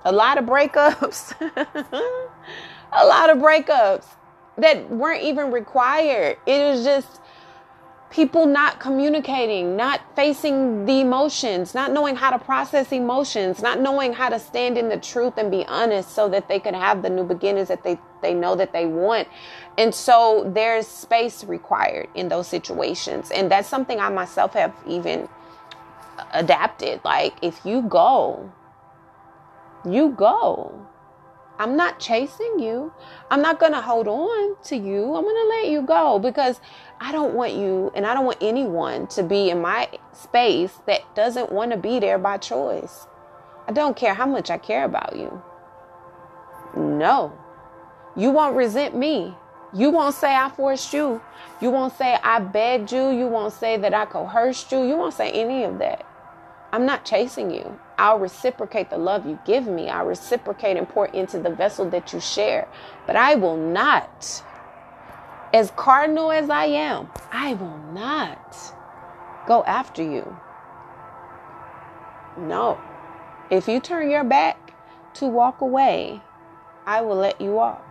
A 0.04 0.12
lot 0.12 0.38
of 0.38 0.44
breakups. 0.44 1.34
a 2.92 3.06
lot 3.06 3.30
of 3.30 3.38
breakups 3.38 4.06
that 4.56 4.88
weren't 4.90 5.22
even 5.22 5.50
required. 5.50 6.38
It 6.46 6.58
was 6.58 6.84
just 6.84 7.20
people 8.10 8.44
not 8.44 8.80
communicating, 8.80 9.76
not 9.76 10.00
facing 10.16 10.84
the 10.84 11.00
emotions, 11.00 11.74
not 11.74 11.92
knowing 11.92 12.16
how 12.16 12.30
to 12.30 12.38
process 12.38 12.90
emotions, 12.90 13.62
not 13.62 13.80
knowing 13.80 14.12
how 14.12 14.28
to 14.28 14.38
stand 14.38 14.76
in 14.76 14.88
the 14.88 14.96
truth 14.96 15.34
and 15.36 15.50
be 15.50 15.64
honest 15.66 16.10
so 16.10 16.28
that 16.28 16.48
they 16.48 16.58
could 16.58 16.74
have 16.74 17.02
the 17.02 17.10
new 17.10 17.24
beginnings 17.24 17.68
that 17.68 17.84
they, 17.84 17.98
they 18.20 18.34
know 18.34 18.56
that 18.56 18.72
they 18.72 18.84
want. 18.84 19.28
And 19.78 19.94
so 19.94 20.50
there's 20.52 20.88
space 20.88 21.44
required 21.44 22.08
in 22.16 22.28
those 22.28 22.48
situations. 22.48 23.30
And 23.30 23.50
that's 23.50 23.68
something 23.68 24.00
I 24.00 24.08
myself 24.08 24.54
have 24.54 24.74
even 24.88 25.28
adapted. 26.32 27.00
Like, 27.04 27.34
if 27.42 27.64
you 27.64 27.82
go, 27.82 28.52
you 29.84 30.10
go. 30.10 30.86
I'm 31.60 31.76
not 31.76 32.00
chasing 32.00 32.58
you. 32.58 32.90
I'm 33.30 33.42
not 33.42 33.60
going 33.60 33.72
to 33.72 33.82
hold 33.82 34.08
on 34.08 34.56
to 34.64 34.76
you. 34.76 35.14
I'm 35.14 35.22
going 35.22 35.36
to 35.36 35.48
let 35.48 35.68
you 35.68 35.82
go 35.82 36.18
because 36.18 36.58
I 36.98 37.12
don't 37.12 37.34
want 37.34 37.52
you 37.52 37.92
and 37.94 38.06
I 38.06 38.14
don't 38.14 38.24
want 38.24 38.38
anyone 38.40 39.06
to 39.08 39.22
be 39.22 39.50
in 39.50 39.60
my 39.60 39.90
space 40.14 40.72
that 40.86 41.02
doesn't 41.14 41.52
want 41.52 41.72
to 41.72 41.76
be 41.76 42.00
there 42.00 42.18
by 42.18 42.38
choice. 42.38 43.06
I 43.68 43.72
don't 43.72 43.94
care 43.94 44.14
how 44.14 44.24
much 44.24 44.50
I 44.50 44.56
care 44.56 44.86
about 44.86 45.16
you. 45.16 45.42
No. 46.74 47.38
You 48.16 48.30
won't 48.30 48.56
resent 48.56 48.96
me. 48.96 49.34
You 49.74 49.90
won't 49.90 50.14
say 50.14 50.34
I 50.34 50.48
forced 50.48 50.94
you. 50.94 51.20
You 51.60 51.70
won't 51.70 51.92
say 51.92 52.16
I 52.22 52.40
begged 52.40 52.90
you. 52.90 53.10
You 53.10 53.26
won't 53.26 53.52
say 53.52 53.76
that 53.76 53.92
I 53.92 54.06
coerced 54.06 54.72
you. 54.72 54.82
You 54.84 54.96
won't 54.96 55.12
say 55.12 55.30
any 55.30 55.64
of 55.64 55.78
that. 55.80 56.06
I'm 56.72 56.86
not 56.86 57.04
chasing 57.04 57.50
you. 57.50 57.78
I'll 58.00 58.18
reciprocate 58.18 58.88
the 58.88 58.96
love 58.96 59.26
you 59.26 59.38
give 59.44 59.66
me. 59.66 59.90
I'll 59.90 60.06
reciprocate 60.06 60.78
and 60.78 60.88
pour 60.88 61.04
into 61.08 61.38
the 61.38 61.50
vessel 61.50 61.90
that 61.90 62.14
you 62.14 62.20
share. 62.20 62.66
But 63.06 63.14
I 63.14 63.34
will 63.34 63.58
not, 63.58 64.42
as 65.52 65.70
cardinal 65.76 66.32
as 66.32 66.48
I 66.48 66.64
am, 66.64 67.10
I 67.30 67.52
will 67.52 67.76
not 67.92 68.56
go 69.46 69.62
after 69.64 70.02
you. 70.02 70.34
No. 72.38 72.80
If 73.50 73.68
you 73.68 73.80
turn 73.80 74.08
your 74.08 74.24
back 74.24 74.72
to 75.16 75.26
walk 75.26 75.60
away, 75.60 76.22
I 76.86 77.02
will 77.02 77.16
let 77.16 77.38
you 77.38 77.50
walk. 77.50 77.86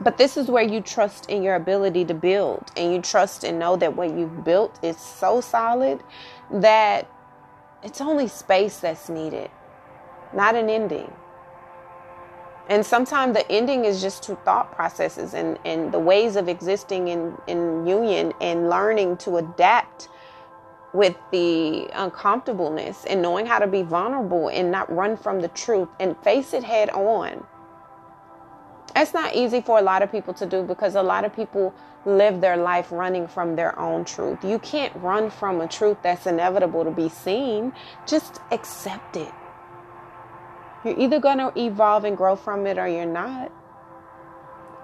But 0.00 0.16
this 0.16 0.38
is 0.38 0.46
where 0.48 0.62
you 0.62 0.80
trust 0.80 1.28
in 1.28 1.42
your 1.42 1.56
ability 1.56 2.06
to 2.06 2.14
build 2.14 2.70
and 2.74 2.90
you 2.94 3.02
trust 3.02 3.44
and 3.44 3.58
know 3.58 3.76
that 3.76 3.96
what 3.96 4.16
you've 4.16 4.44
built 4.44 4.78
is 4.82 4.96
so 4.96 5.42
solid 5.42 6.02
that 6.50 7.06
it's 7.82 8.00
only 8.00 8.28
space 8.28 8.78
that's 8.78 9.08
needed, 9.08 9.50
not 10.32 10.54
an 10.54 10.68
ending. 10.68 11.12
And 12.68 12.84
sometimes 12.84 13.34
the 13.34 13.50
ending 13.50 13.84
is 13.86 14.02
just 14.02 14.22
to 14.24 14.36
thought 14.36 14.72
processes 14.72 15.32
and, 15.32 15.58
and 15.64 15.90
the 15.90 15.98
ways 15.98 16.36
of 16.36 16.48
existing 16.48 17.08
in, 17.08 17.36
in 17.46 17.86
union 17.86 18.32
and 18.40 18.68
learning 18.68 19.16
to 19.18 19.38
adapt 19.38 20.08
with 20.92 21.16
the 21.30 21.88
uncomfortableness 21.94 23.04
and 23.06 23.22
knowing 23.22 23.46
how 23.46 23.58
to 23.58 23.66
be 23.66 23.82
vulnerable 23.82 24.48
and 24.48 24.70
not 24.70 24.90
run 24.94 25.16
from 25.16 25.40
the 25.40 25.48
truth 25.48 25.88
and 26.00 26.16
face 26.18 26.52
it 26.52 26.64
head 26.64 26.90
on. 26.90 27.46
It's 28.96 29.14
not 29.14 29.34
easy 29.34 29.60
for 29.60 29.78
a 29.78 29.82
lot 29.82 30.02
of 30.02 30.10
people 30.10 30.34
to 30.34 30.46
do 30.46 30.62
because 30.62 30.94
a 30.94 31.02
lot 31.02 31.24
of 31.24 31.34
people 31.34 31.74
live 32.08 32.40
their 32.40 32.56
life 32.56 32.90
running 32.90 33.28
from 33.28 33.56
their 33.56 33.78
own 33.78 34.04
truth. 34.04 34.42
You 34.42 34.58
can't 34.58 34.94
run 34.96 35.30
from 35.30 35.60
a 35.60 35.68
truth 35.68 35.98
that's 36.02 36.26
inevitable 36.26 36.84
to 36.84 36.90
be 36.90 37.08
seen. 37.08 37.72
Just 38.06 38.40
accept 38.50 39.16
it. 39.16 39.32
You're 40.84 40.98
either 40.98 41.20
going 41.20 41.38
to 41.38 41.52
evolve 41.56 42.04
and 42.04 42.16
grow 42.16 42.36
from 42.36 42.66
it 42.66 42.78
or 42.78 42.88
you're 42.88 43.06
not. 43.06 43.52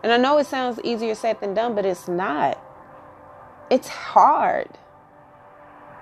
And 0.03 0.13
I 0.13 0.19
know 0.19 0.39
it 0.39 0.47
sounds 0.47 0.79
easier 0.85 1.15
said 1.15 1.41
than 1.41 1.55
done, 1.55 1.75
but 1.75 1.87
it's 1.87 2.09
not. 2.09 2.63
It's 3.71 3.89
hard. 3.89 4.69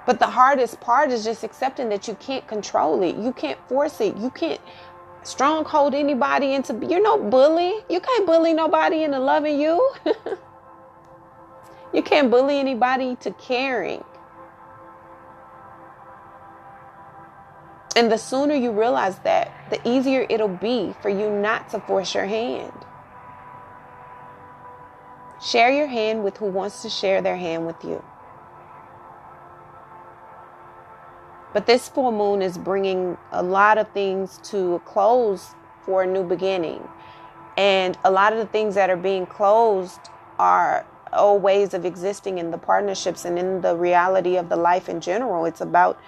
But 0.07 0.19
the 0.19 0.27
hardest 0.27 0.81
part 0.81 1.11
is 1.11 1.23
just 1.25 1.45
accepting 1.45 1.89
that 1.91 2.09
you 2.09 2.15
can't 2.15 2.47
control 2.49 3.03
it. 3.03 3.17
You 3.17 3.33
can't 3.33 3.59
force 3.69 4.01
it. 4.01 4.17
You 4.17 4.31
can't 4.31 4.61
stronghold 5.23 5.95
anybody 5.95 6.55
into 6.55 6.75
you're 6.85 7.03
no 7.03 7.19
bully. 7.19 7.75
You 7.89 8.01
can't 8.01 8.27
bully 8.27 8.53
nobody 8.53 9.05
into 9.05 9.21
loving 9.21 9.61
you. 9.61 9.93
you 11.93 12.03
can't 12.03 12.31
bully 12.31 12.59
anybody 12.59 13.17
to 13.17 13.31
caring. 13.33 14.05
And 17.95 18.11
the 18.11 18.17
sooner 18.17 18.55
you 18.55 18.73
realize 18.73 19.19
that, 19.21 19.53
the 19.71 19.87
easier 19.89 20.27
it'll 20.31 20.49
be 20.49 20.95
for 21.03 21.11
you 21.11 21.31
not 21.31 21.69
to 21.71 21.81
force 21.81 22.15
your 22.15 22.25
hand. 22.25 22.73
Share 25.43 25.71
your 25.71 25.89
hand 25.89 26.25
with 26.25 26.37
who 26.39 26.47
wants 26.47 26.83
to 26.83 26.89
share 26.89 27.21
their 27.21 27.37
hand 27.37 27.67
with 27.67 27.85
you. 27.85 28.03
But 31.53 31.67
this 31.67 31.89
full 31.89 32.13
moon 32.13 32.41
is 32.41 32.57
bringing 32.57 33.19
a 33.31 33.43
lot 33.43 33.77
of 33.77 33.91
things 33.91 34.39
to 34.45 34.77
a 34.77 34.81
close 34.81 35.55
for 35.85 36.05
a 36.05 36.07
new 36.07 36.25
beginning. 36.25 36.89
And 37.59 37.99
a 38.05 38.11
lot 38.11 38.33
of 38.33 38.39
the 38.39 38.47
things 38.47 38.75
that 38.77 38.89
are 38.89 38.97
being 38.97 39.27
closed 39.27 40.01
are 40.39 40.87
old 41.13 41.43
ways 41.43 41.75
of 41.75 41.85
existing 41.85 42.39
in 42.39 42.51
the 42.51 42.59
partnerships 42.59 43.25
and 43.25 43.39
in 43.39 43.61
the 43.61 43.77
reality 43.77 44.37
of 44.37 44.49
the 44.49 44.57
life 44.57 44.89
in 44.89 45.01
general. 45.01 45.45
It's 45.45 45.61
about 45.61 45.99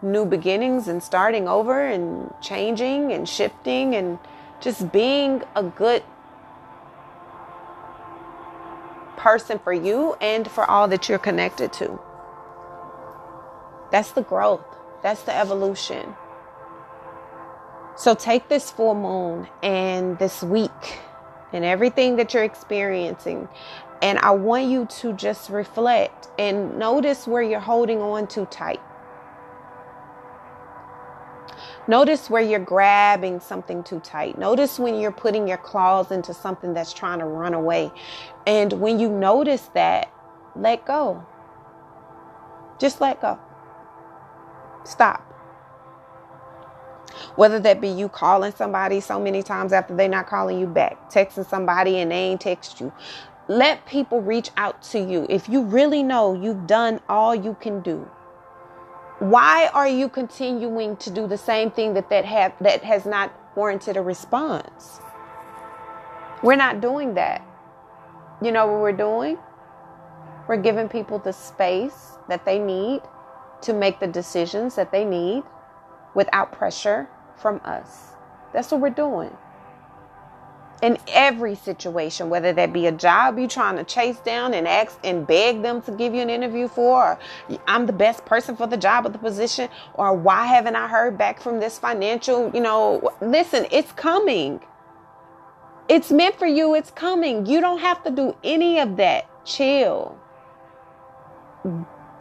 new 0.00 0.24
beginnings 0.24 0.88
and 0.88 1.02
starting 1.02 1.48
over 1.48 1.84
and 1.84 2.32
changing 2.40 3.12
and 3.12 3.28
shifting 3.28 3.94
and 3.94 4.18
just 4.60 4.92
being 4.92 5.42
a 5.54 5.62
good 5.62 6.02
person 9.16 9.58
for 9.58 9.72
you 9.72 10.14
and 10.20 10.50
for 10.50 10.68
all 10.68 10.88
that 10.88 11.08
you're 11.08 11.18
connected 11.18 11.72
to. 11.74 12.00
That's 13.92 14.12
the 14.12 14.22
growth. 14.22 14.64
That's 15.02 15.22
the 15.22 15.36
evolution. 15.36 16.14
So 17.96 18.14
take 18.14 18.48
this 18.48 18.70
full 18.70 18.94
moon 18.94 19.48
and 19.62 20.18
this 20.18 20.42
week 20.42 20.98
and 21.52 21.64
everything 21.64 22.16
that 22.16 22.32
you're 22.32 22.42
experiencing. 22.42 23.48
And 24.02 24.18
I 24.18 24.32
want 24.32 24.66
you 24.66 24.86
to 24.86 25.12
just 25.14 25.48
reflect 25.48 26.28
and 26.38 26.76
notice 26.78 27.26
where 27.26 27.42
you're 27.42 27.60
holding 27.60 28.02
on 28.02 28.26
too 28.26 28.46
tight. 28.46 28.80
Notice 31.88 32.30
where 32.30 32.42
you're 32.42 32.60
grabbing 32.60 33.40
something 33.40 33.82
too 33.82 34.00
tight. 34.00 34.38
Notice 34.38 34.78
when 34.78 35.00
you're 35.00 35.12
putting 35.12 35.48
your 35.48 35.58
claws 35.58 36.12
into 36.12 36.32
something 36.34 36.74
that's 36.74 36.92
trying 36.92 37.18
to 37.20 37.24
run 37.24 37.54
away. 37.54 37.90
And 38.46 38.72
when 38.74 39.00
you 39.00 39.08
notice 39.08 39.68
that, 39.74 40.12
let 40.54 40.84
go. 40.86 41.24
Just 42.78 43.00
let 43.00 43.20
go. 43.20 43.38
Stop. 44.84 45.28
Whether 47.36 47.60
that 47.60 47.80
be 47.80 47.88
you 47.88 48.08
calling 48.08 48.52
somebody 48.52 49.00
so 49.00 49.20
many 49.20 49.42
times 49.42 49.72
after 49.72 49.94
they're 49.94 50.08
not 50.08 50.26
calling 50.26 50.58
you 50.58 50.66
back, 50.66 51.10
texting 51.10 51.48
somebody 51.48 51.98
and 51.98 52.10
they 52.10 52.16
ain't 52.16 52.40
text 52.40 52.80
you. 52.80 52.92
Let 53.48 53.86
people 53.86 54.20
reach 54.20 54.50
out 54.56 54.82
to 54.92 55.00
you. 55.00 55.26
If 55.28 55.48
you 55.48 55.62
really 55.62 56.02
know 56.02 56.32
you've 56.34 56.66
done 56.66 57.00
all 57.08 57.34
you 57.34 57.56
can 57.60 57.80
do, 57.82 58.08
why 59.18 59.68
are 59.74 59.88
you 59.88 60.08
continuing 60.08 60.96
to 60.98 61.10
do 61.10 61.26
the 61.26 61.36
same 61.36 61.70
thing 61.70 61.94
that 61.94 62.08
that 62.10 62.24
have 62.24 62.54
that 62.60 62.82
has 62.84 63.04
not 63.04 63.32
warranted 63.56 63.96
a 63.96 64.02
response? 64.02 65.00
We're 66.42 66.56
not 66.56 66.80
doing 66.80 67.14
that. 67.14 67.44
You 68.42 68.52
know 68.52 68.66
what 68.66 68.80
we're 68.80 68.92
doing? 68.92 69.38
We're 70.48 70.56
giving 70.56 70.88
people 70.88 71.18
the 71.18 71.32
space 71.32 72.18
that 72.28 72.44
they 72.44 72.58
need 72.58 73.02
to 73.62 73.72
make 73.72 74.00
the 74.00 74.08
decisions 74.08 74.74
that 74.76 74.92
they 74.92 75.04
need 75.04 75.44
without 76.14 76.52
pressure 76.52 77.08
from 77.36 77.60
us. 77.64 78.14
That's 78.52 78.70
what 78.72 78.80
we're 78.80 78.90
doing. 78.90 79.36
In 80.82 80.98
every 81.08 81.54
situation, 81.54 82.28
whether 82.28 82.52
that 82.52 82.72
be 82.72 82.86
a 82.86 82.92
job 82.92 83.38
you're 83.38 83.48
trying 83.48 83.76
to 83.76 83.84
chase 83.84 84.18
down 84.18 84.52
and 84.52 84.66
ask 84.66 84.98
and 85.04 85.24
beg 85.24 85.62
them 85.62 85.80
to 85.82 85.92
give 85.92 86.12
you 86.12 86.20
an 86.20 86.28
interview 86.28 86.66
for, 86.68 87.04
or 87.04 87.18
I'm 87.68 87.86
the 87.86 87.92
best 87.92 88.24
person 88.24 88.56
for 88.56 88.66
the 88.66 88.76
job 88.76 89.06
or 89.06 89.10
the 89.10 89.18
position, 89.18 89.68
or 89.94 90.12
why 90.12 90.46
haven't 90.46 90.74
I 90.74 90.88
heard 90.88 91.16
back 91.16 91.40
from 91.40 91.60
this 91.60 91.78
financial, 91.78 92.50
you 92.52 92.60
know, 92.60 93.12
listen, 93.20 93.66
it's 93.70 93.92
coming. 93.92 94.60
It's 95.88 96.10
meant 96.10 96.36
for 96.36 96.46
you, 96.46 96.74
it's 96.74 96.90
coming. 96.90 97.46
You 97.46 97.60
don't 97.60 97.80
have 97.80 98.02
to 98.04 98.10
do 98.10 98.36
any 98.42 98.80
of 98.80 98.96
that. 98.96 99.28
Chill 99.44 100.18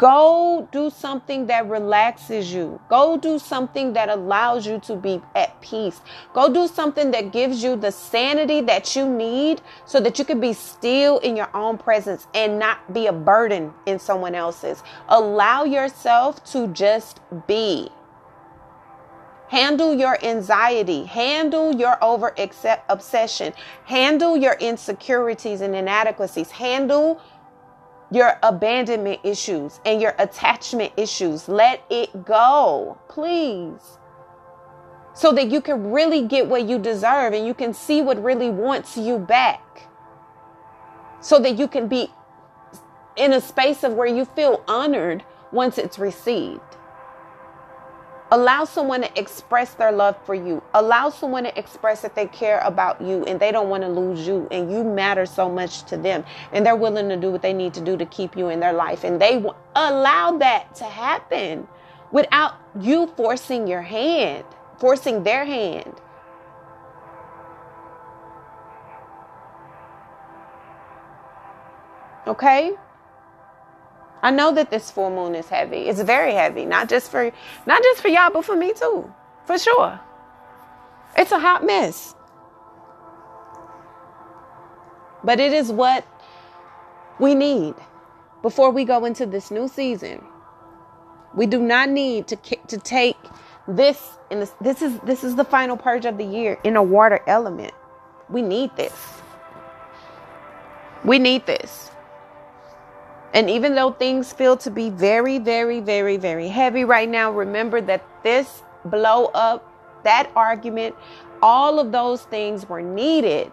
Go 0.02 0.68
do 0.72 0.90
something 0.90 1.46
that 1.46 1.70
relaxes 1.70 2.52
you. 2.52 2.82
Go 2.90 3.18
do 3.18 3.38
something 3.38 3.94
that 3.94 4.10
allows 4.10 4.66
you 4.66 4.80
to 4.80 4.96
be 4.96 5.22
at 5.36 5.62
peace. 5.62 6.02
Go 6.34 6.52
do 6.52 6.68
something 6.68 7.12
that 7.12 7.32
gives 7.32 7.64
you 7.64 7.76
the 7.76 7.92
sanity 7.92 8.62
that 8.62 8.96
you 8.96 9.08
need 9.08 9.62
so 9.86 10.00
that 10.00 10.18
you 10.18 10.26
can 10.26 10.40
be 10.40 10.54
still 10.54 11.20
in 11.20 11.36
your 11.36 11.56
own 11.56 11.78
presence 11.78 12.26
and 12.34 12.58
not 12.58 12.92
be 12.92 13.06
a 13.06 13.14
burden 13.14 13.76
in 13.86 14.00
someone 14.00 14.34
else's. 14.34 14.82
Allow 15.08 15.66
yourself 15.66 16.44
to 16.46 16.66
just 16.70 17.20
be. 17.46 17.88
Handle 19.50 19.94
your 19.94 20.18
anxiety. 20.24 21.04
Handle 21.04 21.76
your 21.76 22.02
over 22.04 22.34
obsession. 22.90 23.54
Handle 23.84 24.38
your 24.38 24.54
insecurities 24.54 25.60
and 25.60 25.76
inadequacies. 25.76 26.50
Handle 26.52 27.22
your 28.12 28.38
abandonment 28.44 29.22
issues 29.24 29.80
and 29.86 30.02
your 30.02 30.14
attachment 30.20 30.92
issues. 30.98 31.48
Let 31.48 31.84
it 31.90 32.26
go, 32.26 33.00
please. 33.08 33.98
So 35.14 35.32
that 35.34 35.50
you 35.50 35.62
can 35.62 35.92
really 35.92 36.28
get 36.28 36.48
what 36.48 36.68
you 36.68 36.78
deserve 36.78 37.34
and 37.34 37.46
you 37.46 37.54
can 37.54 37.74
see 37.74 38.02
what 38.02 38.22
really 38.22 38.50
wants 38.50 38.98
you 38.98 39.18
back. 39.18 39.90
So 41.22 41.40
that 41.40 41.58
you 41.58 41.68
can 41.68 41.88
be 41.88 42.12
in 43.16 43.34
a 43.34 43.42
space 43.42 43.84
of 43.84 43.94
where 43.94 44.08
you 44.08 44.26
feel 44.26 44.64
honored 44.68 45.24
once 45.52 45.78
it's 45.78 45.98
received. 45.98 46.62
Allow 48.34 48.64
someone 48.64 49.02
to 49.02 49.20
express 49.20 49.74
their 49.74 49.92
love 49.92 50.16
for 50.26 50.34
you. 50.34 50.64
Allow 50.74 51.10
someone 51.10 51.44
to 51.44 51.60
express 51.60 52.02
that 52.02 52.16
they 52.16 52.28
care 52.28 52.60
about 52.60 53.02
you 53.02 53.26
and 53.26 53.38
they 53.40 53.52
don't 53.52 53.70
want 53.70 53.84
to 53.84 53.90
lose 53.90 54.26
you 54.26 54.48
and 54.52 54.72
you 54.72 54.86
matter 54.86 55.26
so 55.26 55.50
much 55.50 55.84
to 55.84 55.98
them 55.98 56.24
and 56.54 56.66
they're 56.66 56.78
willing 56.78 57.10
to 57.10 57.18
do 57.18 57.30
what 57.30 57.42
they 57.42 57.52
need 57.52 57.74
to 57.74 57.82
do 57.82 57.98
to 57.98 58.06
keep 58.06 58.38
you 58.38 58.48
in 58.48 58.62
their 58.62 58.72
life. 58.72 59.04
And 59.04 59.22
they 59.22 59.34
w- 59.34 59.54
allow 59.76 60.38
that 60.38 60.74
to 60.76 60.86
happen 60.86 61.68
without 62.14 62.54
you 62.80 63.08
forcing 63.18 63.68
your 63.68 63.82
hand, 63.82 64.46
forcing 64.80 65.24
their 65.24 65.44
hand. 65.44 65.94
Okay? 72.28 72.76
I 74.24 74.32
know 74.32 74.54
that 74.54 74.70
this 74.70 74.92
full 74.92 75.10
moon 75.10 75.36
is 75.36 75.50
heavy. 75.50 75.90
It's 75.90 76.02
very 76.02 76.34
heavy, 76.34 76.66
not 76.66 76.90
just 76.90 77.10
for 77.10 77.32
not 77.66 77.82
just 77.84 78.02
for 78.02 78.08
y'all, 78.08 78.32
but 78.32 78.46
for 78.46 78.56
me 78.56 78.74
too. 78.74 79.12
For 79.46 79.58
sure. 79.58 80.00
It's 81.18 81.32
a 81.32 81.40
hot 81.40 81.66
mess. 81.66 82.16
But 85.24 85.40
it 85.40 85.54
is 85.54 85.72
what 85.72 86.06
we 87.20 87.36
need 87.36 87.76
before 88.42 88.72
we 88.72 88.86
go 88.86 89.06
into 89.06 89.26
this 89.26 89.52
new 89.52 89.68
season. 89.68 90.24
We 91.36 91.46
do 91.46 91.60
not 91.60 91.90
need 91.90 92.28
to 92.28 92.36
to 92.36 92.78
take 92.78 93.18
this 93.68 94.18
this, 94.30 94.54
this 94.62 94.82
is 94.82 95.00
this 95.00 95.24
is 95.24 95.36
the 95.36 95.46
final 95.46 95.78
purge 95.78 96.06
of 96.06 96.18
the 96.18 96.26
year 96.26 96.60
in 96.64 96.76
a 96.76 96.84
water 96.84 97.22
element. 97.28 97.74
We 98.30 98.42
need 98.42 98.76
this. 98.76 98.94
We 101.04 101.20
need 101.20 101.46
this. 101.46 101.90
And 103.34 103.50
even 103.50 103.76
though 103.76 103.92
things 103.92 104.34
feel 104.34 104.58
to 104.58 104.72
be 104.72 104.90
very, 104.90 105.40
very, 105.40 105.80
very, 105.80 106.18
very 106.18 106.48
heavy 106.50 106.84
right 106.84 107.08
now, 107.08 107.32
remember 107.32 107.80
that 107.82 108.06
this 108.24 108.64
blow 108.86 109.26
up, 109.28 109.68
that 110.04 110.30
argument, 110.36 110.96
all 111.42 111.80
of 111.80 111.92
those 111.92 112.24
things 112.24 112.68
were 112.68 112.82
needed 112.82 113.52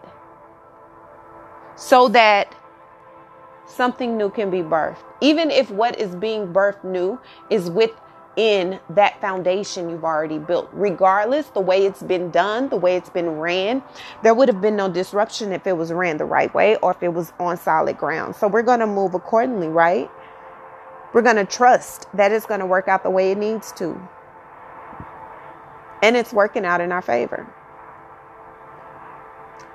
so 1.76 2.08
that 2.08 2.54
something 3.66 4.16
new 4.16 4.30
can 4.30 4.50
be 4.50 4.62
birthed. 4.62 4.96
Even 5.20 5.50
if 5.50 5.70
what 5.70 5.98
is 5.98 6.16
being 6.16 6.52
birthed 6.52 6.82
new 6.82 7.20
is 7.50 7.70
within 8.38 8.78
that 8.90 9.20
foundation 9.20 9.90
you've 9.90 10.04
already 10.04 10.38
built. 10.38 10.68
Regardless, 10.72 11.48
the 11.48 11.60
way 11.60 11.84
it's 11.84 12.02
been 12.02 12.30
done, 12.30 12.68
the 12.68 12.76
way 12.76 12.94
it's 12.94 13.10
been 13.10 13.30
ran, 13.30 13.82
there 14.22 14.32
would 14.32 14.48
have 14.48 14.60
been 14.60 14.76
no 14.76 14.88
disruption 14.88 15.52
if 15.52 15.66
it 15.66 15.76
was 15.76 15.92
ran 15.92 16.18
the 16.18 16.24
right 16.24 16.54
way 16.54 16.76
or 16.76 16.92
if 16.92 17.02
it 17.02 17.12
was 17.12 17.32
on 17.40 17.56
solid 17.56 17.98
ground. 17.98 18.36
So 18.36 18.46
we're 18.46 18.62
going 18.62 18.80
to 18.80 18.86
move 18.86 19.14
accordingly, 19.14 19.66
right? 19.66 20.08
We're 21.12 21.22
going 21.22 21.36
to 21.36 21.44
trust 21.44 22.06
that 22.14 22.30
it's 22.30 22.46
going 22.46 22.60
to 22.60 22.66
work 22.66 22.86
out 22.86 23.02
the 23.02 23.10
way 23.10 23.32
it 23.32 23.38
needs 23.38 23.72
to. 23.72 24.00
And 26.02 26.16
it's 26.16 26.32
working 26.32 26.64
out 26.64 26.80
in 26.80 26.92
our 26.92 27.02
favor. 27.02 27.52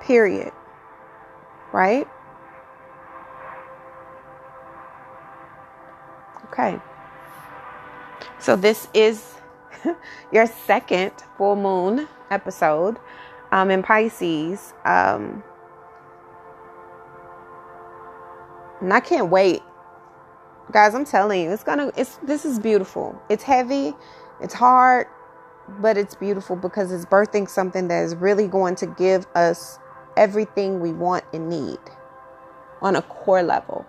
Period. 0.00 0.52
Right? 1.72 2.08
Okay. 6.46 6.80
So 8.44 8.56
this 8.56 8.88
is 8.92 9.24
your 10.32 10.46
second 10.46 11.12
full 11.38 11.56
moon 11.56 12.06
episode 12.30 12.98
um, 13.52 13.70
in 13.70 13.82
Pisces. 13.82 14.74
Um, 14.84 15.42
and 18.82 18.92
I 18.92 19.00
can't 19.00 19.30
wait. 19.30 19.62
Guys, 20.72 20.94
I'm 20.94 21.06
telling 21.06 21.40
you, 21.40 21.52
it's 21.52 21.64
gonna 21.64 21.90
it's 21.96 22.16
this 22.16 22.44
is 22.44 22.58
beautiful. 22.58 23.18
It's 23.30 23.42
heavy, 23.42 23.94
it's 24.42 24.52
hard, 24.52 25.06
but 25.80 25.96
it's 25.96 26.14
beautiful 26.14 26.54
because 26.54 26.92
it's 26.92 27.06
birthing 27.06 27.48
something 27.48 27.88
that 27.88 28.04
is 28.04 28.14
really 28.14 28.46
going 28.46 28.74
to 28.74 28.86
give 28.86 29.26
us 29.34 29.78
everything 30.18 30.80
we 30.80 30.92
want 30.92 31.24
and 31.32 31.48
need 31.48 31.78
on 32.82 32.94
a 32.94 33.00
core 33.00 33.42
level. 33.42 33.86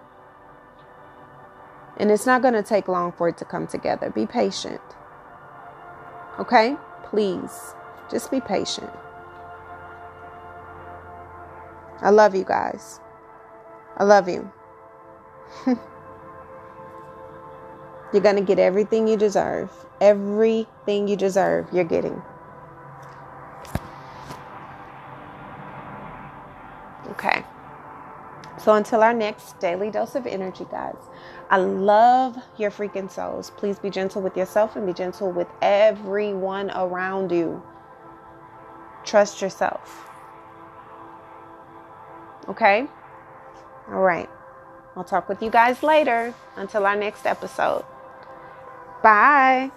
And 1.97 2.11
it's 2.11 2.25
not 2.25 2.41
going 2.41 2.53
to 2.53 2.63
take 2.63 2.87
long 2.87 3.11
for 3.11 3.29
it 3.29 3.37
to 3.37 3.45
come 3.45 3.67
together. 3.67 4.09
Be 4.09 4.25
patient. 4.25 4.81
Okay? 6.39 6.75
Please, 7.03 7.73
just 8.11 8.31
be 8.31 8.41
patient. 8.41 8.89
I 12.01 12.09
love 12.09 12.35
you 12.35 12.43
guys. 12.43 12.99
I 13.97 14.03
love 14.03 14.27
you. 14.27 14.51
You're 15.65 15.79
going 18.21 18.35
to 18.35 18.41
get 18.41 18.59
everything 18.59 19.07
you 19.07 19.17
deserve. 19.17 19.71
Everything 20.01 21.07
you 21.07 21.15
deserve, 21.15 21.67
you're 21.71 21.85
getting. 21.85 22.21
Okay. 27.11 27.45
So 28.65 28.73
until 28.73 29.03
our 29.03 29.13
next 29.13 29.59
daily 29.59 29.91
dose 29.91 30.15
of 30.15 30.25
energy, 30.25 30.65
guys, 30.71 30.97
I 31.51 31.57
love 31.57 32.35
your 32.57 32.71
freaking 32.71 33.11
souls. 33.11 33.51
Please 33.51 33.77
be 33.77 33.91
gentle 33.91 34.23
with 34.23 34.35
yourself 34.35 34.75
and 34.75 34.87
be 34.87 34.93
gentle 34.93 35.31
with 35.31 35.47
everyone 35.61 36.71
around 36.71 37.31
you. 37.31 37.61
Trust 39.03 39.39
yourself. 39.39 40.09
Okay? 42.47 42.87
All 43.87 44.01
right. 44.01 44.31
I'll 44.95 45.03
talk 45.03 45.29
with 45.29 45.43
you 45.43 45.51
guys 45.51 45.83
later 45.83 46.33
until 46.55 46.87
our 46.87 46.95
next 46.95 47.27
episode. 47.27 47.85
Bye. 49.03 49.69